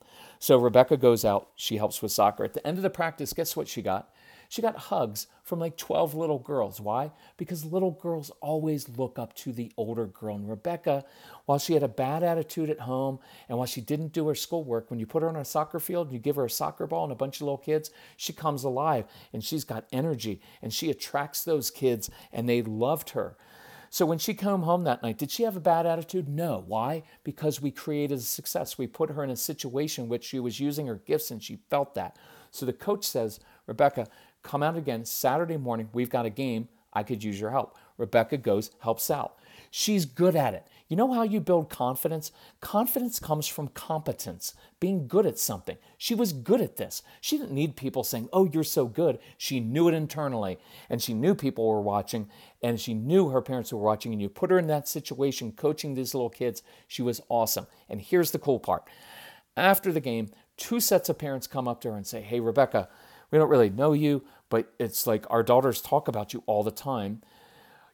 So 0.40 0.58
Rebecca 0.58 0.96
goes 0.96 1.24
out. 1.24 1.50
She 1.56 1.78
helps 1.78 2.02
with 2.02 2.12
soccer. 2.12 2.44
At 2.44 2.54
the 2.54 2.66
end 2.66 2.78
of 2.78 2.82
the 2.84 2.90
practice, 2.90 3.32
guess 3.32 3.56
what 3.56 3.68
she 3.68 3.82
got? 3.82 4.10
She 4.48 4.62
got 4.62 4.76
hugs 4.76 5.28
from 5.46 5.60
like 5.60 5.76
12 5.76 6.14
little 6.16 6.40
girls. 6.40 6.80
Why? 6.80 7.12
Because 7.36 7.64
little 7.64 7.92
girls 7.92 8.32
always 8.40 8.88
look 8.88 9.16
up 9.16 9.32
to 9.36 9.52
the 9.52 9.70
older 9.76 10.06
girl. 10.06 10.34
And 10.34 10.50
Rebecca, 10.50 11.04
while 11.44 11.60
she 11.60 11.74
had 11.74 11.84
a 11.84 11.88
bad 11.88 12.24
attitude 12.24 12.68
at 12.68 12.80
home 12.80 13.20
and 13.48 13.56
while 13.56 13.68
she 13.68 13.80
didn't 13.80 14.12
do 14.12 14.26
her 14.26 14.34
schoolwork, 14.34 14.90
when 14.90 14.98
you 14.98 15.06
put 15.06 15.22
her 15.22 15.28
on 15.28 15.36
a 15.36 15.44
soccer 15.44 15.78
field, 15.78 16.08
and 16.08 16.14
you 16.14 16.18
give 16.18 16.34
her 16.34 16.46
a 16.46 16.50
soccer 16.50 16.88
ball 16.88 17.04
and 17.04 17.12
a 17.12 17.16
bunch 17.16 17.36
of 17.36 17.42
little 17.42 17.56
kids, 17.56 17.92
she 18.16 18.32
comes 18.32 18.64
alive 18.64 19.04
and 19.32 19.44
she's 19.44 19.62
got 19.62 19.86
energy 19.92 20.40
and 20.60 20.72
she 20.72 20.90
attracts 20.90 21.44
those 21.44 21.70
kids 21.70 22.10
and 22.32 22.48
they 22.48 22.60
loved 22.60 23.10
her. 23.10 23.36
So 23.88 24.04
when 24.04 24.18
she 24.18 24.34
came 24.34 24.62
home 24.62 24.82
that 24.82 25.04
night, 25.04 25.16
did 25.16 25.30
she 25.30 25.44
have 25.44 25.56
a 25.56 25.60
bad 25.60 25.86
attitude? 25.86 26.28
No. 26.28 26.64
Why? 26.66 27.04
Because 27.22 27.62
we 27.62 27.70
created 27.70 28.18
a 28.18 28.20
success. 28.20 28.76
We 28.76 28.88
put 28.88 29.10
her 29.10 29.22
in 29.22 29.30
a 29.30 29.36
situation 29.36 30.08
which 30.08 30.24
she 30.24 30.40
was 30.40 30.58
using 30.58 30.88
her 30.88 30.96
gifts 30.96 31.30
and 31.30 31.40
she 31.40 31.60
felt 31.70 31.94
that. 31.94 32.16
So 32.50 32.66
the 32.66 32.72
coach 32.72 33.04
says, 33.04 33.38
Rebecca, 33.66 34.06
come 34.46 34.62
out 34.62 34.76
again 34.76 35.04
Saturday 35.04 35.56
morning. 35.56 35.88
We've 35.92 36.10
got 36.10 36.26
a 36.26 36.30
game. 36.30 36.68
I 36.92 37.02
could 37.02 37.22
use 37.22 37.38
your 37.38 37.50
help. 37.50 37.76
Rebecca 37.98 38.38
goes, 38.38 38.70
helps 38.80 39.10
out. 39.10 39.36
She's 39.70 40.06
good 40.06 40.36
at 40.36 40.54
it. 40.54 40.66
You 40.88 40.96
know 40.96 41.12
how 41.12 41.24
you 41.24 41.40
build 41.40 41.68
confidence? 41.68 42.30
Confidence 42.60 43.18
comes 43.18 43.48
from 43.48 43.68
competence, 43.68 44.54
being 44.78 45.08
good 45.08 45.26
at 45.26 45.38
something. 45.38 45.76
She 45.98 46.14
was 46.14 46.32
good 46.32 46.60
at 46.60 46.76
this. 46.76 47.02
She 47.20 47.36
didn't 47.36 47.54
need 47.54 47.76
people 47.76 48.04
saying, 48.04 48.28
Oh, 48.32 48.44
you're 48.44 48.64
so 48.64 48.86
good. 48.86 49.18
She 49.36 49.58
knew 49.58 49.88
it 49.88 49.94
internally, 49.94 50.58
and 50.88 51.02
she 51.02 51.12
knew 51.12 51.34
people 51.34 51.68
were 51.68 51.80
watching, 51.80 52.28
and 52.62 52.80
she 52.80 52.94
knew 52.94 53.30
her 53.30 53.42
parents 53.42 53.72
were 53.72 53.80
watching. 53.80 54.12
And 54.12 54.22
you 54.22 54.28
put 54.28 54.50
her 54.50 54.58
in 54.58 54.68
that 54.68 54.88
situation, 54.88 55.52
coaching 55.52 55.94
these 55.94 56.14
little 56.14 56.30
kids. 56.30 56.62
She 56.86 57.02
was 57.02 57.20
awesome. 57.28 57.66
And 57.88 58.00
here's 58.00 58.30
the 58.30 58.38
cool 58.38 58.60
part 58.60 58.84
after 59.56 59.90
the 59.90 60.00
game, 60.00 60.28
two 60.56 60.80
sets 60.80 61.08
of 61.08 61.18
parents 61.18 61.46
come 61.46 61.66
up 61.66 61.80
to 61.80 61.90
her 61.90 61.96
and 61.96 62.06
say, 62.06 62.22
Hey, 62.22 62.40
Rebecca, 62.40 62.88
we 63.30 63.38
don't 63.38 63.48
really 63.50 63.70
know 63.70 63.92
you, 63.92 64.22
but 64.48 64.72
it's 64.78 65.06
like 65.06 65.26
our 65.30 65.42
daughters 65.42 65.80
talk 65.80 66.08
about 66.08 66.32
you 66.32 66.42
all 66.46 66.62
the 66.62 66.70
time. 66.70 67.22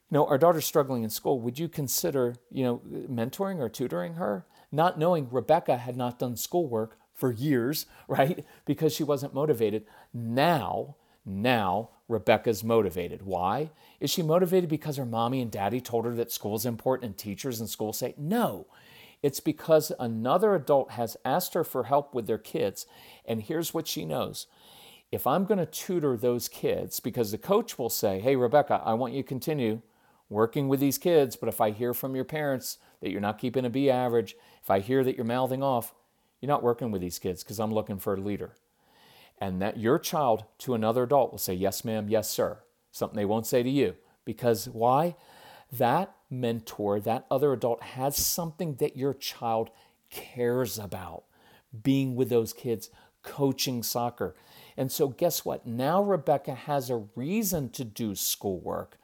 You 0.09 0.15
know, 0.19 0.27
our 0.27 0.37
daughter's 0.37 0.65
struggling 0.65 1.03
in 1.03 1.09
school. 1.09 1.39
Would 1.39 1.57
you 1.57 1.67
consider, 1.67 2.35
you 2.51 2.63
know, 2.63 2.81
mentoring 3.09 3.59
or 3.59 3.69
tutoring 3.69 4.15
her? 4.15 4.45
Not 4.71 4.99
knowing 4.99 5.27
Rebecca 5.31 5.77
had 5.77 5.97
not 5.97 6.19
done 6.19 6.35
schoolwork 6.35 6.97
for 7.13 7.31
years, 7.31 7.85
right? 8.07 8.45
Because 8.65 8.93
she 8.93 9.03
wasn't 9.03 9.33
motivated. 9.33 9.85
Now, 10.13 10.95
now 11.25 11.89
Rebecca's 12.07 12.63
motivated. 12.63 13.23
Why? 13.23 13.71
Is 13.99 14.09
she 14.09 14.21
motivated 14.21 14.69
because 14.69 14.97
her 14.97 15.05
mommy 15.05 15.41
and 15.41 15.51
daddy 15.51 15.81
told 15.81 16.05
her 16.05 16.13
that 16.15 16.31
school's 16.31 16.65
important 16.65 17.05
and 17.05 17.17
teachers 17.17 17.59
in 17.61 17.67
school 17.67 17.93
say 17.93 18.13
no? 18.17 18.67
It's 19.23 19.39
because 19.39 19.91
another 19.99 20.53
adult 20.53 20.91
has 20.91 21.15
asked 21.23 21.53
her 21.53 21.63
for 21.63 21.85
help 21.85 22.13
with 22.13 22.27
their 22.27 22.37
kids, 22.37 22.85
and 23.25 23.41
here's 23.41 23.73
what 23.73 23.87
she 23.87 24.03
knows 24.03 24.47
if 25.13 25.27
I'm 25.27 25.45
going 25.45 25.59
to 25.59 25.67
tutor 25.67 26.17
those 26.17 26.47
kids, 26.49 26.99
because 26.99 27.29
the 27.29 27.37
coach 27.37 27.77
will 27.77 27.91
say, 27.91 28.19
Hey, 28.19 28.35
Rebecca, 28.35 28.81
I 28.83 28.95
want 28.95 29.13
you 29.13 29.21
to 29.21 29.27
continue 29.27 29.81
working 30.27 30.67
with 30.67 30.79
these 30.79 30.97
kids, 30.97 31.35
but 31.35 31.47
if 31.47 31.61
I 31.61 31.69
hear 31.69 31.93
from 31.93 32.15
your 32.15 32.23
parents 32.25 32.79
that 32.99 33.11
you're 33.11 33.21
not 33.21 33.37
keeping 33.37 33.63
a 33.63 33.69
B 33.69 33.91
average, 33.91 34.35
if 34.63 34.71
I 34.71 34.79
hear 34.79 35.03
that 35.03 35.15
you're 35.15 35.23
mouthing 35.23 35.61
off, 35.61 35.93
you're 36.41 36.47
not 36.47 36.63
working 36.63 36.89
with 36.89 36.99
these 36.99 37.19
kids 37.19 37.43
because 37.43 37.59
I'm 37.59 37.71
looking 37.71 37.99
for 37.99 38.15
a 38.15 38.19
leader. 38.19 38.55
And 39.39 39.61
that 39.61 39.77
your 39.77 39.99
child 39.99 40.45
to 40.59 40.73
another 40.73 41.03
adult 41.03 41.29
will 41.31 41.37
say, 41.37 41.53
Yes, 41.53 41.85
ma'am, 41.85 42.09
yes, 42.09 42.27
sir. 42.27 42.57
Something 42.91 43.17
they 43.17 43.25
won't 43.25 43.45
say 43.45 43.61
to 43.61 43.69
you. 43.69 43.93
Because 44.25 44.67
why? 44.67 45.15
That 45.71 46.15
mentor, 46.31 46.99
that 47.01 47.27
other 47.29 47.53
adult 47.53 47.83
has 47.83 48.17
something 48.17 48.75
that 48.75 48.97
your 48.97 49.13
child 49.13 49.69
cares 50.09 50.79
about 50.79 51.25
being 51.83 52.15
with 52.15 52.29
those 52.29 52.51
kids, 52.51 52.89
coaching 53.21 53.83
soccer. 53.83 54.35
And 54.77 54.91
so, 54.91 55.07
guess 55.09 55.45
what? 55.45 55.65
Now 55.65 56.01
Rebecca 56.01 56.53
has 56.53 56.89
a 56.89 57.05
reason 57.15 57.69
to 57.71 57.83
do 57.83 58.15
schoolwork, 58.15 58.97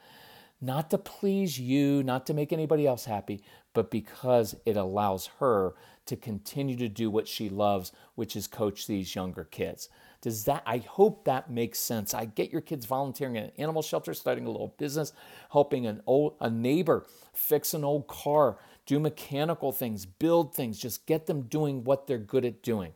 not 0.62 0.90
to 0.90 0.98
please 0.98 1.60
you, 1.60 2.04
not 2.04 2.26
to 2.28 2.34
make 2.34 2.52
anybody 2.52 2.86
else 2.88 3.06
happy, 3.06 3.44
but 3.74 3.92
because 3.92 4.56
it 4.66 4.76
allows 4.76 5.28
her 5.40 5.76
to 6.06 6.16
continue 6.16 6.76
to 6.76 6.90
do 6.90 7.10
what 7.10 7.28
she 7.28 7.50
loves, 7.50 7.92
which 8.16 8.36
is 8.36 8.48
coach 8.48 8.88
these 8.88 9.14
younger 9.16 9.44
kids. 9.44 9.90
Does 10.22 10.44
that, 10.46 10.64
I 10.66 10.80
hope 10.80 11.24
that 11.26 11.50
makes 11.50 11.80
sense. 11.80 12.14
I 12.14 12.26
get 12.26 12.52
your 12.52 12.62
kids 12.62 12.86
volunteering 12.86 13.38
at 13.38 13.46
an 13.46 13.52
animal 13.58 13.82
shelter, 13.82 14.14
starting 14.14 14.46
a 14.46 14.52
little 14.52 14.76
business, 14.78 15.14
helping 15.52 15.86
an 15.86 16.02
old, 16.06 16.36
a 16.42 16.50
neighbor 16.50 17.06
fix 17.32 17.74
an 17.74 17.84
old 17.86 18.08
car, 18.08 18.58
do 18.86 19.00
mechanical 19.00 19.72
things, 19.72 20.06
build 20.06 20.54
things, 20.54 20.80
just 20.80 21.06
get 21.06 21.28
them 21.28 21.44
doing 21.44 21.84
what 21.84 22.08
they're 22.08 22.18
good 22.18 22.44
at 22.44 22.64
doing. 22.64 22.94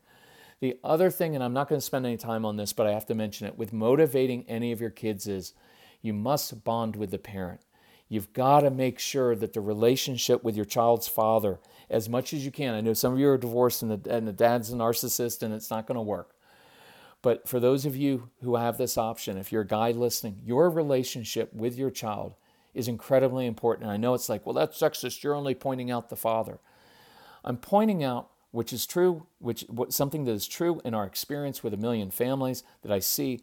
The 0.64 0.78
other 0.82 1.12
thing, 1.12 1.36
and 1.36 1.44
I'm 1.44 1.52
not 1.52 1.68
going 1.68 1.82
to 1.82 1.86
spend 1.86 2.06
any 2.06 2.16
time 2.16 2.46
on 2.46 2.56
this, 2.56 2.72
but 2.72 2.88
I 2.88 2.94
have 2.94 3.06
to 3.08 3.14
mention 3.14 3.48
it 3.48 3.58
with 3.58 3.74
motivating 3.74 4.46
any 4.48 4.72
of 4.72 4.80
your 4.80 4.92
kids 4.92 5.28
is 5.28 5.54
you 6.02 6.14
must 6.14 6.64
bond 6.64 6.96
with 6.96 7.12
the 7.12 7.18
parent. 7.18 7.60
You've 8.08 8.32
got 8.32 8.62
to 8.62 8.70
make 8.70 8.98
sure 8.98 9.36
that 9.36 9.52
the 9.52 9.60
relationship 9.60 10.42
with 10.42 10.56
your 10.56 10.64
child's 10.64 11.10
father, 11.10 11.60
as 11.90 12.08
much 12.08 12.32
as 12.34 12.46
you 12.46 12.52
can, 12.52 12.76
I 12.76 12.80
know 12.80 12.94
some 12.94 13.12
of 13.12 13.20
you 13.20 13.28
are 13.28 13.38
divorced 13.38 13.82
and 13.82 13.92
the, 13.92 14.16
and 14.16 14.26
the 14.26 14.32
dad's 14.32 14.72
a 14.72 14.78
narcissist 14.78 15.44
and 15.44 15.54
it's 15.54 15.70
not 15.70 15.86
going 15.86 15.98
to 15.98 16.02
work. 16.02 16.34
But 17.22 17.46
for 17.46 17.60
those 17.60 17.86
of 17.86 17.98
you 17.98 18.30
who 18.42 18.56
have 18.56 18.78
this 18.78 18.98
option, 18.98 19.36
if 19.36 19.52
you're 19.52 19.64
a 19.64 19.68
guy 19.68 19.92
listening, 19.92 20.40
your 20.46 20.70
relationship 20.70 21.54
with 21.54 21.76
your 21.76 21.92
child 21.92 22.36
is 22.74 22.88
incredibly 22.88 23.48
important. 23.48 23.84
And 23.84 23.92
I 23.92 23.98
know 23.98 24.14
it's 24.14 24.30
like, 24.30 24.46
well, 24.46 24.54
that's 24.54 24.80
sexist. 24.80 25.24
You're 25.24 25.36
only 25.36 25.56
pointing 25.56 25.92
out 25.92 26.08
the 26.08 26.16
father. 26.16 26.60
I'm 27.44 27.58
pointing 27.58 28.02
out 28.02 28.30
which 28.54 28.72
is 28.72 28.86
true, 28.86 29.26
which 29.40 29.66
something 29.90 30.26
that 30.26 30.32
is 30.32 30.48
true 30.48 30.80
in 30.86 30.94
our 30.94 31.06
experience 31.06 31.64
with 31.64 31.74
a 31.74 31.78
million 31.78 32.12
families 32.12 32.64
that 32.84 32.92
I 32.92 33.00
see 33.00 33.42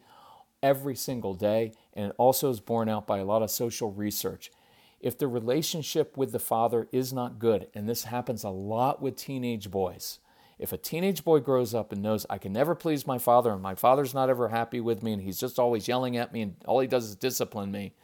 every 0.63 0.95
single 0.95 1.33
day, 1.33 1.73
and 1.93 2.07
it 2.07 2.15
also 2.17 2.49
is 2.49 2.61
borne 2.61 2.87
out 2.87 3.07
by 3.07 3.17
a 3.17 3.25
lot 3.25 3.41
of 3.41 3.51
social 3.51 3.91
research. 3.91 4.51
If 5.01 5.17
the 5.17 5.27
relationship 5.27 6.15
with 6.15 6.31
the 6.31 6.39
father 6.39 6.87
is 6.93 7.11
not 7.11 7.39
good, 7.39 7.67
and 7.73 7.89
this 7.89 8.05
happens 8.05 8.45
a 8.45 8.49
lot 8.49 9.01
with 9.01 9.17
teenage 9.17 9.69
boys, 9.69 10.19
if 10.57 10.71
a 10.71 10.77
teenage 10.77 11.25
boy 11.25 11.41
grows 11.41 11.73
up 11.73 11.91
and 11.91 12.01
knows 12.01 12.25
I 12.29 12.37
can 12.37 12.53
never 12.53 12.73
please 12.73 13.05
my 13.05 13.17
father 13.17 13.51
and 13.51 13.61
my 13.61 13.75
father's 13.75 14.13
not 14.13 14.29
ever 14.29 14.47
happy 14.47 14.79
with 14.79 15.03
me 15.03 15.11
and 15.11 15.21
he's 15.21 15.39
just 15.39 15.59
always 15.59 15.89
yelling 15.89 16.15
at 16.15 16.31
me 16.31 16.43
and 16.43 16.55
all 16.65 16.79
he 16.79 16.87
does 16.87 17.09
is 17.09 17.15
discipline 17.17 17.69
me, 17.69 17.95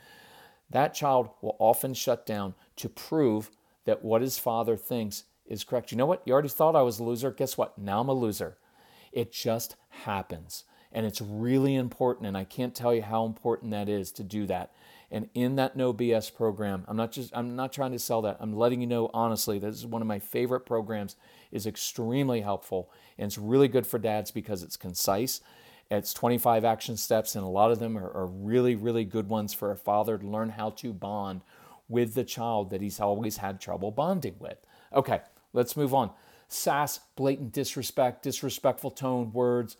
that 0.72 0.94
child 0.94 1.30
will 1.42 1.56
often 1.58 1.94
shut 1.94 2.26
down 2.26 2.54
to 2.76 2.90
prove 2.90 3.50
that 3.86 4.04
what 4.04 4.22
his 4.22 4.38
father 4.38 4.76
thinks 4.76 5.24
is 5.48 5.64
correct. 5.64 5.92
You 5.92 5.98
know 5.98 6.06
what? 6.06 6.22
You 6.26 6.34
already 6.34 6.50
thought 6.50 6.76
I 6.76 6.82
was 6.82 7.00
a 7.00 7.04
loser. 7.04 7.32
Guess 7.32 7.58
what? 7.58 7.78
Now 7.78 8.02
I'm 8.02 8.10
a 8.10 8.14
loser. 8.14 8.58
It 9.12 9.32
just 9.32 9.76
happens. 9.90 10.64
And 10.92 11.06
it's 11.06 11.22
really 11.22 11.76
important. 11.76 12.28
And 12.28 12.38
I 12.38 12.44
can't 12.44 12.76
tell 12.76 12.94
you 12.94 13.02
how 13.02 13.26
important 13.26 13.72
that 13.72 13.90
is 13.90 14.12
to 14.14 14.24
do 14.24 14.46
that. 14.48 14.72
And 15.10 15.30
in 15.34 15.56
that 15.56 15.78
no 15.78 15.94
BS 15.94 16.34
program, 16.36 16.84
I'm 16.88 16.98
not 16.98 17.14
just 17.14 17.36
I'm 17.36 17.56
not 17.56 17.72
trying 17.72 17.94
to 17.94 18.00
sell 18.00 18.22
that. 18.24 18.38
I'm 18.42 18.54
letting 18.54 18.82
you 18.82 18.88
know 18.88 19.10
honestly, 19.14 19.58
this 19.58 19.76
is 19.76 19.86
one 19.86 20.02
of 20.02 20.08
my 20.08 20.20
favorite 20.20 20.66
programs, 20.66 21.16
is 21.52 21.66
extremely 21.66 22.42
helpful. 22.42 22.92
And 23.18 23.28
it's 23.28 23.38
really 23.38 23.70
good 23.70 23.88
for 23.88 24.00
dads 24.00 24.32
because 24.32 24.64
it's 24.64 24.76
concise. 24.76 25.40
It's 25.90 26.14
25 26.14 26.66
action 26.66 26.98
steps, 26.98 27.36
and 27.36 27.46
a 27.46 27.48
lot 27.48 27.72
of 27.72 27.80
them 27.80 27.98
are, 27.98 28.12
are 28.12 28.26
really, 28.26 28.76
really 28.76 29.06
good 29.06 29.30
ones 29.30 29.54
for 29.54 29.72
a 29.72 29.78
father 29.78 30.18
to 30.18 30.28
learn 30.28 30.50
how 30.50 30.72
to 30.72 30.92
bond 30.92 31.42
with 31.88 32.14
the 32.14 32.26
child 32.26 32.70
that 32.72 32.82
he's 32.82 33.00
always 33.00 33.38
had 33.38 33.62
trouble 33.62 33.92
bonding 33.92 34.36
with. 34.40 34.58
Okay, 34.94 35.22
Let's 35.58 35.76
move 35.76 35.92
on. 35.92 36.12
Sass, 36.48 37.00
blatant 37.16 37.52
disrespect, 37.52 38.22
disrespectful 38.22 38.92
tone, 38.92 39.34
words, 39.34 39.76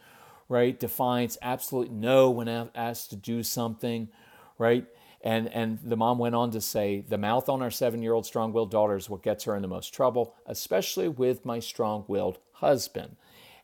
right? 0.50 0.78
Defiance, 0.78 1.38
absolute 1.40 1.92
no 1.92 2.32
when 2.32 2.48
asked 2.74 3.12
to 3.12 3.16
do 3.16 3.44
something, 3.44 4.10
right? 4.58 4.88
And, 5.22 5.48
and 5.54 5.78
the 5.84 5.96
mom 5.96 6.18
went 6.18 6.34
on 6.34 6.50
to 6.52 6.62
say, 6.62 7.02
the 7.08 7.20
mouth 7.20 7.48
on 7.48 7.62
our 7.62 7.70
seven 7.70 8.02
year 8.02 8.14
old 8.14 8.26
strong 8.26 8.54
willed 8.54 8.72
daughter 8.72 8.96
is 8.96 9.08
what 9.08 9.22
gets 9.22 9.44
her 9.44 9.56
in 9.56 9.62
the 9.62 9.68
most 9.68 9.94
trouble, 9.94 10.34
especially 10.48 11.10
with 11.10 11.46
my 11.46 11.60
strong 11.60 12.06
willed 12.08 12.40
husband. 12.54 13.16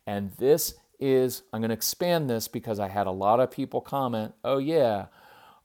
And 0.05 0.33
this 0.33 0.75
is, 0.99 1.41
I'm 1.51 1.61
going 1.61 1.69
to 1.69 1.75
expand 1.75 2.29
this 2.29 2.47
because 2.47 2.79
I 2.79 2.89
had 2.89 3.07
a 3.07 3.11
lot 3.11 3.39
of 3.39 3.49
people 3.49 3.81
comment, 3.81 4.35
oh, 4.43 4.59
yeah, 4.59 5.07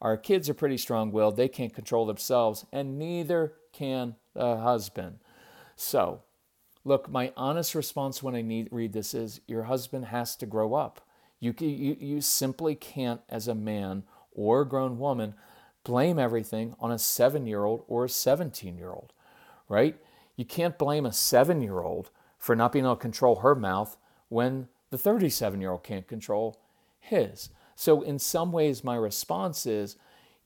our 0.01 0.17
kids 0.17 0.49
are 0.49 0.55
pretty 0.55 0.79
strong 0.79 1.13
willed. 1.13 1.37
They 1.37 1.49
can't 1.49 1.75
control 1.75 2.07
themselves, 2.07 2.65
and 2.73 2.99
neither 2.99 3.53
can 3.71 4.15
the 4.33 4.57
husband. 4.57 5.19
So, 5.77 6.23
Look, 6.89 7.11
my 7.11 7.35
honest 7.37 7.75
response 7.75 8.23
when 8.23 8.35
I 8.35 8.41
need, 8.41 8.69
read 8.71 8.95
this 8.95 9.13
is 9.13 9.43
your 9.47 9.65
husband 9.65 10.07
has 10.07 10.35
to 10.37 10.47
grow 10.47 10.73
up. 10.73 11.03
You, 11.39 11.55
you, 11.61 11.99
you 12.01 12.21
simply 12.23 12.75
can't, 12.75 13.21
as 13.29 13.47
a 13.47 13.55
man 13.55 14.05
or 14.33 14.63
a 14.63 14.67
grown 14.67 14.99
woman, 14.99 15.35
blame 15.85 16.19
everything 16.19 16.75
on 16.81 16.91
a 16.91 16.99
seven 16.99 17.47
year 17.47 17.67
old 17.67 17.85
or 17.89 18.07
a 18.07 18.09
17 18.09 18.79
year 18.79 18.89
old, 18.89 19.13
right? 19.69 19.99
You 20.35 20.47
can't 20.47 20.79
blame 20.79 21.05
a 21.05 21.13
seven 21.13 21.61
year 21.61 21.81
old 21.81 22.09
for 22.39 22.57
not 22.57 22.73
being 22.73 22.87
able 22.87 22.97
to 22.97 23.03
control 23.03 23.41
her 23.41 23.55
mouth 23.55 23.99
when 24.31 24.69
the 24.89 24.97
37 24.97 25.61
year 25.61 25.73
old 25.73 25.83
can't 25.83 26.09
control 26.09 26.59
his. 27.01 27.51
So, 27.77 28.01
in 28.01 28.19
some 28.19 28.51
ways, 28.51 28.83
my 28.83 28.97
response 28.97 29.67
is 29.67 29.97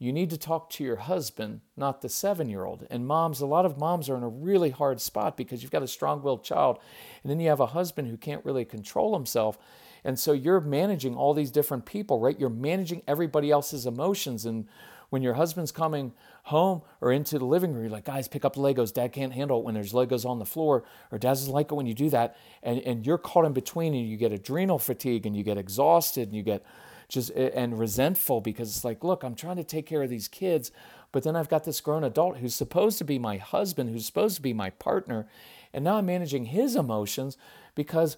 you 0.03 0.13
need 0.13 0.31
to 0.31 0.37
talk 0.37 0.69
to 0.69 0.83
your 0.83 0.97
husband, 0.97 1.61
not 1.77 2.03
the 2.03 2.09
seven 2.09 2.49
year 2.49 2.65
old. 2.65 2.85
And 2.91 3.07
moms, 3.07 3.41
a 3.41 3.47
lot 3.47 3.65
of 3.65 3.79
moms 3.79 4.09
are 4.09 4.17
in 4.17 4.25
a 4.25 4.29
really 4.29 4.71
hard 4.71 5.01
spot 5.01 5.37
because 5.37 5.63
you've 5.63 5.71
got 5.71 5.85
a 5.85 5.89
strong 5.89 6.23
willed 6.23 6.43
child, 6.43 6.81
and 7.23 7.31
then 7.31 7.39
you 7.39 7.49
have 7.49 7.61
a 7.61 7.67
husband 7.67 8.09
who 8.09 8.17
can't 8.17 8.45
really 8.45 8.65
control 8.65 9.15
himself. 9.15 9.59
And 10.03 10.19
so 10.19 10.33
you're 10.33 10.61
managing 10.61 11.15
all 11.15 11.35
these 11.35 11.53
different 11.53 11.87
people, 11.87 12.19
right? 12.19 12.39
You're 12.39 12.51
managing 12.51 13.03
everybody 13.07 13.53
else's 13.53 13.87
emotions. 13.87 14.45
And 14.45 14.67
when 15.11 15.23
your 15.23 15.35
husband's 15.35 15.71
coming 15.71 16.13
home 16.45 16.83
or 17.01 17.13
into 17.13 17.39
the 17.39 17.45
living 17.45 17.73
room, 17.73 17.85
you're 17.85 17.93
like, 17.93 18.05
guys, 18.05 18.27
pick 18.27 18.45
up 18.45 18.57
Legos. 18.57 18.93
Dad 18.93 19.13
can't 19.13 19.33
handle 19.33 19.61
it 19.61 19.65
when 19.65 19.75
there's 19.75 19.93
Legos 19.93 20.27
on 20.29 20.41
the 20.41 20.45
floor, 20.45 20.83
or 21.13 21.19
dad 21.19 21.29
doesn't 21.29 21.53
like 21.53 21.71
it 21.71 21.77
when 21.77 21.87
you 21.87 21.95
do 21.95 22.11
that. 22.11 22.37
And, 22.65 22.81
and 22.81 23.07
you're 23.07 23.19
caught 23.19 23.45
in 23.45 23.53
between, 23.53 23.95
and 23.95 24.09
you 24.09 24.17
get 24.17 24.33
adrenal 24.33 24.81
fatigue, 24.81 25.27
and 25.27 25.37
you 25.37 25.45
get 25.45 25.59
exhausted, 25.59 26.27
and 26.27 26.37
you 26.37 26.43
get 26.43 26.65
just 27.13 27.31
and 27.31 27.79
resentful 27.79 28.41
because 28.41 28.75
it's 28.75 28.85
like, 28.85 29.05
look, 29.05 29.23
I'm 29.23 29.35
trying 29.35 29.57
to 29.57 29.65
take 29.65 29.87
care 29.87 30.03
of 30.03 30.09
these 30.09 30.29
kids, 30.29 30.73
but 31.13 31.23
then 31.23 31.37
I've 31.37 31.51
got 31.51 31.65
this 31.65 31.81
grown 31.81 32.05
adult 32.05 32.39
who's 32.39 32.55
supposed 32.55 32.97
to 32.99 33.05
be 33.05 33.19
my 33.19 33.37
husband, 33.37 33.91
who's 33.91 34.07
supposed 34.07 34.37
to 34.37 34.43
be 34.43 34.55
my 34.55 34.71
partner, 34.71 35.29
and 35.75 35.85
now 35.85 35.97
I'm 35.97 36.07
managing 36.07 36.47
his 36.47 36.75
emotions 36.75 37.37
because 37.75 38.17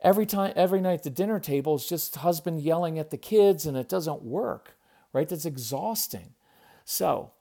every 0.00 0.26
time 0.26 0.52
every 0.54 0.80
night 0.80 1.02
the 1.02 1.10
dinner 1.10 1.40
table 1.40 1.74
is 1.74 1.88
just 1.88 2.16
husband 2.16 2.60
yelling 2.60 2.98
at 2.98 3.10
the 3.10 3.16
kids 3.16 3.66
and 3.66 3.76
it 3.76 3.88
doesn't 3.88 4.22
work, 4.22 4.76
right? 5.12 5.28
That's 5.28 5.44
exhausting. 5.44 6.34
So, 6.84 7.32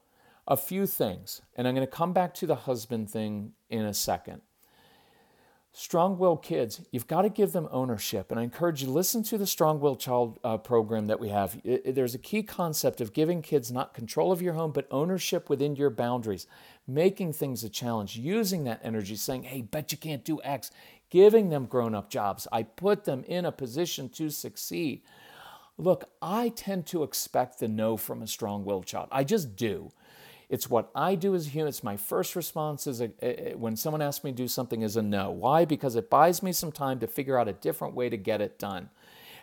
a 0.47 0.58
few 0.58 0.88
things, 0.88 1.41
and 1.56 1.68
I'm 1.68 1.76
going 1.76 1.86
to 1.86 1.91
come 1.91 2.14
back 2.14 2.34
to 2.36 2.47
the 2.47 2.56
husband 2.56 3.10
thing 3.10 3.53
in 3.70 3.86
a 3.86 3.93
second 3.93 4.41
strong 5.78 6.17
willed 6.17 6.41
kids, 6.41 6.82
you've 6.89 7.05
got 7.05 7.23
to 7.23 7.30
give 7.30 7.51
them 7.51 7.67
ownership. 7.69 8.32
And 8.32 8.39
I 8.39 8.43
encourage 8.43 8.82
you 8.82 8.89
listen 8.89 9.23
to 9.23 9.38
the 9.38 9.45
strong 9.45 9.82
willed 9.82 9.99
child 9.99 10.39
uh, 10.41 10.57
program 10.57 11.07
that 11.07 11.19
we 11.19 11.30
have. 11.30 11.59
It, 11.65 11.82
it, 11.86 11.95
there's 11.95 12.15
a 12.15 12.19
key 12.19 12.43
concept 12.43 13.01
of 13.01 13.11
giving 13.11 13.41
kids 13.41 13.71
not 13.73 13.93
control 13.93 14.32
of 14.32 14.41
your 14.41 14.53
home, 14.53 14.71
but 14.71 14.88
ownership 14.89 15.49
within 15.49 15.76
your 15.76 15.89
boundaries, 15.89 16.47
making 16.88 17.34
things 17.34 17.63
a 17.63 17.69
challenge, 17.69 18.15
using 18.15 18.63
that 18.63 18.80
energy, 18.84 19.17
saying, 19.17 19.43
hey, 19.43 19.61
bet 19.61 19.91
you 19.91 19.97
can't 19.97 20.23
do 20.23 20.41
X, 20.43 20.71
giving 21.09 21.49
them 21.49 21.65
grown 21.65 21.93
up 21.93 22.09
jobs. 22.09 22.47
I 22.53 22.63
put 22.63 23.03
them 23.03 23.26
in 23.28 23.43
a 23.43 23.51
position 23.51 24.07
to 24.09 24.30
succeed. 24.30 25.01
Look, 25.78 26.09
I 26.21 26.49
tend 26.49 26.86
to 26.88 27.03
expect 27.03 27.59
the 27.59 27.67
no 27.67 27.97
from 27.97 28.21
a 28.21 28.28
strong 28.28 28.63
willed 28.63 28.86
child. 28.86 29.09
I 29.11 29.26
just 29.26 29.57
do. 29.57 29.91
It's 30.49 30.69
what 30.69 30.91
I 30.93 31.15
do 31.15 31.33
as 31.35 31.47
a 31.47 31.49
human. 31.49 31.69
It's 31.69 31.83
my 31.83 31.97
first 31.97 32.35
response 32.35 32.87
is 32.87 33.01
a, 33.01 33.11
a, 33.21 33.55
when 33.55 33.75
someone 33.75 34.01
asks 34.01 34.23
me 34.23 34.31
to 34.31 34.37
do 34.37 34.47
something 34.47 34.81
is 34.81 34.95
a 34.95 35.01
no. 35.01 35.31
Why? 35.31 35.65
Because 35.65 35.95
it 35.95 36.09
buys 36.09 36.43
me 36.43 36.51
some 36.51 36.71
time 36.71 36.99
to 36.99 37.07
figure 37.07 37.37
out 37.37 37.47
a 37.47 37.53
different 37.53 37.95
way 37.95 38.09
to 38.09 38.17
get 38.17 38.41
it 38.41 38.59
done. 38.59 38.89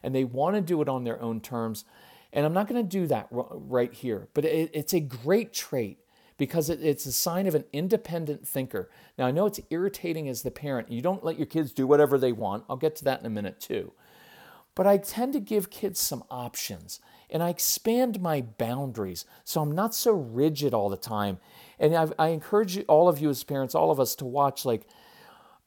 And 0.02 0.14
they 0.14 0.24
want 0.24 0.56
to 0.56 0.60
do 0.60 0.80
it 0.82 0.88
on 0.88 1.04
their 1.04 1.20
own 1.20 1.40
terms. 1.40 1.84
And 2.32 2.46
I'm 2.46 2.52
not 2.52 2.68
going 2.68 2.82
to 2.82 2.88
do 2.88 3.06
that 3.08 3.28
right 3.30 3.92
here, 3.92 4.28
but 4.32 4.44
it, 4.44 4.70
it's 4.72 4.94
a 4.94 5.00
great 5.00 5.52
trait 5.52 5.98
because 6.38 6.70
it, 6.70 6.82
it's 6.82 7.06
a 7.06 7.12
sign 7.12 7.46
of 7.46 7.54
an 7.54 7.64
independent 7.72 8.46
thinker. 8.46 8.90
Now, 9.18 9.26
I 9.26 9.32
know 9.32 9.46
it's 9.46 9.60
irritating 9.70 10.28
as 10.28 10.42
the 10.42 10.50
parent. 10.50 10.90
You 10.90 11.02
don't 11.02 11.24
let 11.24 11.36
your 11.36 11.46
kids 11.46 11.72
do 11.72 11.86
whatever 11.86 12.18
they 12.18 12.32
want. 12.32 12.64
I'll 12.68 12.76
get 12.76 12.96
to 12.96 13.04
that 13.04 13.20
in 13.20 13.26
a 13.26 13.30
minute, 13.30 13.60
too. 13.60 13.92
But 14.74 14.86
I 14.86 14.96
tend 14.96 15.34
to 15.34 15.40
give 15.40 15.68
kids 15.68 16.00
some 16.00 16.24
options 16.30 17.00
and 17.32 17.42
I 17.42 17.48
expand 17.48 18.20
my 18.20 18.42
boundaries 18.42 19.24
so 19.42 19.62
I'm 19.62 19.72
not 19.72 19.94
so 19.94 20.12
rigid 20.12 20.74
all 20.74 20.88
the 20.88 20.96
time. 20.96 21.38
And 21.80 21.96
I've, 21.96 22.12
i 22.18 22.28
encourage 22.28 22.76
you, 22.76 22.84
all 22.86 23.08
of 23.08 23.18
you 23.18 23.30
as 23.30 23.42
parents, 23.42 23.74
all 23.74 23.90
of 23.90 23.98
us 23.98 24.14
to 24.16 24.24
watch 24.24 24.64
like, 24.64 24.86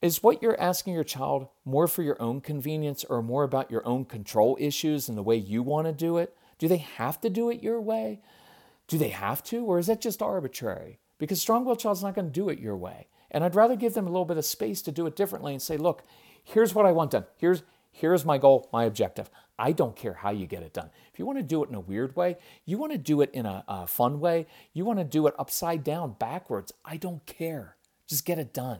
is 0.02 0.22
what 0.22 0.42
you're 0.42 0.60
asking 0.62 0.94
your 0.94 1.04
child 1.04 1.48
more 1.66 1.88
for 1.88 2.04
your 2.04 2.22
own 2.22 2.40
convenience 2.40 3.04
or 3.04 3.24
more 3.24 3.44
about 3.44 3.72
your 3.72 3.86
own 3.88 4.06
control 4.06 4.56
issues 4.60 5.10
and 5.10 5.18
the 5.18 5.24
way 5.24 5.36
you 5.36 5.64
want 5.64 5.88
to 5.88 5.92
do 5.92 6.18
it? 6.18 6.38
Do 6.60 6.68
they 6.68 6.78
have 6.78 7.20
to 7.22 7.30
do 7.30 7.50
it 7.50 7.64
your 7.64 7.82
way? 7.82 8.22
Do 8.88 9.00
they 9.00 9.10
have 9.10 9.44
to? 9.46 9.66
Or 9.66 9.80
is 9.80 9.88
that 9.88 10.02
just 10.02 10.22
arbitrary? 10.22 11.00
Because 11.18 11.42
strong 11.42 11.66
willed 11.66 11.80
child's 11.80 12.04
not 12.04 12.14
going 12.14 12.28
to 12.28 12.32
do 12.32 12.50
it 12.50 12.60
your 12.60 12.78
way. 12.78 13.08
And 13.32 13.44
I'd 13.44 13.56
rather 13.56 13.76
give 13.76 13.96
them 13.96 14.06
a 14.06 14.12
little 14.12 14.26
bit 14.26 14.38
of 14.38 14.46
space 14.46 14.82
to 14.84 14.92
do 14.92 15.08
it 15.08 15.16
differently 15.16 15.54
and 15.54 15.62
say, 15.62 15.76
look, 15.76 16.04
here's 16.44 16.76
what 16.76 16.86
I 16.86 16.92
want 16.92 17.12
done. 17.12 17.26
Here's, 17.38 17.64
here's 17.96 18.26
my 18.26 18.38
goal, 18.38 18.70
my 18.74 18.84
objective. 18.84 19.30
I 19.58 19.72
don't 19.72 19.96
care 19.96 20.14
how 20.14 20.32
you 20.32 20.48
get 20.48 20.64
it 20.64 20.74
done. 20.74 20.90
If 21.14 21.18
you 21.18 21.26
want 21.26 21.40
to 21.40 21.44
do 21.44 21.64
it 21.64 21.70
in 21.70 21.76
a 21.76 21.80
weird 21.80 22.16
way, 22.16 22.36
you 22.66 22.78
want 22.78 22.92
to 22.92 22.98
do 22.98 23.22
it 23.22 23.32
in 23.34 23.46
a, 23.46 23.64
a 23.68 23.88
fun 23.88 24.20
way, 24.20 24.48
you 24.74 24.84
want 24.84 25.00
to 25.00 25.06
do 25.06 25.28
it 25.28 25.34
upside 25.40 25.84
down, 25.84 26.16
backwards, 26.20 26.74
I 26.84 26.98
don't 26.98 27.26
care. 27.26 27.78
Just 28.08 28.26
get 28.26 28.38
it 28.38 28.54
done. 28.54 28.80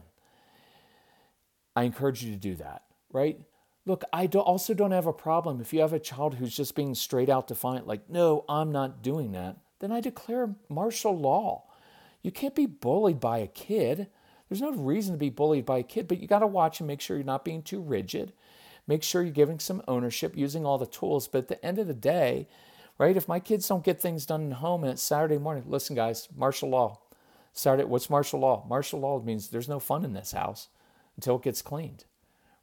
I 1.76 1.84
encourage 1.84 2.24
you 2.24 2.32
to 2.32 2.38
do 2.38 2.56
that, 2.56 2.84
right? 3.12 3.40
Look, 3.86 4.04
I 4.12 4.26
do 4.26 4.40
also 4.40 4.74
don't 4.74 4.92
have 4.92 5.06
a 5.06 5.14
problem 5.14 5.62
if 5.62 5.74
you 5.74 5.80
have 5.80 5.94
a 5.94 6.00
child 6.00 6.36
who's 6.36 6.56
just 6.56 6.76
being 6.76 6.96
straight 6.96 7.30
out 7.30 7.48
defiant, 7.48 7.88
like, 7.88 8.10
no, 8.10 8.44
I'm 8.50 8.72
not 8.72 9.02
doing 9.02 9.32
that, 9.32 9.58
then 9.80 9.92
I 9.92 10.02
declare 10.02 10.56
martial 10.70 11.18
law. 11.18 11.64
You 12.22 12.32
can't 12.32 12.56
be 12.56 12.66
bullied 12.66 13.20
by 13.20 13.38
a 13.38 13.48
kid. 13.48 14.08
There's 14.50 14.62
no 14.62 14.72
reason 14.72 15.14
to 15.14 15.18
be 15.18 15.30
bullied 15.30 15.66
by 15.66 15.80
a 15.80 15.84
kid, 15.84 16.08
but 16.08 16.20
you 16.20 16.28
got 16.28 16.40
to 16.40 16.48
watch 16.48 16.80
and 16.80 16.88
make 16.88 17.00
sure 17.00 17.16
you're 17.16 17.26
not 17.26 17.46
being 17.46 17.62
too 17.62 17.82
rigid. 17.82 18.34
Make 18.88 19.04
sure 19.04 19.22
you're 19.22 19.32
giving 19.32 19.60
some 19.60 19.82
ownership 19.88 20.38
using 20.38 20.66
all 20.66 20.78
the 20.78 20.86
tools. 20.86 21.28
But 21.28 21.40
at 21.40 21.48
the 21.48 21.66
end 21.66 21.80
of 21.80 21.88
the 21.88 21.94
day, 21.94 22.48
right, 22.98 23.18
if 23.18 23.28
my 23.28 23.40
kids 23.40 23.68
don't 23.68 23.84
get 23.84 24.02
things 24.02 24.26
done 24.26 24.52
at 24.52 24.58
home 24.58 24.84
and 24.84 24.94
it's 24.94 25.02
Saturday 25.02 25.38
morning, 25.38 25.64
listen, 25.68 25.96
guys, 25.96 26.28
martial 26.36 26.70
law. 26.70 27.00
Saturday, 27.54 27.86
what's 27.86 28.10
martial 28.10 28.40
law? 28.40 28.66
Martial 28.68 29.00
law 29.00 29.22
means 29.22 29.50
there's 29.50 29.70
no 29.70 29.80
fun 29.80 30.06
in 30.06 30.14
this 30.14 30.34
house 30.34 30.68
until 31.16 31.38
it 31.38 31.44
gets 31.44 31.62
cleaned 31.62 32.06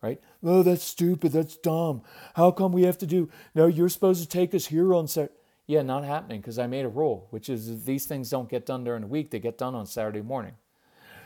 right? 0.03 0.21
Oh, 0.43 0.63
that's 0.63 0.85
stupid. 0.85 1.33
That's 1.33 1.57
dumb. 1.57 2.03
How 2.35 2.51
come 2.51 2.73
we 2.73 2.83
have 2.83 2.99
to 2.99 3.07
do? 3.07 3.31
No, 3.55 3.67
you're 3.67 3.89
supposed 3.89 4.21
to 4.21 4.29
take 4.29 4.55
us 4.55 4.67
here 4.67 4.93
on 4.93 5.07
Saturday. 5.09 5.33
Yeah, 5.67 5.83
not 5.83 6.05
happening 6.05 6.41
because 6.41 6.59
I 6.59 6.67
made 6.67 6.85
a 6.85 6.89
rule, 6.89 7.29
which 7.31 7.49
is 7.49 7.85
these 7.85 8.05
things 8.05 8.29
don't 8.29 8.51
get 8.51 8.67
done 8.67 8.83
during 8.83 9.03
the 9.03 9.07
week, 9.07 9.31
they 9.31 9.39
get 9.39 9.57
done 9.57 9.77
on 9.77 9.87
Saturday 9.87 10.21
morning. 10.21 10.55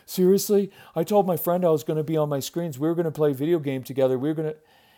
Seriously, 0.05 0.71
I 0.95 1.03
told 1.03 1.27
my 1.27 1.37
friend 1.37 1.65
I 1.65 1.71
was 1.71 1.83
going 1.83 1.97
to 1.97 2.05
be 2.05 2.17
on 2.17 2.29
my 2.29 2.39
screens. 2.39 2.79
We 2.79 2.87
were 2.87 2.95
going 2.95 3.07
to 3.07 3.11
play 3.11 3.33
video 3.33 3.59
game 3.59 3.83
together. 3.83 4.19
We 4.19 4.29
were 4.29 4.35
going 4.35 4.53
to. 4.53 4.57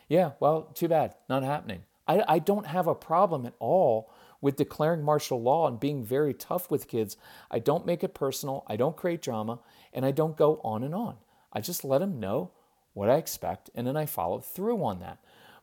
Yeah, 0.09 0.33
well, 0.41 0.63
too 0.75 0.89
bad. 0.89 1.15
Not 1.29 1.43
happening. 1.43 1.83
I, 2.07 2.25
I 2.27 2.39
don't 2.39 2.67
have 2.67 2.87
a 2.87 2.95
problem 2.95 3.45
at 3.47 3.55
all 3.59 4.11
with 4.41 4.57
declaring 4.57 5.03
martial 5.03 5.43
law 5.43 5.69
and 5.69 5.79
being 5.79 6.05
very 6.05 6.33
tough 6.33 6.71
with 6.71 6.89
kids. 6.89 7.17
I 7.51 7.59
don't 7.59 7.87
make 7.87 8.03
it 8.03 8.15
personal, 8.15 8.65
I 8.67 8.77
don't 8.77 8.97
create 8.97 9.21
drama, 9.21 9.61
and 9.93 10.07
I 10.07 10.11
don't 10.13 10.37
go 10.37 10.61
on 10.65 10.83
and 10.83 10.95
on. 10.95 11.17
I 11.53 11.61
just 11.61 11.85
let 11.85 11.99
them 11.99 12.21
know 12.21 12.53
what 12.95 13.11
I 13.11 13.17
expect 13.17 13.71
and 13.75 13.87
then 13.87 13.97
I 13.97 14.07
follow 14.07 14.41
through 14.41 14.83
on 14.85 15.01
that. 15.01 15.19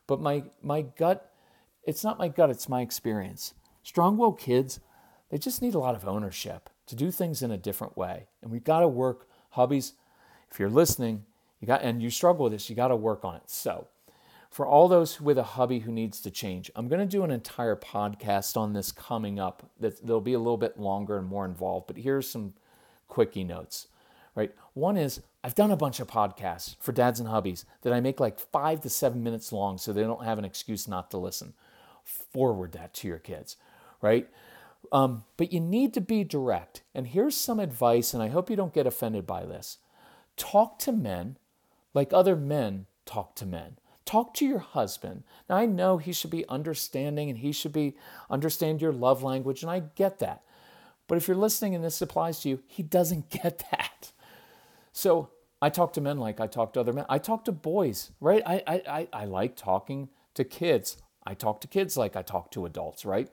But 0.06 0.20
my 0.20 0.44
my 0.62 0.82
gut, 0.82 1.32
it's 1.82 2.04
not 2.04 2.18
my 2.18 2.28
gut, 2.28 2.50
it's 2.50 2.68
my 2.68 2.80
experience. 2.80 3.54
Strong-willed 3.82 4.38
kids, 4.38 4.80
they 5.30 5.38
just 5.38 5.62
need 5.62 5.74
a 5.74 5.78
lot 5.78 5.94
of 5.94 6.06
ownership 6.06 6.70
to 6.86 6.96
do 6.96 7.10
things 7.10 7.42
in 7.42 7.50
a 7.50 7.56
different 7.56 7.96
way. 7.96 8.26
And 8.42 8.50
we've 8.50 8.64
got 8.64 8.80
to 8.80 8.88
work 8.88 9.28
hubbies. 9.56 9.92
If 10.50 10.60
you're 10.60 10.70
listening, 10.70 11.24
you 11.60 11.66
got 11.66 11.82
and 11.82 12.02
you 12.02 12.10
struggle 12.10 12.44
with 12.44 12.52
this, 12.52 12.70
you 12.70 12.76
got 12.76 12.88
to 12.88 12.96
work 12.96 13.24
on 13.24 13.36
it. 13.36 13.42
So, 13.46 13.88
for 14.56 14.66
all 14.66 14.88
those 14.88 15.20
with 15.20 15.36
a 15.36 15.42
hubby 15.42 15.80
who 15.80 15.92
needs 15.92 16.18
to 16.18 16.30
change, 16.30 16.70
I'm 16.74 16.88
going 16.88 17.06
to 17.06 17.06
do 17.06 17.24
an 17.24 17.30
entire 17.30 17.76
podcast 17.76 18.56
on 18.56 18.72
this 18.72 18.90
coming 18.90 19.38
up. 19.38 19.70
That 19.78 20.06
they'll 20.06 20.18
be 20.22 20.32
a 20.32 20.38
little 20.38 20.56
bit 20.56 20.80
longer 20.80 21.18
and 21.18 21.26
more 21.26 21.44
involved. 21.44 21.88
But 21.88 21.98
here's 21.98 22.26
some 22.26 22.54
quickie 23.06 23.44
notes. 23.44 23.88
Right, 24.34 24.54
one 24.72 24.96
is 24.96 25.20
I've 25.44 25.54
done 25.54 25.70
a 25.70 25.76
bunch 25.76 26.00
of 26.00 26.06
podcasts 26.06 26.76
for 26.80 26.92
dads 26.92 27.20
and 27.20 27.28
hubbies 27.28 27.66
that 27.82 27.92
I 27.92 28.00
make 28.00 28.18
like 28.18 28.40
five 28.40 28.80
to 28.80 28.88
seven 28.88 29.22
minutes 29.22 29.52
long, 29.52 29.76
so 29.76 29.92
they 29.92 30.00
don't 30.00 30.24
have 30.24 30.38
an 30.38 30.46
excuse 30.46 30.88
not 30.88 31.10
to 31.10 31.18
listen. 31.18 31.52
Forward 32.02 32.72
that 32.72 32.94
to 32.94 33.08
your 33.08 33.18
kids, 33.18 33.58
right? 34.00 34.26
Um, 34.90 35.24
but 35.36 35.52
you 35.52 35.60
need 35.60 35.92
to 35.92 36.00
be 36.00 36.24
direct. 36.24 36.82
And 36.94 37.08
here's 37.08 37.36
some 37.36 37.60
advice, 37.60 38.14
and 38.14 38.22
I 38.22 38.28
hope 38.28 38.48
you 38.48 38.56
don't 38.56 38.72
get 38.72 38.86
offended 38.86 39.26
by 39.26 39.44
this. 39.44 39.76
Talk 40.38 40.78
to 40.78 40.92
men 40.92 41.36
like 41.92 42.14
other 42.14 42.36
men 42.36 42.86
talk 43.04 43.34
to 43.36 43.44
men. 43.44 43.76
Talk 44.06 44.32
to 44.34 44.46
your 44.46 44.60
husband. 44.60 45.24
Now, 45.50 45.56
I 45.56 45.66
know 45.66 45.98
he 45.98 46.12
should 46.12 46.30
be 46.30 46.48
understanding 46.48 47.28
and 47.28 47.38
he 47.38 47.52
should 47.52 47.72
be 47.72 47.96
understand 48.30 48.80
your 48.80 48.92
love 48.92 49.22
language, 49.22 49.62
and 49.62 49.70
I 49.70 49.80
get 49.80 50.20
that. 50.20 50.42
But 51.08 51.18
if 51.18 51.28
you're 51.28 51.36
listening 51.36 51.74
and 51.74 51.84
this 51.84 52.00
applies 52.00 52.40
to 52.40 52.48
you, 52.48 52.62
he 52.66 52.82
doesn't 52.82 53.30
get 53.42 53.64
that. 53.70 54.12
So 54.92 55.30
I 55.60 55.70
talk 55.70 55.92
to 55.94 56.00
men 56.00 56.18
like 56.18 56.40
I 56.40 56.46
talk 56.46 56.72
to 56.74 56.80
other 56.80 56.92
men. 56.92 57.04
I 57.08 57.18
talk 57.18 57.44
to 57.46 57.52
boys, 57.52 58.12
right? 58.20 58.42
I, 58.46 58.62
I, 58.66 59.08
I, 59.12 59.24
like 59.24 59.56
talking 59.56 60.08
to 60.34 60.44
kids. 60.44 60.98
I 61.26 61.34
talk 61.34 61.60
to 61.62 61.68
kids 61.68 61.96
like 61.96 62.14
I 62.14 62.22
talk 62.22 62.50
to 62.52 62.66
adults, 62.66 63.04
right? 63.04 63.28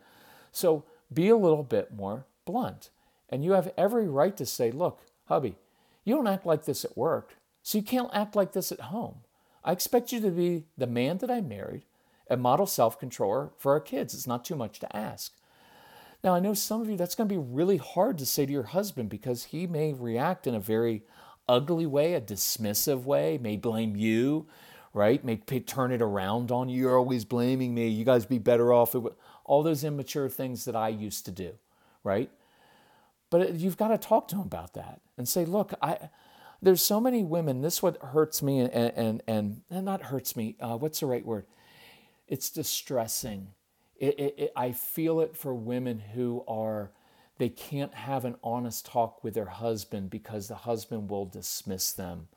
So 0.52 0.86
be 1.14 1.30
a 1.30 1.38
little 1.38 1.64
bit 1.64 1.94
more 1.94 2.26
blunt. 2.46 2.90
And 3.30 3.44
you 3.44 3.52
have 3.52 3.72
every 3.78 4.08
right 4.08 4.36
to 4.38 4.46
say, 4.46 4.72
look, 4.72 5.02
hubby, 5.26 5.56
you 6.04 6.16
don't 6.16 6.28
act 6.28 6.46
like 6.46 6.66
this 6.66 6.84
at 6.84 6.98
work, 6.98 7.38
so 7.62 7.78
you 7.78 7.84
can't 7.84 8.10
act 8.14 8.36
like 8.36 8.54
this 8.54 8.72
at 8.72 8.82
home. 8.82 9.18
I 9.64 9.72
expect 9.72 10.12
you 10.12 10.20
to 10.22 10.30
be 10.30 10.66
the 10.78 10.88
man 10.88 11.20
that 11.20 11.32
I 11.32 11.42
married, 11.42 11.84
a 12.30 12.38
model 12.38 12.66
self 12.66 13.00
controller 13.00 13.52
for 13.58 13.74
our 13.74 13.80
kids. 13.80 14.14
It's 14.14 14.28
not 14.28 14.46
too 14.46 14.56
much 14.56 14.80
to 14.80 14.96
ask. 14.96 15.34
Now, 16.24 16.34
I 16.34 16.40
know 16.40 16.54
some 16.54 16.82
of 16.82 16.90
you 16.90 16.96
that's 16.96 17.16
going 17.16 17.28
to 17.28 17.36
be 17.36 17.42
really 17.42 17.78
hard 17.78 18.18
to 18.20 18.26
say 18.26 18.46
to 18.46 18.52
your 18.52 18.64
husband 18.64 19.10
because 19.10 19.46
he 19.46 19.68
may 19.68 19.94
react 19.94 20.48
in 20.48 20.56
a 20.56 20.60
very 20.60 21.04
ugly 21.50 21.86
way, 21.86 22.14
a 22.14 22.22
dismissive 22.22 23.04
way, 23.04 23.38
may 23.38 23.58
blame 23.58 23.96
you, 23.98 24.48
right? 24.94 25.24
Make 25.24 25.66
turn 25.66 25.92
it 25.92 26.02
around 26.02 26.52
on 26.52 26.70
you. 26.70 26.82
You're 26.82 26.98
always 26.98 27.26
blaming 27.26 27.74
me. 27.74 27.88
You 27.88 28.06
guys 28.06 28.26
be 28.26 28.38
better 28.38 28.72
off. 28.72 28.96
All 29.44 29.64
those 29.64 29.84
immature 29.84 30.30
things 30.30 30.64
that 30.66 30.76
I 30.76 30.90
used 30.90 31.26
to 31.26 31.32
do, 31.32 31.54
right? 32.04 32.30
But 33.30 33.42
uh, 33.42 33.54
you've 33.54 33.78
got 33.78 33.90
to 33.90 33.98
talk 33.98 34.28
to 34.30 34.36
him 34.36 34.44
about 34.44 34.74
that 34.76 35.02
and 35.18 35.28
say, 35.28 35.44
look, 35.44 35.74
I 35.82 36.10
there's 36.64 36.82
so 36.82 37.00
many 37.00 37.24
women. 37.24 37.62
This 37.62 37.84
what 37.84 38.02
hurts 38.02 38.42
me 38.42 38.60
and 38.60 38.72
and 38.74 39.22
and, 39.28 39.62
and 39.70 39.86
not 39.86 40.04
hurts 40.04 40.36
me. 40.36 40.56
Uh, 40.60 40.78
what's 40.78 41.02
the 41.02 41.06
right 41.06 41.26
word? 41.26 41.46
It's 42.28 42.50
distressing. 42.50 43.50
It, 43.98 44.20
it, 44.20 44.36
it, 44.38 44.54
I 44.56 44.72
feel 44.72 45.20
it 45.20 45.36
for 45.38 45.54
women 45.54 46.00
who 46.00 46.44
are 46.48 46.92
they 47.38 47.50
can't 47.50 47.94
have 47.94 48.26
an 48.26 48.36
honest 48.44 48.86
talk 48.86 49.24
with 49.24 49.34
their 49.34 49.46
husband 49.46 50.10
because 50.10 50.48
the 50.48 50.56
husband 50.56 51.10
will 51.10 51.26
dismiss 51.26 51.92
them. 51.92 52.28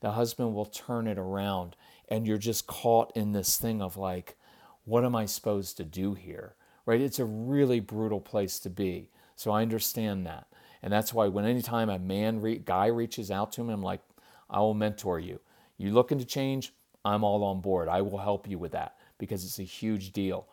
The 0.00 0.12
husband 0.12 0.54
will 0.54 0.66
turn 0.66 1.06
it 1.06 1.18
around, 1.18 1.76
and 2.08 2.26
you're 2.26 2.38
just 2.38 2.66
caught 2.66 3.12
in 3.16 3.32
this 3.32 3.58
thing 3.58 3.82
of 3.82 3.96
like, 3.96 4.36
what 4.84 5.04
am 5.04 5.16
I 5.16 5.26
supposed 5.26 5.76
to 5.78 5.84
do 5.84 6.14
here? 6.14 6.54
Right? 6.86 7.00
It's 7.00 7.18
a 7.18 7.24
really 7.24 7.80
brutal 7.80 8.20
place 8.20 8.58
to 8.60 8.70
be. 8.70 9.10
So 9.36 9.50
I 9.50 9.62
understand 9.62 10.26
that. 10.26 10.46
And 10.84 10.92
that's 10.92 11.14
why 11.14 11.28
when 11.28 11.46
anytime 11.46 11.88
a 11.88 11.98
man 11.98 12.42
re- 12.42 12.58
guy 12.58 12.88
reaches 12.88 13.30
out 13.30 13.52
to 13.52 13.64
me, 13.64 13.72
I'm 13.72 13.82
like, 13.82 14.02
I 14.50 14.58
will 14.58 14.74
mentor 14.74 15.18
you. 15.18 15.40
You 15.78 15.92
looking 15.92 16.18
to 16.18 16.26
change? 16.26 16.74
I'm 17.06 17.24
all 17.24 17.42
on 17.42 17.62
board. 17.62 17.88
I 17.88 18.02
will 18.02 18.18
help 18.18 18.46
you 18.46 18.58
with 18.58 18.72
that 18.72 18.96
because 19.16 19.46
it's 19.46 19.58
a 19.58 19.62
huge 19.62 20.12
deal. 20.12 20.46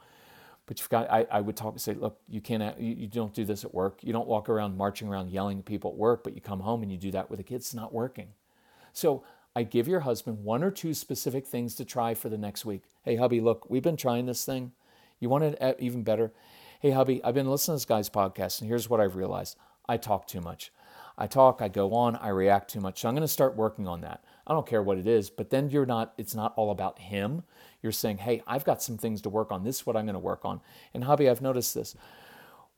But 0.67 0.79
you've 0.79 0.87
got, 0.87 1.11
I, 1.11 1.27
I 1.29 1.41
would 1.41 1.57
talk 1.57 1.73
and 1.73 1.81
say, 1.81 1.95
look, 1.95 2.17
you 2.29 2.39
can't, 2.39 2.79
you, 2.79 2.95
you 2.95 3.07
don't 3.07 3.33
do 3.33 3.43
this 3.43 3.65
at 3.65 3.73
work. 3.73 3.99
You 4.03 4.13
don't 4.13 4.27
walk 4.27 4.47
around 4.47 4.77
marching 4.77 5.09
around 5.09 5.31
yelling 5.31 5.59
at 5.59 5.65
people 5.65 5.91
at 5.91 5.97
work, 5.97 6.23
but 6.23 6.33
you 6.33 6.39
come 6.39 6.61
home 6.61 6.81
and 6.81 6.89
you 6.89 6.97
do 6.97 7.11
that 7.11 7.29
with 7.29 7.37
the 7.37 7.43
kids. 7.43 7.65
It's 7.65 7.73
not 7.73 7.93
working. 7.93 8.29
So 8.93 9.25
I 9.53 9.63
give 9.63 9.85
your 9.85 9.99
husband 9.99 10.45
one 10.45 10.63
or 10.63 10.71
two 10.71 10.93
specific 10.93 11.45
things 11.45 11.75
to 11.75 11.83
try 11.83 12.13
for 12.13 12.29
the 12.29 12.37
next 12.37 12.63
week. 12.63 12.83
Hey, 13.03 13.17
hubby, 13.17 13.41
look, 13.41 13.69
we've 13.69 13.83
been 13.83 13.97
trying 13.97 14.27
this 14.27 14.45
thing. 14.45 14.71
You 15.19 15.27
want 15.27 15.43
it 15.43 15.57
uh, 15.61 15.73
even 15.77 16.03
better? 16.03 16.31
Hey, 16.79 16.91
hubby, 16.91 17.21
I've 17.21 17.35
been 17.35 17.51
listening 17.51 17.75
to 17.75 17.81
this 17.81 17.85
guy's 17.85 18.09
podcast, 18.09 18.61
and 18.61 18.69
here's 18.69 18.89
what 18.89 19.01
I've 19.01 19.17
realized 19.17 19.57
I 19.87 19.97
talk 19.97 20.27
too 20.27 20.41
much. 20.41 20.71
I 21.17 21.27
talk, 21.27 21.61
I 21.61 21.67
go 21.67 21.93
on, 21.93 22.15
I 22.15 22.29
react 22.29 22.71
too 22.71 22.79
much. 22.79 23.01
So 23.01 23.07
I'm 23.07 23.13
going 23.13 23.21
to 23.21 23.27
start 23.27 23.55
working 23.55 23.87
on 23.87 24.01
that. 24.01 24.23
I 24.47 24.53
don't 24.53 24.65
care 24.65 24.81
what 24.81 24.97
it 24.97 25.07
is, 25.07 25.29
but 25.29 25.49
then 25.49 25.69
you're 25.69 25.85
not, 25.85 26.13
it's 26.17 26.33
not 26.33 26.53
all 26.55 26.71
about 26.71 26.97
him. 26.99 27.43
You're 27.81 27.91
saying, 27.91 28.17
hey, 28.17 28.41
I've 28.47 28.65
got 28.65 28.81
some 28.81 28.97
things 28.97 29.21
to 29.21 29.29
work 29.29 29.51
on. 29.51 29.63
This 29.63 29.77
is 29.77 29.85
what 29.85 29.95
I'm 29.95 30.05
going 30.05 30.13
to 30.13 30.19
work 30.19 30.45
on. 30.45 30.61
And 30.93 31.03
hobby, 31.03 31.29
I've 31.29 31.41
noticed 31.41 31.75
this. 31.75 31.95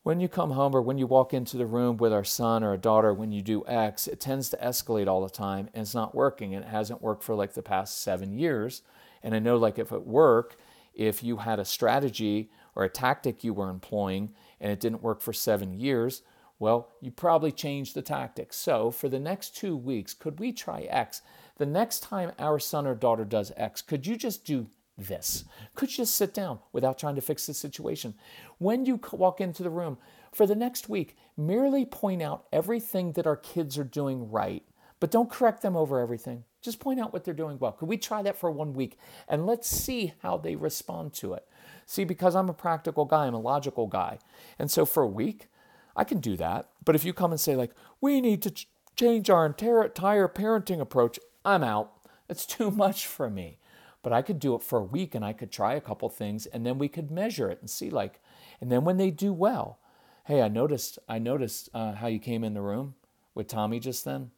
When 0.04 0.20
you 0.20 0.28
come 0.28 0.52
home 0.52 0.76
or 0.76 0.82
when 0.82 0.98
you 0.98 1.08
walk 1.08 1.34
into 1.34 1.56
the 1.56 1.66
room 1.66 1.96
with 1.96 2.12
our 2.12 2.26
son 2.26 2.64
or 2.64 2.74
a 2.74 2.78
daughter, 2.78 3.14
when 3.14 3.32
you 3.32 3.42
do 3.42 3.64
X, 3.66 4.08
it 4.08 4.20
tends 4.20 4.50
to 4.50 4.58
escalate 4.58 5.08
all 5.08 5.22
the 5.22 5.30
time 5.30 5.70
and 5.74 5.84
it's 5.84 5.96
not 5.96 6.14
working. 6.14 6.54
And 6.54 6.66
it 6.66 6.70
hasn't 6.70 7.02
worked 7.02 7.24
for 7.24 7.36
like 7.36 7.54
the 7.54 7.62
past 7.62 8.02
seven 8.02 8.34
years. 8.34 8.82
And 9.22 9.34
I 9.34 9.40
know, 9.40 9.56
like, 9.56 9.80
if 9.80 9.94
at 9.94 10.06
work, 10.06 10.58
if 10.94 11.24
you 11.24 11.38
had 11.38 11.60
a 11.60 11.66
strategy 11.66 12.50
or 12.76 12.84
a 12.84 12.90
tactic 12.90 13.44
you 13.46 13.54
were 13.54 13.70
employing 13.70 14.34
and 14.60 14.72
it 14.72 14.82
didn't 14.82 15.02
work 15.02 15.22
for 15.22 15.32
seven 15.32 15.80
years, 15.80 16.24
well, 16.60 16.90
you 17.02 17.12
probably 17.12 17.52
changed 17.52 17.96
the 17.96 18.02
tactics. 18.02 18.56
So, 18.56 18.92
for 18.92 19.10
the 19.10 19.20
next 19.20 19.56
two 19.56 19.76
weeks, 19.76 20.14
could 20.14 20.40
we 20.40 20.52
try 20.52 20.82
X? 20.82 21.22
The 21.58 21.66
next 21.66 22.02
time 22.02 22.32
our 22.40 22.60
son 22.60 22.88
or 22.88 22.96
daughter 22.96 23.26
does 23.26 23.52
X, 23.58 23.82
could 23.82 24.08
you 24.08 24.16
just 24.16 24.46
do 24.46 24.68
this? 24.98 25.46
Could 25.76 25.92
you 25.92 25.98
just 25.98 26.16
sit 26.16 26.34
down 26.34 26.60
without 26.72 26.98
trying 26.98 27.16
to 27.16 27.22
fix 27.22 27.46
the 27.46 27.54
situation? 27.54 28.14
When 28.60 28.86
you 28.86 29.00
walk 29.12 29.42
into 29.42 29.64
the 29.64 29.70
room 29.70 29.98
for 30.32 30.46
the 30.46 30.56
next 30.56 30.90
week, 30.90 31.18
merely 31.36 31.86
point 31.86 32.22
out 32.22 32.46
everything 32.52 33.14
that 33.14 33.28
our 33.28 33.36
kids 33.36 33.78
are 33.78 33.84
doing 33.84 34.32
right, 34.32 34.64
but 35.00 35.12
don't 35.12 35.30
correct 35.30 35.62
them 35.62 35.76
over 35.76 36.00
everything. 36.00 36.44
Just 36.62 36.80
point 36.80 37.00
out 37.00 37.12
what 37.12 37.26
they're 37.26 37.34
doing 37.34 37.60
well. 37.60 37.74
Could 37.74 37.90
we 37.90 37.98
try 37.98 38.22
that 38.22 38.38
for 38.38 38.50
one 38.50 38.74
week 38.74 38.98
and 39.28 39.46
let's 39.46 39.68
see 39.68 40.14
how 40.22 40.38
they 40.38 40.56
respond 40.56 41.14
to 41.16 41.34
it? 41.34 41.46
See, 41.86 42.06
because 42.06 42.36
I'm 42.36 42.50
a 42.50 42.54
practical 42.54 43.06
guy, 43.06 43.26
I'm 43.26 43.34
a 43.34 43.40
logical 43.40 43.88
guy. 43.88 44.20
And 44.58 44.72
so 44.72 44.86
for 44.86 45.04
a 45.04 45.08
week, 45.08 45.50
I 45.96 46.04
can 46.04 46.20
do 46.20 46.36
that. 46.38 46.70
But 46.84 46.96
if 46.96 47.06
you 47.06 47.14
come 47.14 47.32
and 47.32 47.40
say, 47.40 47.56
like, 47.56 47.72
we 48.02 48.22
need 48.22 48.42
to 48.44 48.52
ch- 48.52 48.68
change 48.96 49.30
our 49.30 49.46
entire, 49.46 49.88
parenting 50.28 50.80
approach, 50.80 51.20
I'm 51.46 51.64
out. 51.64 51.92
It's 52.30 52.46
too 52.58 52.72
much 52.72 53.08
for 53.08 53.30
me. 53.30 53.60
But 54.02 54.14
I 54.14 54.22
could 54.22 54.40
do 54.40 54.54
it 54.56 54.62
for 54.62 54.80
a 54.80 54.84
week 54.84 55.16
and 55.16 55.24
I 55.24 55.34
could 55.34 55.52
try 55.52 55.74
a 55.76 55.82
couple 55.82 56.10
things 56.10 56.46
and 56.46 56.66
then 56.66 56.78
we 56.78 56.90
could 56.90 57.10
measure 57.10 57.50
it 57.50 57.60
and 57.62 57.70
see, 57.70 57.90
like, 57.90 58.20
and 58.60 58.72
then 58.72 58.84
when 58.84 58.98
they 58.98 59.12
do 59.12 59.32
well, 59.32 59.80
hey, 60.26 60.42
I 60.42 60.50
noticed, 60.50 61.00
I 61.08 61.20
noticed 61.20 61.70
uh, 61.74 61.94
how 61.94 62.08
you 62.08 62.20
came 62.20 62.44
in 62.44 62.54
the 62.54 62.62
room 62.62 62.96
with 63.34 63.48
Tommy 63.48 63.80
just 63.80 64.04
then. 64.04 64.32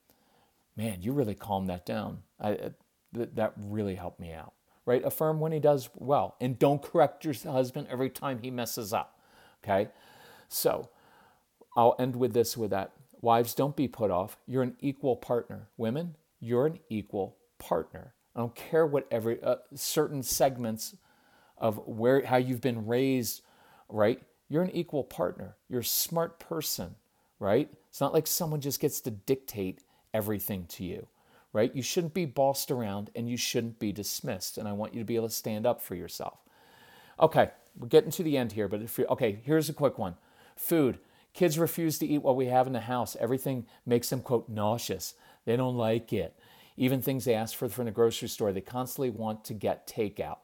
Man, 0.78 1.02
you 1.02 1.14
really 1.14 1.36
calmed 1.36 1.70
that 1.70 1.86
down. 1.86 2.20
I, 2.40 2.52
uh, 2.54 2.70
th- 3.14 3.30
that 3.36 3.54
really 3.58 3.96
helped 3.96 4.20
me 4.20 4.34
out, 4.34 4.54
right? 4.86 5.04
Affirm 5.04 5.40
when 5.40 5.52
he 5.52 5.60
does 5.60 5.90
well 5.96 6.36
and 6.40 6.60
don't 6.60 6.82
correct 6.82 7.26
your 7.26 7.34
husband 7.34 7.88
every 7.90 8.10
time 8.10 8.40
he 8.40 8.52
messes 8.52 8.94
up, 8.94 9.20
okay? 9.64 9.90
So, 10.48 10.90
I'll 11.76 11.96
end 12.00 12.16
with 12.16 12.34
this 12.34 12.56
with 12.56 12.72
that. 12.72 12.92
Wives, 13.22 13.54
don't 13.54 13.76
be 13.76 13.88
put 13.88 14.12
off. 14.12 14.38
You're 14.48 14.64
an 14.64 14.76
equal 14.80 15.16
partner. 15.16 15.70
Women, 15.78 16.16
you're 16.40 16.68
an 16.68 16.80
equal 16.90 17.38
partner. 17.58 18.14
I 18.36 18.40
don't 18.40 18.56
care 18.56 18.86
what 18.86 19.08
every 19.10 19.42
uh, 19.42 19.56
certain 19.74 20.22
segments 20.24 20.96
of 21.58 21.78
where 21.88 22.24
how 22.26 22.38
you've 22.38 22.62
been 22.62 22.86
raised, 22.86 23.42
right? 23.90 24.22
You're 24.50 24.64
an 24.64 24.76
equal 24.76 25.04
partner. 25.04 25.56
You're 25.70 25.82
a 25.82 25.86
smart 25.86 26.40
person, 26.40 26.96
right? 27.40 27.70
It's 27.90 28.02
not 28.02 28.14
like 28.14 28.28
someone 28.28 28.62
just 28.62 28.80
gets 28.80 29.02
to 29.02 29.12
dictate 29.12 29.80
everything 30.14 30.66
to 30.68 30.84
you, 30.84 31.08
right? 31.54 31.74
You 31.76 31.82
shouldn't 31.82 32.14
be 32.14 32.26
bossed 32.26 32.72
around 32.72 33.10
and 33.16 33.30
you 33.30 33.38
shouldn't 33.38 33.80
be 33.80 33.92
dismissed. 33.92 34.58
And 34.58 34.68
I 34.68 34.74
want 34.74 34.94
you 34.94 35.00
to 35.00 35.06
be 35.06 35.16
able 35.16 35.30
to 35.30 35.34
stand 35.34 35.66
up 35.66 35.82
for 35.82 35.96
yourself. 35.96 36.40
Okay, 37.20 37.50
we're 37.80 37.88
getting 37.88 38.12
to 38.12 38.24
the 38.24 38.38
end 38.38 38.52
here, 38.52 38.68
but 38.68 38.82
if 38.82 38.98
you 38.98 39.06
okay, 39.06 39.40
here's 39.44 39.70
a 39.70 39.74
quick 39.74 39.98
one. 39.98 40.16
Food. 40.58 41.00
Kids 41.36 41.60
refuse 41.60 42.00
to 42.00 42.08
eat 42.08 42.24
what 42.24 42.38
we 42.38 42.46
have 42.46 42.66
in 42.66 42.74
the 42.74 42.80
house. 42.80 43.18
Everything 43.20 43.66
makes 43.86 44.10
them, 44.10 44.22
quote, 44.22 44.48
nauseous. 44.48 45.16
They 45.44 45.58
don't 45.58 45.76
like 45.76 46.14
it. 46.14 46.34
Even 46.78 47.02
things 47.02 47.26
they 47.26 47.34
ask 47.34 47.56
for 47.56 47.68
from 47.68 47.86
the 47.86 47.92
grocery 47.92 48.30
store, 48.30 48.54
they 48.54 48.62
constantly 48.62 49.10
want 49.10 49.44
to 49.46 49.54
get 49.54 49.86
takeout. 49.86 50.38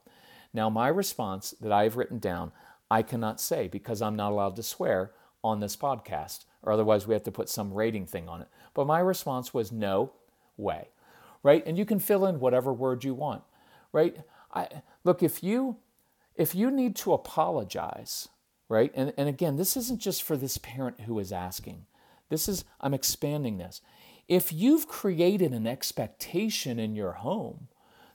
Now, 0.54 0.70
my 0.70 0.90
response 0.90 1.56
that 1.62 1.72
I've 1.72 1.96
written 1.96 2.20
down, 2.20 2.52
I 2.90 3.04
cannot 3.04 3.40
say 3.40 3.70
because 3.70 4.02
I'm 4.02 4.18
not 4.18 4.34
allowed 4.34 4.58
to 4.58 4.64
swear 4.64 5.12
on 5.42 5.62
this 5.62 5.78
podcast, 5.78 6.44
or 6.62 6.74
otherwise 6.74 7.08
we 7.08 7.14
have 7.14 7.24
to 7.24 7.32
put 7.32 7.48
some 7.48 7.74
rating 7.74 8.06
thing 8.06 8.28
on 8.28 8.42
it. 8.42 8.50
But 8.74 8.86
my 8.86 9.00
response 9.00 9.54
was 9.54 9.72
no 9.72 10.12
way, 10.58 10.90
right? 11.42 11.66
And 11.66 11.78
you 11.78 11.86
can 11.86 12.00
fill 12.00 12.26
in 12.26 12.42
whatever 12.42 12.74
word 12.74 13.06
you 13.06 13.14
want, 13.14 13.44
right? 13.94 14.18
I, 14.54 14.68
look, 15.06 15.24
if 15.24 15.42
you 15.42 15.78
if 16.36 16.54
you 16.54 16.70
need 16.70 16.96
to 16.98 17.14
apologize 17.14 18.28
right? 18.72 18.94
And, 18.96 19.12
and 19.18 19.28
again, 19.28 19.58
this 19.58 19.76
isn't 19.76 20.00
just 20.00 20.24
for 20.24 20.38
this 20.38 20.58
parent 20.58 21.02
who 21.02 21.20
is 21.20 21.34
asking. 21.34 21.86
This 22.30 22.48
is, 22.48 22.64
I'm 22.80 22.94
expanding 22.94 23.58
this. 23.58 23.82
If 24.30 24.54
you've 24.54 24.88
created 24.88 25.52
an 25.52 25.68
expectation 25.68 26.80
in 26.80 26.96
your 26.96 27.12
home 27.12 27.68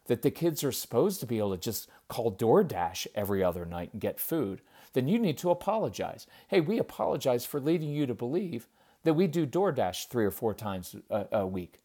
that 0.07 0.23
the 0.23 0.31
kids 0.31 0.65
are 0.65 0.73
supposed 0.73 1.21
to 1.21 1.27
be 1.27 1.37
able 1.37 1.51
to 1.51 1.61
just 1.61 1.91
call 2.09 2.33
DoorDash 2.33 3.07
every 3.15 3.45
other 3.45 3.67
night 3.67 3.91
and 3.93 4.01
get 4.01 4.19
food, 4.19 4.63
then 4.95 5.09
you 5.09 5.19
need 5.19 5.37
to 5.39 5.51
apologize. 5.51 6.27
Hey, 6.49 6.63
we 6.63 6.79
apologize 6.79 7.45
for 7.45 7.61
leading 7.61 7.91
you 7.91 8.07
to 8.07 8.15
believe 8.15 8.67
that 9.03 9.13
we 9.13 9.27
do 9.27 9.47
DoorDash 9.47 10.09
three 10.09 10.25
or 10.25 10.31
four 10.31 10.55
times 10.55 10.97
a, 11.11 11.27
a 11.33 11.47
week 11.47 11.81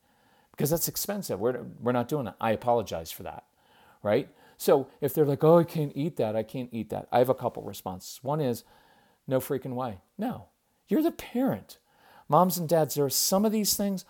because 0.52 0.70
that's 0.70 0.88
expensive. 0.88 1.42
We're, 1.42 1.66
we're 1.82 1.92
not 1.92 2.08
doing 2.08 2.28
it. 2.28 2.36
I 2.40 2.52
apologize 2.52 3.12
for 3.12 3.24
that, 3.24 3.44
right? 4.02 4.30
So 4.62 4.90
if 5.02 5.16
they're 5.16 5.26
like, 5.26 5.44
oh, 5.44 5.58
I 5.58 5.64
can't 5.64 5.92
eat 5.96 6.18
that, 6.18 6.36
I 6.36 6.44
can't 6.44 6.70
eat 6.72 6.92
that, 6.92 7.08
I 7.12 7.18
have 7.18 7.30
a 7.30 7.34
couple 7.34 7.64
responses. 7.64 8.20
One 8.22 8.40
is, 8.40 8.64
no 9.26 9.40
freaking 9.40 9.74
way. 9.74 10.02
No, 10.20 10.50
you're 10.88 11.02
the 11.02 11.10
parent. 11.10 11.80
Moms 12.30 12.60
and 12.60 12.70
dads, 12.70 12.94
there 12.94 13.06
are 13.06 13.10
some 13.10 13.44
of 13.44 13.52
these 13.52 13.74
things 13.74 14.06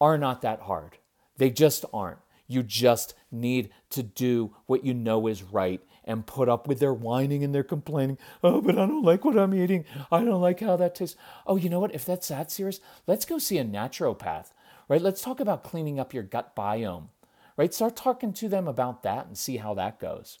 are 0.00 0.18
not 0.18 0.42
that 0.42 0.62
hard. 0.62 0.98
They 1.36 1.48
just 1.48 1.84
aren't. 1.94 2.18
You 2.48 2.64
just 2.64 3.14
need 3.30 3.70
to 3.90 4.02
do 4.02 4.56
what 4.66 4.84
you 4.84 4.94
know 4.94 5.28
is 5.28 5.44
right 5.44 5.80
and 6.02 6.26
put 6.26 6.48
up 6.48 6.66
with 6.66 6.80
their 6.80 6.92
whining 6.92 7.44
and 7.44 7.54
their 7.54 7.62
complaining. 7.62 8.18
Oh, 8.42 8.60
but 8.60 8.76
I 8.76 8.86
don't 8.86 9.04
like 9.04 9.24
what 9.24 9.38
I'm 9.38 9.54
eating. 9.54 9.84
I 10.10 10.24
don't 10.24 10.42
like 10.42 10.58
how 10.58 10.74
that 10.74 10.96
tastes. 10.96 11.16
Oh, 11.46 11.54
you 11.54 11.68
know 11.70 11.78
what? 11.78 11.94
If 11.94 12.04
that's 12.04 12.26
that 12.26 12.50
serious, 12.50 12.80
let's 13.06 13.24
go 13.24 13.38
see 13.38 13.58
a 13.58 13.64
naturopath, 13.64 14.48
right? 14.88 15.00
Let's 15.00 15.22
talk 15.22 15.38
about 15.38 15.62
cleaning 15.62 16.00
up 16.00 16.12
your 16.12 16.24
gut 16.24 16.56
biome 16.56 17.10
right? 17.56 17.74
Start 17.74 17.96
talking 17.96 18.32
to 18.34 18.48
them 18.48 18.68
about 18.68 19.02
that 19.02 19.26
and 19.26 19.36
see 19.36 19.58
how 19.58 19.74
that 19.74 20.00
goes, 20.00 20.38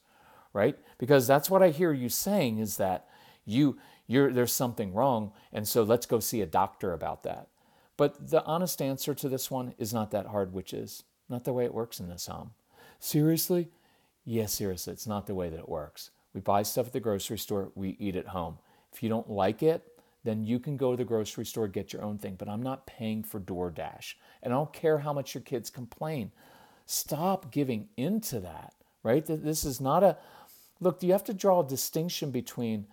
right? 0.52 0.76
Because 0.98 1.26
that's 1.26 1.50
what 1.50 1.62
I 1.62 1.70
hear 1.70 1.92
you 1.92 2.08
saying 2.08 2.58
is 2.58 2.76
that 2.76 3.06
you 3.44 3.78
you're 4.06 4.32
there's 4.32 4.52
something 4.52 4.92
wrong, 4.92 5.32
and 5.52 5.66
so 5.66 5.82
let's 5.82 6.06
go 6.06 6.20
see 6.20 6.40
a 6.42 6.46
doctor 6.46 6.92
about 6.92 7.22
that. 7.22 7.48
But 7.96 8.30
the 8.30 8.44
honest 8.44 8.82
answer 8.82 9.14
to 9.14 9.28
this 9.28 9.50
one 9.50 9.74
is 9.78 9.94
not 9.94 10.10
that 10.10 10.26
hard, 10.26 10.52
which 10.52 10.74
is 10.74 11.04
not 11.28 11.44
the 11.44 11.52
way 11.52 11.64
it 11.64 11.74
works 11.74 12.00
in 12.00 12.08
this 12.08 12.26
home. 12.26 12.50
Seriously? 12.98 13.68
Yes, 14.24 14.52
seriously, 14.52 14.92
it's 14.92 15.06
not 15.06 15.26
the 15.26 15.34
way 15.34 15.48
that 15.48 15.60
it 15.60 15.68
works. 15.68 16.10
We 16.32 16.40
buy 16.40 16.62
stuff 16.62 16.88
at 16.88 16.92
the 16.92 17.00
grocery 17.00 17.38
store, 17.38 17.70
we 17.74 17.96
eat 18.00 18.16
at 18.16 18.28
home. 18.28 18.58
If 18.92 19.02
you 19.02 19.08
don't 19.08 19.30
like 19.30 19.62
it, 19.62 19.84
then 20.24 20.42
you 20.42 20.58
can 20.58 20.76
go 20.76 20.90
to 20.90 20.96
the 20.96 21.04
grocery 21.04 21.44
store, 21.44 21.68
get 21.68 21.92
your 21.92 22.02
own 22.02 22.18
thing. 22.18 22.34
But 22.36 22.48
I'm 22.48 22.62
not 22.62 22.86
paying 22.86 23.22
for 23.22 23.38
DoorDash. 23.38 24.14
And 24.42 24.52
I 24.52 24.56
don't 24.56 24.72
care 24.72 24.98
how 24.98 25.12
much 25.12 25.34
your 25.34 25.42
kids 25.42 25.70
complain. 25.70 26.32
Stop 26.86 27.50
giving 27.50 27.88
into 27.96 28.40
that, 28.40 28.74
right? 29.02 29.24
This 29.24 29.64
is 29.64 29.80
not 29.80 30.02
a 30.02 30.16
look, 30.80 31.02
you 31.02 31.12
have 31.12 31.24
to 31.24 31.34
draw 31.34 31.60
a 31.60 31.68
distinction 31.68 32.30
between, 32.30 32.86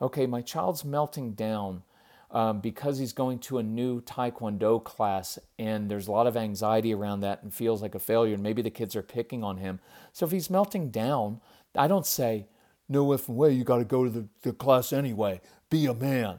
okay, 0.00 0.26
my 0.26 0.40
child's 0.40 0.84
melting 0.84 1.32
down 1.32 1.82
um, 2.30 2.60
because 2.60 2.98
he's 2.98 3.12
going 3.12 3.38
to 3.38 3.58
a 3.58 3.62
new 3.62 4.00
Taekwondo 4.00 4.82
class 4.82 5.38
and 5.58 5.90
there's 5.90 6.08
a 6.08 6.12
lot 6.12 6.26
of 6.26 6.36
anxiety 6.36 6.92
around 6.94 7.20
that 7.20 7.42
and 7.42 7.52
feels 7.52 7.82
like 7.82 7.94
a 7.94 7.98
failure, 8.00 8.34
and 8.34 8.42
maybe 8.42 8.62
the 8.62 8.70
kids 8.70 8.96
are 8.96 9.02
picking 9.02 9.44
on 9.44 9.58
him. 9.58 9.78
So 10.12 10.26
if 10.26 10.32
he's 10.32 10.50
melting 10.50 10.90
down, 10.90 11.40
I 11.76 11.86
don't 11.86 12.06
say, 12.06 12.46
no 12.88 13.06
effing 13.06 13.34
way, 13.34 13.52
you 13.52 13.64
got 13.64 13.78
to 13.78 13.84
go 13.84 14.04
to 14.04 14.10
the, 14.10 14.28
the 14.42 14.52
class 14.52 14.92
anyway. 14.92 15.40
Be 15.70 15.86
a 15.86 15.94
man. 15.94 16.38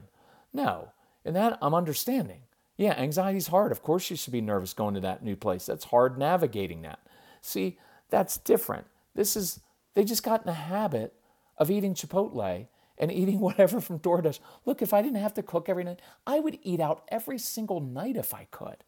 No. 0.52 0.92
And 1.24 1.34
that 1.34 1.58
I'm 1.60 1.74
understanding. 1.74 2.42
Yeah, 2.76 2.92
anxiety's 2.92 3.48
hard. 3.48 3.72
Of 3.72 3.82
course, 3.82 4.10
you 4.10 4.16
should 4.16 4.32
be 4.32 4.40
nervous 4.40 4.74
going 4.74 4.94
to 4.94 5.00
that 5.00 5.22
new 5.22 5.36
place. 5.36 5.66
That's 5.66 5.86
hard 5.86 6.18
navigating 6.18 6.82
that. 6.82 7.00
See, 7.40 7.78
that's 8.10 8.36
different. 8.38 8.86
This 9.14 9.36
is, 9.36 9.60
they 9.94 10.04
just 10.04 10.22
got 10.22 10.42
in 10.42 10.46
the 10.46 10.52
habit 10.52 11.14
of 11.56 11.70
eating 11.70 11.94
Chipotle 11.94 12.66
and 12.98 13.12
eating 13.12 13.40
whatever 13.40 13.80
from 13.80 13.98
DoorDash. 13.98 14.40
Look, 14.64 14.82
if 14.82 14.92
I 14.92 15.02
didn't 15.02 15.20
have 15.20 15.34
to 15.34 15.42
cook 15.42 15.68
every 15.68 15.84
night, 15.84 16.00
I 16.26 16.40
would 16.40 16.58
eat 16.62 16.80
out 16.80 17.04
every 17.08 17.38
single 17.38 17.80
night 17.80 18.16
if 18.16 18.34
I 18.34 18.46
could. 18.50 18.84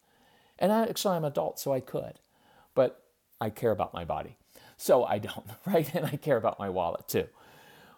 And 0.58 0.72
I, 0.72 0.84
actually, 0.84 1.16
I'm 1.16 1.24
an 1.24 1.30
adult, 1.30 1.58
so 1.58 1.72
I 1.72 1.80
could. 1.80 2.20
But 2.74 3.02
I 3.40 3.50
care 3.50 3.70
about 3.70 3.94
my 3.94 4.04
body. 4.04 4.36
So 4.76 5.04
I 5.04 5.18
don't, 5.18 5.46
right? 5.66 5.92
And 5.94 6.04
I 6.06 6.16
care 6.16 6.36
about 6.36 6.58
my 6.58 6.68
wallet 6.68 7.08
too. 7.08 7.26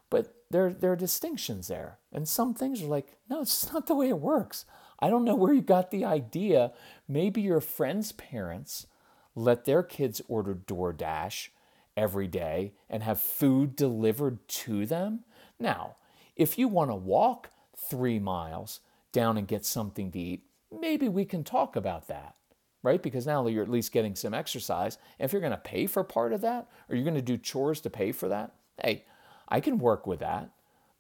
But 0.09 0.35
there, 0.51 0.73
there 0.73 0.93
are 0.93 0.97
distinctions 0.97 1.69
there. 1.69 1.99
And 2.13 2.29
some 2.29 2.55
things 2.55 2.83
are 2.83 2.87
like, 2.87 3.17
no, 3.29 3.43
it's 3.43 3.73
not 3.73 3.87
the 3.87 3.95
way 3.95 4.09
it 4.09 4.19
works. 4.19 4.65
I 5.01 5.09
don't 5.09 5.25
know 5.25 5.35
where 5.35 5.53
you 5.53 5.63
got 5.63 5.91
the 5.91 6.05
idea. 6.05 6.73
Maybe 7.09 7.41
your 7.41 7.61
friend's 7.61 8.13
parents 8.13 8.87
let 9.35 9.65
their 9.65 9.83
kids 9.83 10.21
order 10.29 10.55
DoorDash 10.55 11.49
every 11.97 12.29
day 12.29 12.73
and 12.89 13.03
have 13.03 13.21
food 13.21 13.77
delivered 13.77 14.47
to 14.49 14.87
them. 14.87 15.21
Now, 15.59 15.97
if 16.37 16.59
you 16.59 16.69
want 16.69 16.91
to 16.91 16.95
walk 16.95 17.51
three 17.77 18.19
miles 18.19 18.81
down 19.13 19.37
and 19.37 19.49
get 19.49 19.65
something 19.65 20.11
to 20.13 20.19
eat, 20.19 20.45
maybe 20.71 21.09
we 21.09 21.25
can 21.25 21.45
talk 21.45 21.77
about 21.77 22.09
that, 22.09 22.35
right? 22.83 23.03
Because 23.03 23.27
now 23.27 23.47
you're 23.47 23.63
at 23.63 23.71
least 23.71 23.93
getting 23.93 24.15
some 24.15 24.35
exercise. 24.35 24.99
And 25.19 25.25
if 25.25 25.33
you're 25.33 25.41
going 25.41 25.51
to 25.53 25.59
pay 25.59 25.87
for 25.87 26.05
part 26.05 26.33
of 26.33 26.41
that, 26.43 26.69
or 26.89 26.97
you're 26.97 27.05
going 27.05 27.15
to 27.15 27.23
do 27.23 27.37
chores 27.37 27.81
to 27.83 27.91
pay 27.91 28.13
for 28.13 28.29
that, 28.29 28.53
hey, 28.83 29.05
I 29.49 29.61
can 29.61 29.79
work 29.79 30.07
with 30.07 30.21
that. 30.21 30.51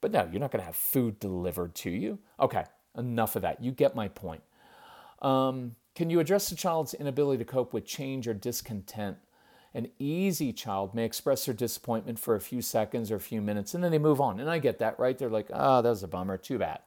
But 0.00 0.12
no, 0.12 0.28
you're 0.30 0.40
not 0.40 0.50
going 0.50 0.60
to 0.60 0.66
have 0.66 0.76
food 0.76 1.20
delivered 1.20 1.74
to 1.76 1.90
you. 1.90 2.18
Okay, 2.38 2.64
enough 3.00 3.36
of 3.36 3.42
that. 3.42 3.62
You 3.62 3.72
get 3.72 3.96
my 3.96 4.08
point. 4.08 4.42
Um, 5.20 5.74
can 5.94 6.10
you 6.10 6.20
address 6.20 6.48
the 6.48 6.56
child's 6.56 6.94
inability 6.94 7.38
to 7.38 7.50
cope 7.50 7.72
with 7.72 7.84
change 7.84 8.28
or 8.28 8.34
discontent? 8.34 9.16
An 9.74 9.88
easy 9.98 10.52
child 10.52 10.94
may 10.94 11.04
express 11.04 11.46
their 11.46 11.54
disappointment 11.54 12.18
for 12.18 12.34
a 12.34 12.40
few 12.40 12.62
seconds 12.62 13.10
or 13.10 13.16
a 13.16 13.20
few 13.20 13.40
minutes 13.40 13.74
and 13.74 13.82
then 13.82 13.90
they 13.90 13.98
move 13.98 14.20
on. 14.20 14.40
And 14.40 14.50
I 14.50 14.58
get 14.58 14.78
that, 14.78 14.98
right? 14.98 15.16
They're 15.16 15.28
like, 15.28 15.48
oh, 15.52 15.82
that 15.82 15.88
was 15.88 16.02
a 16.02 16.08
bummer, 16.08 16.36
too 16.36 16.58
bad. 16.58 16.80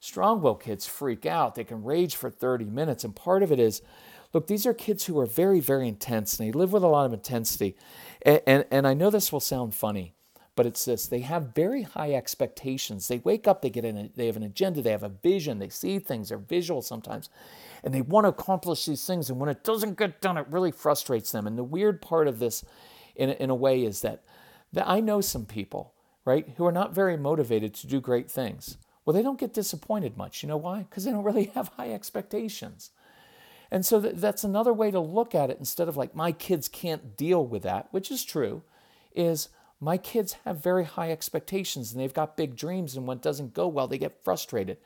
Strong 0.00 0.42
willed 0.42 0.62
kids 0.62 0.86
freak 0.86 1.26
out. 1.26 1.54
They 1.54 1.64
can 1.64 1.84
rage 1.84 2.16
for 2.16 2.30
30 2.30 2.64
minutes. 2.64 3.04
And 3.04 3.14
part 3.14 3.42
of 3.42 3.52
it 3.52 3.60
is 3.60 3.82
look, 4.32 4.46
these 4.46 4.66
are 4.66 4.74
kids 4.74 5.04
who 5.06 5.18
are 5.18 5.26
very, 5.26 5.60
very 5.60 5.88
intense 5.88 6.38
and 6.38 6.48
they 6.48 6.52
live 6.52 6.72
with 6.72 6.82
a 6.82 6.88
lot 6.88 7.06
of 7.06 7.12
intensity. 7.12 7.76
And, 8.22 8.40
and, 8.46 8.64
and 8.70 8.86
I 8.86 8.94
know 8.94 9.10
this 9.10 9.32
will 9.32 9.40
sound 9.40 9.74
funny, 9.74 10.14
but 10.54 10.66
it's 10.66 10.84
this 10.84 11.06
they 11.06 11.20
have 11.20 11.54
very 11.54 11.82
high 11.82 12.12
expectations. 12.14 13.08
They 13.08 13.18
wake 13.18 13.48
up, 13.48 13.62
they 13.62 13.70
get 13.70 13.84
in, 13.84 14.10
they 14.16 14.26
have 14.26 14.36
an 14.36 14.42
agenda, 14.42 14.82
they 14.82 14.90
have 14.90 15.02
a 15.02 15.08
vision, 15.08 15.58
they 15.58 15.68
see 15.68 15.98
things, 15.98 16.28
they're 16.28 16.38
visual 16.38 16.82
sometimes 16.82 17.28
and 17.82 17.92
they 17.92 18.02
want 18.02 18.24
to 18.24 18.28
accomplish 18.28 18.86
these 18.86 19.04
things. 19.04 19.28
And 19.28 19.40
when 19.40 19.48
it 19.48 19.64
doesn't 19.64 19.98
get 19.98 20.20
done, 20.20 20.38
it 20.38 20.46
really 20.48 20.70
frustrates 20.70 21.32
them. 21.32 21.46
And 21.46 21.58
the 21.58 21.64
weird 21.64 22.00
part 22.00 22.28
of 22.28 22.38
this, 22.38 22.64
in, 23.16 23.30
in 23.30 23.50
a 23.50 23.54
way, 23.54 23.84
is 23.84 24.02
that, 24.02 24.22
that 24.72 24.88
I 24.88 25.00
know 25.00 25.20
some 25.20 25.46
people, 25.46 25.92
right, 26.24 26.48
who 26.56 26.66
are 26.66 26.72
not 26.72 26.94
very 26.94 27.16
motivated 27.16 27.74
to 27.74 27.86
do 27.86 28.00
great 28.00 28.30
things. 28.30 28.78
Well, 29.04 29.14
they 29.14 29.22
don't 29.22 29.40
get 29.40 29.52
disappointed 29.52 30.16
much. 30.16 30.42
You 30.42 30.48
know 30.48 30.56
why? 30.56 30.84
Because 30.84 31.04
they 31.04 31.10
don't 31.10 31.24
really 31.24 31.46
have 31.54 31.68
high 31.76 31.92
expectations. 31.92 32.90
And 33.70 33.84
so 33.84 33.98
that's 33.98 34.44
another 34.44 34.72
way 34.72 34.90
to 34.90 35.00
look 35.00 35.34
at 35.34 35.50
it 35.50 35.58
instead 35.58 35.88
of 35.88 35.96
like, 35.96 36.14
my 36.14 36.30
kids 36.30 36.68
can't 36.68 37.16
deal 37.16 37.44
with 37.44 37.62
that, 37.62 37.88
which 37.90 38.10
is 38.10 38.22
true, 38.22 38.62
is 39.14 39.48
my 39.82 39.98
kids 39.98 40.36
have 40.44 40.62
very 40.62 40.84
high 40.84 41.10
expectations 41.10 41.90
and 41.90 42.00
they've 42.00 42.14
got 42.14 42.36
big 42.36 42.54
dreams. 42.54 42.96
And 42.96 43.04
when 43.04 43.16
it 43.16 43.22
doesn't 43.22 43.52
go 43.52 43.66
well, 43.66 43.88
they 43.88 43.98
get 43.98 44.22
frustrated. 44.22 44.78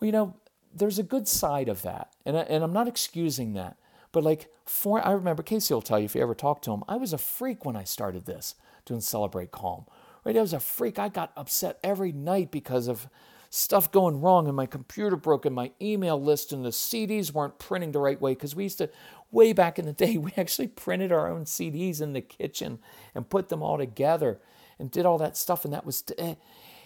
Well, 0.00 0.06
you 0.06 0.12
know, 0.12 0.34
there's 0.74 0.98
a 0.98 1.04
good 1.04 1.28
side 1.28 1.68
of 1.68 1.82
that. 1.82 2.12
And, 2.26 2.36
I, 2.36 2.40
and 2.40 2.64
I'm 2.64 2.72
not 2.72 2.88
excusing 2.88 3.52
that. 3.52 3.76
But 4.10 4.24
like, 4.24 4.52
for, 4.66 5.06
I 5.06 5.12
remember 5.12 5.44
Casey 5.44 5.72
will 5.72 5.82
tell 5.82 6.00
you 6.00 6.04
if 6.06 6.16
you 6.16 6.20
ever 6.20 6.34
talk 6.34 6.62
to 6.62 6.72
him, 6.72 6.82
I 6.88 6.96
was 6.96 7.12
a 7.12 7.18
freak 7.18 7.64
when 7.64 7.76
I 7.76 7.84
started 7.84 8.26
this, 8.26 8.56
doing 8.84 9.00
Celebrate 9.00 9.52
Calm. 9.52 9.84
Right? 10.24 10.36
I 10.36 10.40
was 10.40 10.52
a 10.52 10.58
freak. 10.58 10.98
I 10.98 11.08
got 11.08 11.30
upset 11.36 11.78
every 11.84 12.10
night 12.10 12.50
because 12.50 12.88
of 12.88 13.08
stuff 13.50 13.90
going 13.90 14.20
wrong 14.20 14.46
and 14.46 14.56
my 14.56 14.66
computer 14.66 15.16
broke 15.16 15.46
and 15.46 15.54
my 15.54 15.70
email 15.80 16.20
list 16.20 16.52
and 16.52 16.64
the 16.64 16.70
CDs 16.70 17.32
weren't 17.32 17.58
printing 17.58 17.92
the 17.92 17.98
right 17.98 18.20
way 18.20 18.32
because 18.32 18.54
we 18.54 18.64
used 18.64 18.78
to 18.78 18.90
way 19.30 19.52
back 19.52 19.78
in 19.78 19.86
the 19.86 19.92
day 19.92 20.16
we 20.18 20.32
actually 20.36 20.68
printed 20.68 21.12
our 21.12 21.28
own 21.28 21.44
CDs 21.44 22.00
in 22.00 22.12
the 22.12 22.20
kitchen 22.20 22.78
and 23.14 23.30
put 23.30 23.48
them 23.48 23.62
all 23.62 23.78
together 23.78 24.38
and 24.78 24.90
did 24.90 25.06
all 25.06 25.18
that 25.18 25.36
stuff 25.36 25.64
and 25.64 25.72
that 25.72 25.86
was 25.86 26.04
eh. 26.18 26.34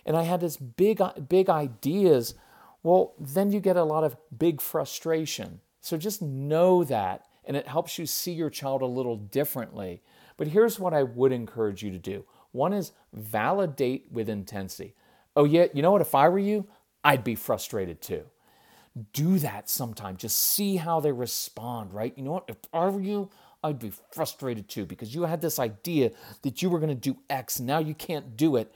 and 0.07 0.17
I 0.17 0.23
had 0.23 0.41
this 0.41 0.57
big 0.57 1.03
big 1.29 1.51
ideas 1.51 2.35
well, 2.83 3.15
then 3.19 3.53
you 3.53 3.61
get 3.61 3.77
a 3.77 3.85
lot 3.85 4.05
of 4.05 4.17
big 4.37 4.61
frustration. 4.61 5.61
So 5.81 5.97
just 5.97 6.21
know 6.21 6.85
that, 6.85 7.25
and 7.45 7.57
it 7.57 7.69
helps 7.69 7.99
you 7.99 8.07
see 8.07 8.33
your 8.33 8.51
child 8.51 8.83
a 8.83 8.87
little 8.87 9.17
differently. 9.17 10.03
But 10.37 10.49
here's 10.49 10.81
what 10.81 10.95
I 10.95 11.03
would 11.03 11.33
encourage 11.33 11.83
you 11.83 11.91
to 11.91 11.99
do 11.99 12.25
one 12.51 12.73
is 12.73 12.93
validate 13.13 14.07
with 14.11 14.29
intensity. 14.29 14.95
Oh, 15.35 15.45
yeah, 15.45 15.67
you 15.73 15.83
know 15.83 15.93
what? 15.93 16.03
If 16.03 16.15
I 16.15 16.29
were 16.29 16.39
you, 16.39 16.67
I'd 17.05 17.25
be 17.25 17.35
frustrated 17.35 18.01
too. 18.01 18.25
Do 19.13 19.39
that 19.39 19.71
sometime. 19.71 20.17
Just 20.17 20.39
see 20.39 20.77
how 20.77 21.01
they 21.01 21.13
respond, 21.13 21.95
right? 21.95 22.13
You 22.17 22.25
know 22.25 22.33
what? 22.33 22.45
If 22.49 22.59
I 22.73 22.89
were 22.89 23.01
you, 23.01 23.31
I'd 23.65 23.79
be 23.79 23.93
frustrated 24.13 24.69
too 24.69 24.85
because 24.85 25.15
you 25.15 25.23
had 25.23 25.41
this 25.41 25.59
idea 25.59 26.11
that 26.43 26.61
you 26.61 26.69
were 26.69 26.79
going 26.79 26.89
to 26.89 26.95
do 26.95 27.19
X, 27.31 27.59
and 27.59 27.67
now 27.67 27.79
you 27.79 27.95
can't 27.95 28.37
do 28.37 28.57
it. 28.57 28.75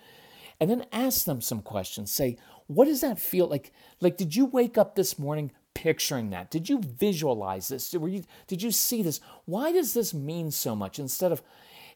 And 0.59 0.71
then 0.71 0.87
ask 0.91 1.27
them 1.27 1.43
some 1.43 1.61
questions. 1.61 2.11
Say, 2.11 2.39
what 2.67 2.87
does 2.87 3.03
that 3.03 3.19
feel 3.19 3.47
like? 3.47 3.73
Like, 4.01 4.17
did 4.17 4.35
you 4.35 4.47
wake 4.47 4.79
up 4.79 4.95
this 4.95 5.19
morning 5.19 5.53
picturing 5.75 6.31
that? 6.31 6.51
Did 6.51 6.71
you 6.71 6.81
visualize 6.81 7.69
this? 7.69 7.93
Were 7.93 8.09
you, 8.09 8.25
did 8.47 8.63
you 8.63 8.71
see 8.71 9.03
this? 9.03 9.21
Why 9.45 9.73
does 9.73 9.93
this 9.93 10.15
mean 10.15 10.51
so 10.51 10.75
much? 10.75 10.99
Instead 10.99 11.31
of, 11.31 11.43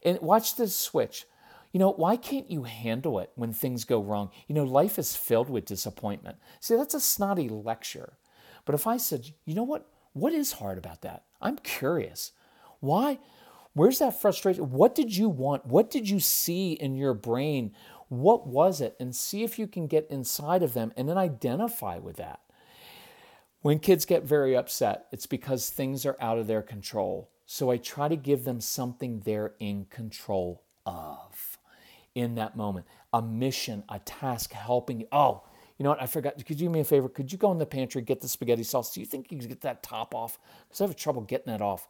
and 0.03 0.21
watch 0.21 0.57
this 0.57 0.77
switch. 0.77 1.25
You 1.73 1.79
know, 1.81 1.93
why 1.93 2.17
can't 2.17 2.51
you 2.51 2.65
handle 2.65 3.19
it 3.21 3.31
when 3.37 3.53
things 3.53 3.85
go 3.85 4.03
wrong? 4.03 4.31
You 4.49 4.55
know, 4.55 4.65
life 4.65 4.99
is 4.99 5.17
filled 5.17 5.49
with 5.49 5.67
disappointment. 5.67 6.39
See, 6.59 6.77
that's 6.77 6.95
a 6.95 7.01
snotty 7.01 7.49
lecture. 7.49 8.15
But 8.65 8.75
if 8.75 8.87
I 8.87 8.97
said, 8.97 9.31
you 9.45 9.55
know 9.55 9.63
what? 9.63 9.87
What 10.13 10.33
is 10.33 10.53
hard 10.53 10.79
about 10.79 11.03
that? 11.03 11.25
I'm 11.41 11.57
curious. 11.59 12.33
Why? 12.81 13.19
Where's 13.73 14.01
that 14.01 14.21
frustration? 14.21 14.71
What 14.73 14.95
did 14.95 15.17
you 15.17 15.29
want? 15.29 15.67
What 15.67 15.91
did 15.91 16.11
you 16.11 16.19
see 16.19 16.73
in 16.73 16.97
your 16.97 17.15
brain 17.15 17.73
what 18.11 18.45
was 18.45 18.81
it? 18.81 18.97
And 18.99 19.15
see 19.15 19.45
if 19.45 19.57
you 19.57 19.69
can 19.69 19.87
get 19.87 20.11
inside 20.11 20.65
of 20.65 20.75
them 20.75 20.93
and 20.97 21.09
then 21.09 21.17
identify 21.17 21.99
with 21.99 22.17
that. 22.17 22.41
When 23.63 23.79
kids 23.79 24.05
get 24.05 24.25
very 24.25 24.57
upset, 24.57 25.07
it's 25.13 25.27
because 25.27 25.71
things 25.71 26.05
are 26.05 26.17
out 26.21 26.37
of 26.37 26.49
their 26.49 26.63
control. 26.63 27.31
So 27.47 27.71
I 27.71 27.77
try 27.77 28.09
to 28.09 28.17
give 28.17 28.45
them 28.45 28.61
something 28.61 29.21
they're 29.21 29.55
in 29.61 29.87
control 29.91 30.65
of 30.85 31.50
in 32.21 32.37
that 32.37 32.57
moment 32.57 32.87
a 33.13 33.21
mission, 33.21 33.83
a 33.89 33.99
task, 34.01 34.53
helping. 34.53 35.01
you. 35.01 35.09
Oh, 35.11 35.43
you 35.79 35.85
know 35.85 35.91
what? 35.91 36.03
I 36.03 36.07
forgot. 36.07 36.37
Could 36.37 36.61
you 36.61 36.69
do 36.69 36.71
me 36.71 36.81
a 36.81 36.85
favor? 36.85 37.09
Could 37.09 37.33
you 37.33 37.39
go 37.39 37.51
in 37.51 37.59
the 37.59 37.67
pantry, 37.67 38.03
get 38.03 38.21
the 38.21 38.29
spaghetti 38.29 38.63
sauce? 38.63 38.93
Do 38.93 39.01
you 39.01 39.07
think 39.07 39.33
you 39.33 39.39
can 39.39 39.49
get 39.49 39.63
that 39.63 39.83
top 39.83 40.15
off? 40.15 40.39
Because 40.69 40.81
I 40.81 40.85
have 40.85 40.97
trouble 40.97 41.23
getting 41.23 41.51
that 41.53 41.63
off. 41.63 41.89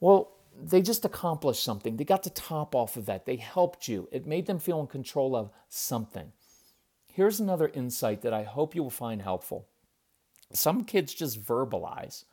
Well, 0.00 0.32
they 0.60 0.80
just 0.80 1.04
accomplished 1.04 1.62
something. 1.62 1.96
They 1.96 2.04
got 2.04 2.22
the 2.22 2.30
top 2.30 2.74
off 2.74 2.96
of 2.96 3.06
that. 3.06 3.26
They 3.26 3.36
helped 3.36 3.88
you. 3.88 4.08
It 4.10 4.26
made 4.26 4.46
them 4.46 4.58
feel 4.58 4.80
in 4.80 4.86
control 4.86 5.36
of 5.36 5.50
something. 5.68 6.32
Here's 7.12 7.40
another 7.40 7.68
insight 7.74 8.22
that 8.22 8.32
I 8.32 8.44
hope 8.44 8.74
you 8.74 8.82
will 8.82 8.90
find 8.90 9.20
helpful. 9.22 9.66
Some 10.52 10.84
kids 10.84 11.12
just 11.12 11.42
verbalize 11.44 12.24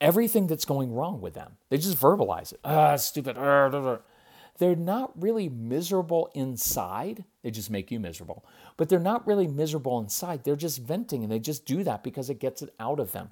everything 0.00 0.48
that's 0.48 0.64
going 0.64 0.92
wrong 0.92 1.20
with 1.20 1.34
them. 1.34 1.52
They 1.70 1.78
just 1.78 1.98
verbalize 1.98 2.52
it. 2.52 2.60
Ah, 2.64 2.96
stupid. 2.96 3.36
They're 4.58 4.76
not 4.76 5.12
really 5.20 5.48
miserable 5.48 6.30
inside. 6.34 7.24
They 7.42 7.50
just 7.50 7.70
make 7.70 7.90
you 7.90 7.98
miserable. 7.98 8.44
But 8.76 8.88
they're 8.88 8.98
not 8.98 9.26
really 9.26 9.46
miserable 9.46 9.98
inside. 9.98 10.44
They're 10.44 10.56
just 10.56 10.82
venting 10.82 11.22
and 11.22 11.32
they 11.32 11.38
just 11.38 11.64
do 11.64 11.82
that 11.84 12.02
because 12.02 12.30
it 12.30 12.38
gets 12.38 12.62
it 12.62 12.74
out 12.78 13.00
of 13.00 13.12
them. 13.12 13.30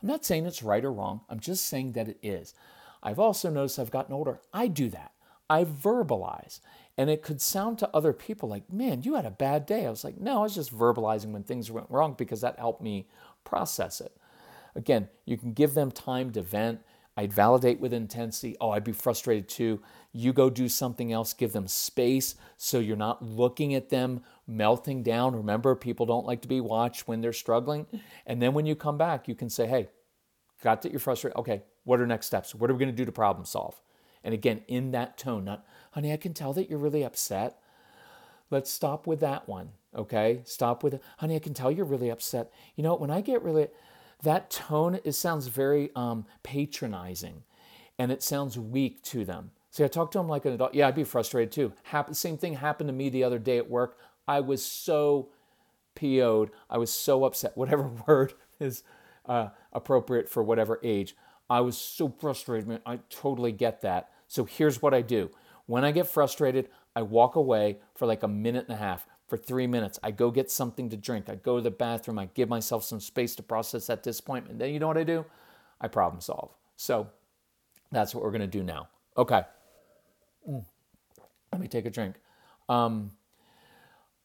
I'm 0.00 0.08
not 0.08 0.24
saying 0.24 0.46
it's 0.46 0.62
right 0.62 0.84
or 0.84 0.92
wrong. 0.92 1.20
I'm 1.28 1.40
just 1.40 1.66
saying 1.66 1.92
that 1.92 2.08
it 2.08 2.18
is. 2.22 2.54
I've 3.02 3.18
also 3.18 3.50
noticed 3.50 3.78
I've 3.78 3.90
gotten 3.90 4.14
older. 4.14 4.40
I 4.52 4.68
do 4.68 4.88
that. 4.90 5.12
I 5.50 5.64
verbalize. 5.64 6.60
And 6.96 7.10
it 7.10 7.22
could 7.22 7.40
sound 7.40 7.78
to 7.78 7.90
other 7.94 8.12
people 8.12 8.48
like, 8.48 8.70
man, 8.72 9.02
you 9.02 9.14
had 9.14 9.26
a 9.26 9.30
bad 9.30 9.66
day. 9.66 9.86
I 9.86 9.90
was 9.90 10.04
like, 10.04 10.18
no, 10.18 10.40
I 10.40 10.42
was 10.42 10.54
just 10.54 10.76
verbalizing 10.76 11.32
when 11.32 11.42
things 11.42 11.70
went 11.70 11.90
wrong 11.90 12.14
because 12.16 12.40
that 12.42 12.58
helped 12.58 12.82
me 12.82 13.08
process 13.44 14.00
it. 14.00 14.16
Again, 14.74 15.08
you 15.26 15.36
can 15.36 15.52
give 15.52 15.74
them 15.74 15.90
time 15.90 16.30
to 16.32 16.42
vent. 16.42 16.80
I'd 17.16 17.32
validate 17.32 17.80
with 17.80 17.92
intensity. 17.92 18.56
Oh, 18.60 18.70
I'd 18.70 18.84
be 18.84 18.92
frustrated 18.92 19.48
too. 19.48 19.82
You 20.12 20.32
go 20.32 20.50
do 20.50 20.68
something 20.68 21.10
else, 21.10 21.32
give 21.32 21.52
them 21.52 21.66
space 21.66 22.34
so 22.58 22.78
you're 22.78 22.96
not 22.96 23.22
looking 23.22 23.74
at 23.74 23.88
them 23.88 24.22
melting 24.46 25.02
down. 25.02 25.34
Remember, 25.34 25.74
people 25.74 26.04
don't 26.04 26.26
like 26.26 26.42
to 26.42 26.48
be 26.48 26.60
watched 26.60 27.08
when 27.08 27.22
they're 27.22 27.32
struggling. 27.32 27.86
And 28.26 28.40
then 28.42 28.52
when 28.52 28.66
you 28.66 28.76
come 28.76 28.98
back, 28.98 29.26
you 29.26 29.34
can 29.34 29.48
say, 29.48 29.66
hey, 29.66 29.88
got 30.62 30.82
that 30.82 30.92
you're 30.92 31.00
frustrated. 31.00 31.38
Okay, 31.38 31.62
what 31.84 32.00
are 32.00 32.06
next 32.06 32.26
steps? 32.26 32.54
What 32.54 32.70
are 32.70 32.74
we 32.74 32.78
going 32.78 32.90
to 32.90 32.96
do 32.96 33.06
to 33.06 33.12
problem 33.12 33.46
solve? 33.46 33.80
And 34.22 34.34
again, 34.34 34.62
in 34.68 34.90
that 34.92 35.16
tone, 35.16 35.44
not, 35.44 35.64
honey, 35.92 36.12
I 36.12 36.16
can 36.18 36.34
tell 36.34 36.52
that 36.52 36.68
you're 36.68 36.78
really 36.78 37.02
upset. 37.02 37.58
Let's 38.50 38.70
stop 38.70 39.06
with 39.06 39.20
that 39.20 39.48
one. 39.48 39.70
Okay, 39.96 40.42
stop 40.44 40.82
with, 40.82 40.94
it, 40.94 41.02
honey, 41.18 41.36
I 41.36 41.38
can 41.38 41.54
tell 41.54 41.70
you're 41.70 41.84
really 41.84 42.10
upset. 42.10 42.52
You 42.76 42.82
know, 42.82 42.94
when 42.94 43.10
I 43.10 43.20
get 43.22 43.42
really, 43.42 43.68
that 44.22 44.50
tone, 44.50 45.00
it 45.04 45.12
sounds 45.12 45.48
very 45.48 45.90
um, 45.96 46.26
patronizing 46.42 47.42
and 47.98 48.12
it 48.12 48.22
sounds 48.22 48.58
weak 48.58 49.02
to 49.04 49.24
them. 49.24 49.50
See, 49.72 49.82
I 49.84 49.88
talk 49.88 50.10
to 50.10 50.18
them 50.18 50.28
like 50.28 50.44
an 50.44 50.52
adult. 50.52 50.74
Yeah, 50.74 50.86
I'd 50.86 50.94
be 50.94 51.02
frustrated 51.02 51.50
too. 51.50 51.72
Happen, 51.84 52.12
same 52.12 52.36
thing 52.36 52.54
happened 52.54 52.88
to 52.88 52.92
me 52.92 53.08
the 53.08 53.24
other 53.24 53.38
day 53.38 53.56
at 53.56 53.70
work. 53.70 53.96
I 54.28 54.40
was 54.40 54.62
so 54.62 55.30
PO'd. 55.94 56.50
I 56.68 56.76
was 56.76 56.92
so 56.92 57.24
upset, 57.24 57.56
whatever 57.56 57.90
word 58.06 58.34
is 58.60 58.84
uh, 59.24 59.48
appropriate 59.72 60.28
for 60.28 60.42
whatever 60.42 60.78
age. 60.82 61.16
I 61.48 61.62
was 61.62 61.78
so 61.78 62.14
frustrated, 62.20 62.68
man. 62.68 62.80
I 62.84 62.98
totally 63.08 63.50
get 63.50 63.80
that. 63.80 64.10
So 64.28 64.44
here's 64.44 64.82
what 64.82 64.92
I 64.92 65.00
do. 65.00 65.30
When 65.64 65.86
I 65.86 65.90
get 65.90 66.06
frustrated, 66.06 66.68
I 66.94 67.00
walk 67.00 67.36
away 67.36 67.78
for 67.94 68.04
like 68.04 68.22
a 68.22 68.28
minute 68.28 68.66
and 68.68 68.74
a 68.74 68.78
half 68.78 69.06
for 69.26 69.38
three 69.38 69.66
minutes. 69.66 69.98
I 70.02 70.10
go 70.10 70.30
get 70.30 70.50
something 70.50 70.90
to 70.90 70.98
drink. 70.98 71.30
I 71.30 71.36
go 71.36 71.56
to 71.56 71.62
the 71.62 71.70
bathroom. 71.70 72.18
I 72.18 72.26
give 72.34 72.50
myself 72.50 72.84
some 72.84 73.00
space 73.00 73.34
to 73.36 73.42
process 73.42 73.86
that 73.86 74.02
disappointment. 74.02 74.58
Then 74.58 74.74
you 74.74 74.80
know 74.80 74.88
what 74.88 74.98
I 74.98 75.04
do? 75.04 75.24
I 75.80 75.88
problem 75.88 76.20
solve. 76.20 76.50
So 76.76 77.08
that's 77.90 78.14
what 78.14 78.22
we're 78.22 78.32
going 78.32 78.42
to 78.42 78.46
do 78.46 78.62
now. 78.62 78.88
Okay. 79.16 79.42
Mm. 80.48 80.64
Let 81.52 81.60
me 81.60 81.68
take 81.68 81.86
a 81.86 81.90
drink. 81.90 82.16
Um, 82.68 83.12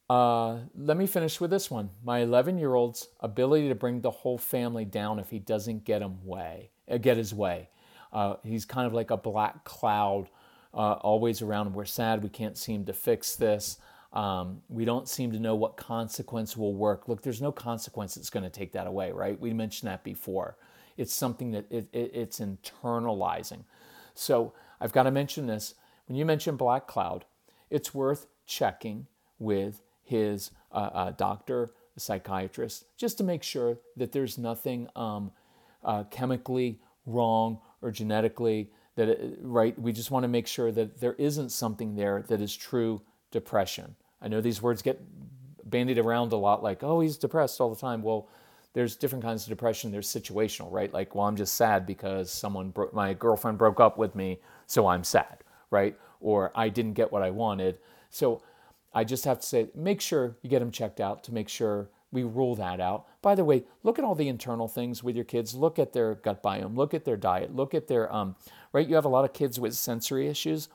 uh, 0.09 0.59
let 0.77 0.95
me 0.95 1.05
finish 1.05 1.41
with 1.41 1.51
this 1.51 1.69
one. 1.69 1.89
My 2.03 2.19
11 2.19 2.57
year 2.57 2.73
old's 2.75 3.07
ability 3.19 3.67
to 3.69 3.75
bring 3.75 4.01
the 4.01 4.11
whole 4.11 4.37
family 4.37 4.85
down 4.85 5.19
if 5.19 5.29
he 5.29 5.39
doesn't 5.39 5.83
get 5.83 6.01
him 6.01 6.25
way, 6.25 6.69
uh, 6.89 6.97
get 6.97 7.17
his 7.17 7.33
way. 7.33 7.69
Uh, 8.13 8.35
he's 8.43 8.63
kind 8.63 8.87
of 8.87 8.93
like 8.93 9.11
a 9.11 9.17
black 9.17 9.65
cloud, 9.65 10.29
uh, 10.73 10.93
always 10.93 11.41
around. 11.41 11.73
We're 11.73 11.85
sad. 11.85 12.23
We 12.23 12.29
can't 12.29 12.57
seem 12.57 12.85
to 12.85 12.93
fix 12.93 13.35
this. 13.35 13.77
Um, 14.13 14.61
we 14.69 14.85
don't 14.85 15.09
seem 15.09 15.33
to 15.33 15.39
know 15.39 15.55
what 15.55 15.75
consequence 15.75 16.55
will 16.55 16.73
work. 16.73 17.09
Look, 17.09 17.21
there's 17.21 17.41
no 17.41 17.51
consequence 17.51 18.15
that's 18.15 18.29
going 18.29 18.43
to 18.43 18.49
take 18.49 18.71
that 18.71 18.87
away, 18.87 19.11
right? 19.11 19.39
We 19.39 19.51
mentioned 19.53 19.91
that 19.91 20.05
before. 20.05 20.55
It's 20.95 21.13
something 21.13 21.51
that 21.51 21.65
it, 21.69 21.89
it, 21.91 22.11
it's 22.13 22.39
internalizing. 22.39 23.65
So 24.13 24.53
I've 24.79 24.93
got 24.93 25.03
to 25.03 25.11
mention 25.11 25.45
this. 25.45 25.75
When 26.07 26.17
you 26.17 26.25
mention 26.25 26.55
black 26.55 26.87
cloud, 26.87 27.25
it's 27.69 27.93
worth 27.93 28.27
checking 28.45 29.07
with 29.39 29.81
his 30.03 30.51
uh, 30.71 30.89
uh, 30.93 31.11
doctor, 31.11 31.71
psychiatrist, 31.97 32.85
just 32.97 33.17
to 33.17 33.23
make 33.23 33.43
sure 33.43 33.77
that 33.95 34.11
there's 34.11 34.37
nothing 34.37 34.87
um, 34.95 35.31
uh, 35.83 36.03
chemically 36.05 36.79
wrong 37.05 37.59
or 37.81 37.91
genetically 37.91 38.71
that 38.95 39.09
it, 39.09 39.37
right. 39.41 39.77
We 39.79 39.91
just 39.91 40.11
want 40.11 40.23
to 40.23 40.27
make 40.27 40.47
sure 40.47 40.71
that 40.71 40.99
there 40.99 41.13
isn't 41.13 41.49
something 41.49 41.95
there 41.95 42.23
that 42.27 42.41
is 42.41 42.55
true 42.55 43.01
depression. 43.31 43.95
I 44.21 44.27
know 44.27 44.41
these 44.41 44.61
words 44.61 44.81
get 44.81 44.99
bandied 45.69 45.99
around 45.99 46.31
a 46.33 46.37
lot 46.37 46.63
like, 46.63 46.83
oh, 46.83 47.01
he's 47.01 47.17
depressed 47.17 47.61
all 47.61 47.69
the 47.69 47.79
time. 47.79 48.01
Well, 48.01 48.27
there's 48.73 48.95
different 48.95 49.23
kinds 49.23 49.43
of 49.43 49.49
depression. 49.49 49.91
There's 49.91 50.07
situational, 50.07 50.71
right? 50.71 50.91
Like, 50.91 51.15
well, 51.15 51.25
I'm 51.25 51.35
just 51.35 51.55
sad 51.55 51.85
because 51.85 52.31
someone, 52.31 52.69
bro- 52.69 52.89
my 52.93 53.13
girlfriend 53.13 53.57
broke 53.57 53.79
up 53.79 53.97
with 53.97 54.15
me, 54.15 54.39
so 54.65 54.87
I'm 54.87 55.03
sad, 55.03 55.39
right? 55.71 55.97
Or 56.19 56.51
I 56.55 56.69
didn't 56.69 56.93
get 56.93 57.11
what 57.11 57.23
I 57.23 57.29
wanted. 57.31 57.79
So 58.09 58.41
I 58.93 59.03
just 59.03 59.25
have 59.25 59.39
to 59.41 59.45
say, 59.45 59.69
make 59.75 60.01
sure 60.01 60.37
you 60.41 60.49
get 60.49 60.59
them 60.59 60.71
checked 60.71 60.99
out 60.99 61.23
to 61.25 61.33
make 61.33 61.49
sure 61.49 61.89
we 62.11 62.23
rule 62.23 62.55
that 62.55 62.79
out. 62.79 63.05
By 63.21 63.35
the 63.35 63.43
way, 63.43 63.65
look 63.83 63.99
at 63.99 64.05
all 64.05 64.15
the 64.15 64.29
internal 64.29 64.67
things 64.67 65.03
with 65.03 65.15
your 65.15 65.25
kids. 65.25 65.53
Look 65.53 65.77
at 65.77 65.93
their 65.93 66.15
gut 66.15 66.41
biome. 66.41 66.77
Look 66.77 66.93
at 66.93 67.05
their 67.05 67.17
diet. 67.17 67.53
Look 67.55 67.73
at 67.73 67.87
their, 67.87 68.11
um, 68.13 68.35
right? 68.71 68.87
You 68.87 68.95
have 68.95 69.05
a 69.05 69.09
lot 69.09 69.25
of 69.25 69.33
kids 69.33 69.59
with 69.59 69.75
sensory 69.75 70.27
issues 70.27 70.69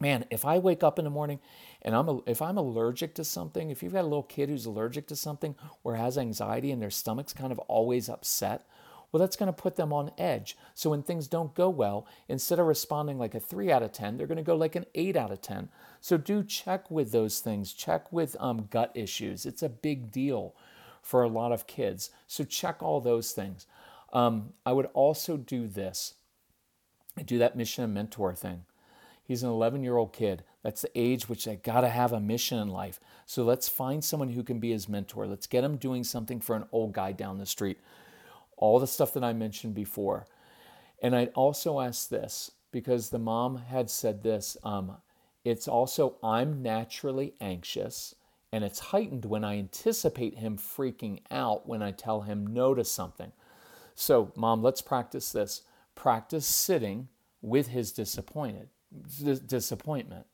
man, 0.00 0.24
if 0.30 0.44
I 0.44 0.58
wake 0.58 0.82
up 0.82 0.98
in 0.98 1.04
the 1.04 1.10
morning 1.10 1.40
and 1.82 1.94
I'm 1.94 2.20
if 2.26 2.42
I'm 2.42 2.56
allergic 2.56 3.14
to 3.14 3.24
something, 3.24 3.70
if 3.70 3.82
you've 3.82 3.92
got 3.92 4.02
a 4.02 4.08
little 4.08 4.22
kid 4.22 4.48
who's 4.48 4.66
allergic 4.66 5.06
to 5.08 5.16
something 5.16 5.54
or 5.84 5.96
has 5.96 6.18
anxiety 6.18 6.70
and 6.70 6.80
their 6.80 6.90
stomach's 6.90 7.32
kind 7.32 7.52
of 7.52 7.58
always 7.60 8.08
upset, 8.08 8.66
well, 9.10 9.20
that's 9.20 9.36
going 9.36 9.52
to 9.52 9.52
put 9.52 9.76
them 9.76 9.92
on 9.92 10.10
edge. 10.18 10.56
So 10.74 10.90
when 10.90 11.02
things 11.02 11.26
don't 11.26 11.54
go 11.54 11.68
well, 11.68 12.06
instead 12.28 12.58
of 12.58 12.66
responding 12.66 13.18
like 13.18 13.34
a 13.34 13.40
three 13.40 13.70
out 13.70 13.82
of 13.82 13.92
10, 13.92 14.16
they're 14.16 14.26
going 14.26 14.36
to 14.36 14.42
go 14.42 14.56
like 14.56 14.76
an 14.76 14.86
eight 14.94 15.16
out 15.16 15.30
of 15.30 15.40
10. 15.40 15.68
So 16.00 16.16
do 16.16 16.42
check 16.42 16.90
with 16.90 17.12
those 17.12 17.40
things. 17.40 17.72
Check 17.72 18.12
with 18.12 18.36
um, 18.40 18.68
gut 18.70 18.92
issues. 18.94 19.46
It's 19.46 19.62
a 19.62 19.68
big 19.68 20.10
deal 20.10 20.54
for 21.02 21.22
a 21.22 21.28
lot 21.28 21.52
of 21.52 21.66
kids. 21.66 22.10
So 22.26 22.44
check 22.44 22.82
all 22.82 23.00
those 23.00 23.32
things. 23.32 23.66
Um, 24.12 24.54
I 24.64 24.72
would 24.72 24.86
also 24.92 25.36
do 25.36 25.66
this. 25.66 26.14
I 27.16 27.22
do 27.22 27.38
that 27.38 27.56
mission 27.56 27.84
and 27.84 27.94
mentor 27.94 28.34
thing. 28.34 28.64
He's 29.26 29.42
an 29.42 29.50
11 29.50 29.82
year 29.82 29.96
old 29.96 30.12
kid. 30.12 30.44
That's 30.62 30.82
the 30.82 30.90
age 30.94 31.28
which 31.28 31.48
I 31.48 31.56
got 31.56 31.80
to 31.80 31.88
have 31.88 32.12
a 32.12 32.20
mission 32.20 32.58
in 32.58 32.68
life. 32.68 33.00
So 33.24 33.44
let's 33.44 33.68
find 33.68 34.04
someone 34.04 34.30
who 34.30 34.42
can 34.42 34.58
be 34.60 34.70
his 34.70 34.88
mentor. 34.88 35.26
Let's 35.26 35.46
get 35.46 35.64
him 35.64 35.76
doing 35.76 36.04
something 36.04 36.40
for 36.40 36.54
an 36.54 36.66
old 36.72 36.92
guy 36.92 37.12
down 37.12 37.38
the 37.38 37.46
street. 37.46 37.78
All 38.56 38.78
the 38.78 38.86
stuff 38.86 39.12
that 39.14 39.24
I 39.24 39.32
mentioned 39.32 39.74
before. 39.74 40.26
And 41.02 41.14
I'd 41.14 41.32
also 41.34 41.80
ask 41.80 42.08
this 42.08 42.50
because 42.72 43.10
the 43.10 43.18
mom 43.18 43.56
had 43.56 43.90
said 43.90 44.22
this. 44.22 44.56
Um, 44.62 44.96
it's 45.44 45.68
also, 45.68 46.16
I'm 46.22 46.62
naturally 46.62 47.34
anxious, 47.40 48.14
and 48.52 48.64
it's 48.64 48.78
heightened 48.78 49.24
when 49.24 49.44
I 49.44 49.58
anticipate 49.58 50.38
him 50.38 50.56
freaking 50.56 51.20
out 51.30 51.68
when 51.68 51.82
I 51.82 51.92
tell 51.92 52.22
him 52.22 52.46
no 52.46 52.74
to 52.74 52.84
something. 52.84 53.32
So, 53.94 54.32
mom, 54.34 54.62
let's 54.62 54.82
practice 54.82 55.32
this. 55.32 55.62
Practice 55.94 56.46
sitting 56.46 57.08
with 57.40 57.68
his 57.68 57.92
disappointed 57.92 58.68
disappointment, 59.46 60.26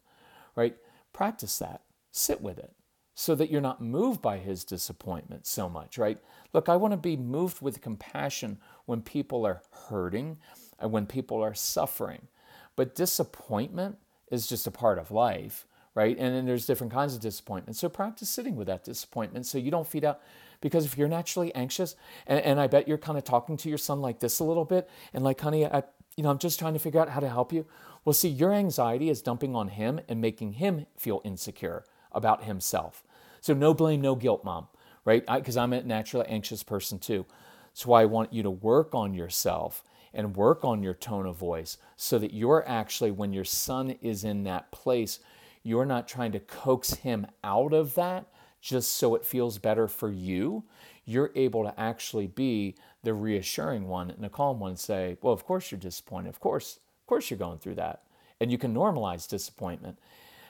right? 0.55 0.77
Practice 1.13 1.59
that. 1.59 1.83
Sit 2.11 2.41
with 2.41 2.59
it 2.59 2.73
so 3.15 3.35
that 3.35 3.51
you're 3.51 3.61
not 3.61 3.83
moved 3.83 4.23
by 4.23 4.39
his 4.39 4.65
disappointment 4.65 5.47
so 5.47 5.69
much, 5.69 5.99
right? 5.99 6.19
Look, 6.53 6.69
I 6.69 6.77
want 6.77 6.93
to 6.93 6.99
be 6.99 7.17
moved 7.17 7.61
with 7.61 7.81
compassion 7.81 8.59
when 8.87 9.03
people 9.03 9.47
are 9.47 9.63
hurting 9.89 10.39
and 10.79 10.93
when 10.93 11.07
people 11.07 11.43
are 11.43 11.55
suffering. 11.55 12.29
But 12.75 12.95
disappointment 12.95 13.99
is 14.31 14.47
just 14.47 14.67
a 14.67 14.71
part 14.71 14.99
of 14.99 15.11
life, 15.11 15.67
right? 15.95 16.17
And 16.19 16.35
then 16.35 16.47
there's 16.47 16.67
different 16.67 16.93
kinds 16.93 17.15
of 17.15 17.21
disappointment. 17.21 17.77
So 17.77 17.89
practice 17.89 18.31
sitting 18.31 18.57
with 18.57 18.67
that 18.67 18.85
disappointment 18.85 19.47
so 19.47 19.59
you 19.59 19.71
don't 19.71 19.87
feed 19.87 20.05
out. 20.05 20.21
Because 20.63 20.87
if 20.87 20.97
you're 20.97 21.09
naturally 21.09 21.55
anxious, 21.55 21.97
and, 22.27 22.41
and 22.41 22.61
I 22.61 22.69
bet 22.69 22.89
you're 22.89 22.97
kind 22.97 23.19
of 23.19 23.25
talking 23.25 23.57
to 23.59 23.69
your 23.69 23.79
son 23.79 24.01
like 24.01 24.21
this 24.21 24.39
a 24.39 24.45
little 24.45 24.65
bit, 24.65 24.89
and 25.13 25.25
like, 25.25 25.41
honey, 25.41 25.67
I, 25.67 25.83
you 26.17 26.23
know, 26.23 26.31
I'm 26.31 26.39
just 26.39 26.59
trying 26.59 26.75
to 26.75 26.79
figure 26.79 27.01
out 27.01 27.09
how 27.09 27.21
to 27.21 27.29
help 27.29 27.53
you. 27.53 27.67
Well, 28.05 28.13
see, 28.13 28.29
your 28.29 28.53
anxiety 28.53 29.11
is 29.11 29.23
dumping 29.23 29.57
on 29.57 29.69
him 29.69 30.01
and 30.09 30.21
making 30.21 30.55
him 30.55 30.87
feel 30.97 31.21
insecure 31.25 31.85
about 32.15 32.45
himself. 32.45 33.03
So, 33.41 33.55
no 33.55 33.75
blame, 33.75 34.01
no 34.01 34.15
guilt, 34.15 34.45
mom, 34.45 34.69
right? 35.05 35.25
Because 35.27 35.57
I'm 35.57 35.73
a 35.73 35.83
naturally 35.83 36.27
anxious 36.27 36.63
person 36.63 36.99
too. 36.99 37.27
So, 37.75 37.93
I 37.93 38.05
want 38.05 38.33
you 38.33 38.43
to 38.43 38.51
work 38.51 38.95
on 38.95 39.15
yourself 39.15 39.85
and 40.15 40.37
work 40.37 40.65
on 40.65 40.83
your 40.83 40.95
tone 40.95 41.27
of 41.27 41.37
voice 41.37 41.79
so 41.97 42.19
that 42.19 42.35
you're 42.35 42.67
actually, 42.69 43.11
when 43.11 43.33
your 43.33 43.45
son 43.45 43.97
is 44.03 44.25
in 44.25 44.45
that 44.45 44.71
place, 44.71 45.21
you're 45.63 45.87
not 45.87 46.09
trying 46.09 46.33
to 46.33 46.41
coax 46.41 46.95
him 46.95 47.27
out 47.45 47.73
of 47.73 47.95
that 47.95 48.27
just 48.61 48.93
so 48.93 49.15
it 49.15 49.25
feels 49.25 49.59
better 49.59 49.89
for 49.89 50.11
you. 50.11 50.65
You're 51.05 51.33
able 51.35 51.65
to 51.65 51.79
actually 51.81 52.29
be 52.29 52.77
the 53.03 53.15
reassuring 53.15 53.89
one 53.89 54.11
and 54.11 54.23
the 54.23 54.29
calm 54.29 54.61
one 54.61 54.71
and 54.71 54.79
say, 54.79 55.17
Well, 55.21 55.33
of 55.33 55.45
course 55.45 55.71
you're 55.71 55.81
disappointed. 55.81 56.29
Of 56.29 56.41
course, 56.41 56.79
of 57.01 57.07
course 57.07 57.31
you're 57.31 57.39
going 57.39 57.59
through 57.59 57.75
that. 57.77 58.03
And 58.41 58.51
you 58.51 58.59
can 58.59 58.75
normalize 58.75 59.29
disappointment. 59.29 59.99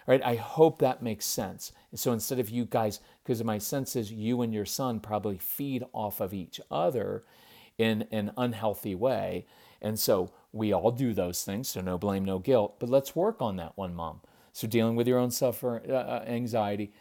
Right? 0.07 0.23
I 0.25 0.35
hope 0.35 0.79
that 0.79 1.03
makes 1.03 1.25
sense. 1.25 1.73
so 1.95 2.13
instead 2.13 2.39
of 2.39 2.51
you 2.51 2.65
guys, 2.65 3.01
because 3.23 3.43
my 3.45 3.59
sense 3.59 3.95
is 3.95 4.11
you 4.11 4.43
and 4.43 4.53
your 4.53 4.65
son 4.65 4.99
probably 4.99 5.39
feed 5.39 5.85
off 5.93 6.21
of 6.21 6.35
each 6.35 6.61
other 6.71 7.25
in 7.79 8.07
an 8.11 8.33
unhealthy 8.37 8.95
way. 8.95 9.47
And 9.81 9.99
so 9.99 10.33
we 10.53 10.73
all 10.73 10.91
do 10.91 11.13
those 11.13 11.45
things, 11.45 11.69
so 11.69 11.81
no 11.81 11.99
blame, 11.99 12.25
no 12.25 12.39
guilt. 12.39 12.79
But 12.79 12.89
let's 12.89 13.17
work 13.17 13.41
on 13.41 13.57
that 13.57 13.77
one, 13.77 13.95
mom. 13.95 14.21
So 14.53 14.67
dealing 14.67 14.97
with 14.97 15.09
your 15.09 15.19
own 15.19 15.31
suffer 15.31 15.83
uh, 15.89 15.93
uh 15.93 16.25
anxiety, 16.27 16.93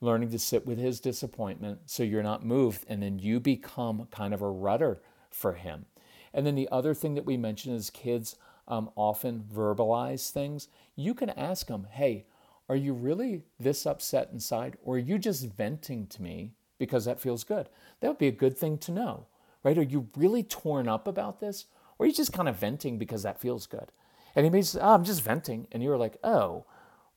learning 0.00 0.30
to 0.30 0.38
sit 0.38 0.66
with 0.66 0.78
his 0.78 1.00
disappointment 1.00 1.80
so 1.86 2.02
you're 2.02 2.22
not 2.22 2.44
moved, 2.44 2.84
and 2.88 3.02
then 3.02 3.18
you 3.18 3.40
become 3.40 4.06
kind 4.10 4.32
of 4.32 4.42
a 4.42 4.50
rudder 4.50 5.00
for 5.30 5.54
him. 5.54 5.86
And 6.32 6.46
then 6.46 6.54
the 6.54 6.68
other 6.70 6.94
thing 6.94 7.14
that 7.14 7.26
we 7.26 7.36
mentioned 7.36 7.76
is 7.76 7.90
kids 7.90 8.36
um, 8.68 8.90
often 8.94 9.44
verbalize 9.52 10.30
things. 10.30 10.68
You 10.94 11.12
can 11.14 11.30
ask 11.30 11.66
them, 11.66 11.88
hey, 11.90 12.26
are 12.70 12.76
you 12.76 12.94
really 12.94 13.42
this 13.58 13.84
upset 13.84 14.30
inside, 14.32 14.78
or 14.84 14.94
are 14.94 14.98
you 14.98 15.18
just 15.18 15.44
venting 15.44 16.06
to 16.06 16.22
me 16.22 16.52
because 16.78 17.04
that 17.04 17.20
feels 17.20 17.42
good? 17.42 17.68
That 17.98 18.08
would 18.08 18.18
be 18.18 18.28
a 18.28 18.32
good 18.32 18.56
thing 18.56 18.78
to 18.78 18.92
know, 18.92 19.26
right? 19.64 19.76
Are 19.76 19.82
you 19.82 20.08
really 20.16 20.44
torn 20.44 20.86
up 20.88 21.08
about 21.08 21.40
this, 21.40 21.66
Or 21.98 22.04
are 22.04 22.06
you 22.06 22.14
just 22.14 22.32
kind 22.32 22.48
of 22.48 22.56
venting 22.56 22.96
because 22.96 23.24
that 23.24 23.40
feels 23.40 23.66
good? 23.66 23.90
And 24.36 24.54
he 24.54 24.62
says, 24.62 24.80
oh, 24.80 24.94
I'm 24.94 25.02
just 25.04 25.22
venting. 25.22 25.66
And 25.72 25.82
you 25.82 25.90
were 25.90 25.98
like, 25.98 26.18
oh, 26.22 26.64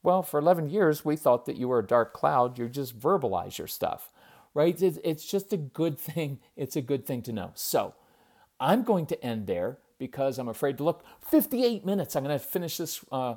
well, 0.02 0.24
for 0.24 0.40
11 0.40 0.72
years, 0.72 1.06
we 1.06 1.16
thought 1.16 1.46
that 1.46 1.56
you 1.56 1.68
were 1.68 1.80
a 1.80 1.86
dark 1.88 2.14
cloud. 2.14 2.58
You 2.58 2.68
just 2.68 3.00
verbalize 3.00 3.60
your 3.60 3.68
stuff, 3.68 4.10
right? 4.56 4.82
It's 4.82 5.24
just 5.24 5.54
a 5.54 5.58
good 5.58 6.00
thing. 6.00 6.40
It's 6.58 6.76
a 6.76 6.82
good 6.82 7.06
thing 7.06 7.22
to 7.22 7.32
know. 7.32 7.52
So 7.54 7.94
I'm 8.60 8.82
going 8.82 9.06
to 9.06 9.24
end 9.24 9.46
there 9.46 9.78
because 10.00 10.40
I'm 10.40 10.50
afraid 10.50 10.80
to 10.80 10.84
look. 10.84 11.06
58 11.22 11.86
minutes. 11.86 12.16
I'm 12.16 12.24
going 12.24 12.38
to 12.38 12.44
finish 12.44 12.78
this 12.78 13.06
uh, 13.12 13.36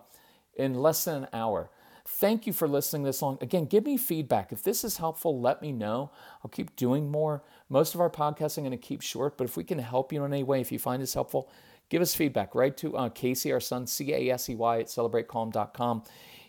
in 0.57 0.75
less 0.75 1.05
than 1.05 1.25
an 1.25 1.29
hour. 1.35 1.69
Thank 2.09 2.47
you 2.47 2.53
for 2.53 2.69
listening 2.69 3.03
this 3.03 3.21
long. 3.21 3.37
Again, 3.41 3.65
give 3.65 3.85
me 3.85 3.97
feedback. 3.97 4.53
If 4.53 4.63
this 4.63 4.85
is 4.85 4.99
helpful, 4.99 5.41
let 5.41 5.61
me 5.61 5.73
know. 5.73 6.11
I'll 6.45 6.51
keep 6.51 6.77
doing 6.77 7.11
more. 7.11 7.43
Most 7.69 7.95
of 7.95 8.01
our 8.01 8.11
podcasts 8.11 8.57
I'm 8.57 8.65
going 8.65 8.71
to 8.71 8.77
keep 8.77 9.03
short, 9.03 9.37
but 9.37 9.45
if 9.45 9.57
we 9.57 9.65
can 9.65 9.79
help 9.79 10.13
you 10.13 10.25
in 10.25 10.33
any 10.33 10.45
way, 10.45 10.61
if 10.61 10.71
you 10.71 10.79
find 10.79 11.03
this 11.03 11.15
helpful, 11.15 11.51
give 11.89 12.01
us 12.01 12.15
feedback. 12.15 12.55
Write 12.55 12.77
to 12.79 12.97
uh, 12.97 13.09
Casey, 13.09 13.53
our 13.53 13.61
son, 13.61 13.87
C 13.89 14.13
A 14.13 14.31
S 14.31 14.49
E 14.49 14.55
Y 14.55 14.81
at 14.81 14.87
celebratecalm.com. 14.87 16.05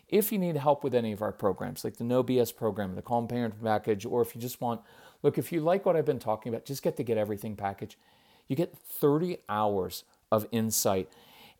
If 0.08 0.32
you 0.32 0.38
need 0.38 0.56
help 0.56 0.84
with 0.84 0.94
any 0.94 1.12
of 1.12 1.22
our 1.22 1.32
programs, 1.32 1.84
like 1.84 1.96
the 1.96 2.04
No 2.04 2.22
BS 2.22 2.54
program, 2.54 2.94
the 2.94 3.02
Calm 3.02 3.26
Parent 3.26 3.62
package, 3.62 4.06
or 4.06 4.22
if 4.22 4.34
you 4.34 4.40
just 4.40 4.60
want, 4.60 4.80
look, 5.22 5.38
if 5.38 5.50
you 5.52 5.60
like 5.60 5.84
what 5.84 5.96
I've 5.96 6.06
been 6.06 6.20
talking 6.20 6.50
about, 6.50 6.64
just 6.64 6.82
get 6.82 6.96
the 6.96 7.02
Get 7.02 7.18
Everything 7.18 7.56
package. 7.56 7.98
You 8.46 8.56
get 8.56 8.74
30 8.78 9.38
hours 9.48 10.04
of 10.30 10.46
insight, 10.50 11.10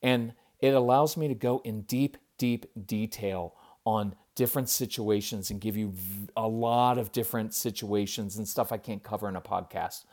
and 0.03 0.33
it 0.61 0.73
allows 0.73 1.17
me 1.17 1.29
to 1.29 1.35
go 1.35 1.61
in 1.65 1.83
deep, 1.83 2.17
deep 2.39 2.65
detail 2.87 3.55
on 3.89 4.15
different 4.35 4.69
situations 4.69 5.51
and 5.51 5.63
give 5.63 5.77
you 5.77 5.95
a 6.37 6.47
lot 6.47 6.99
of 6.99 7.11
different 7.11 7.55
situations 7.55 8.37
and 8.37 8.47
stuff 8.47 8.71
I 8.71 8.77
can't 8.77 9.03
cover 9.03 9.29
in 9.31 9.35
a 9.35 9.41
podcast. 9.41 10.05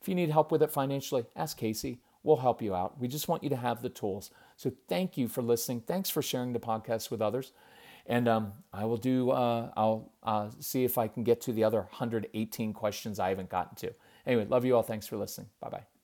If 0.00 0.08
you 0.08 0.14
need 0.14 0.30
help 0.30 0.52
with 0.52 0.62
it 0.62 0.70
financially, 0.70 1.26
ask 1.34 1.56
Casey. 1.56 1.98
We'll 2.22 2.36
help 2.36 2.62
you 2.62 2.72
out. 2.72 3.00
We 3.00 3.08
just 3.08 3.26
want 3.26 3.42
you 3.42 3.50
to 3.50 3.56
have 3.56 3.82
the 3.82 3.88
tools. 3.88 4.30
So 4.56 4.72
thank 4.88 5.18
you 5.18 5.26
for 5.26 5.42
listening. 5.42 5.80
Thanks 5.80 6.08
for 6.08 6.22
sharing 6.22 6.52
the 6.52 6.60
podcast 6.60 7.10
with 7.10 7.20
others. 7.20 7.50
And 8.06 8.28
um, 8.28 8.52
I 8.72 8.84
will 8.84 8.96
do, 8.96 9.30
uh, 9.30 9.70
I'll 9.76 10.12
uh, 10.22 10.50
see 10.60 10.84
if 10.84 10.96
I 10.96 11.08
can 11.08 11.24
get 11.24 11.40
to 11.42 11.52
the 11.52 11.64
other 11.64 11.80
118 11.80 12.72
questions 12.72 13.18
I 13.18 13.30
haven't 13.30 13.50
gotten 13.50 13.74
to. 13.78 13.92
Anyway, 14.24 14.46
love 14.48 14.64
you 14.64 14.76
all. 14.76 14.82
Thanks 14.82 15.08
for 15.08 15.16
listening. 15.16 15.48
Bye 15.60 15.70
bye. 15.70 15.95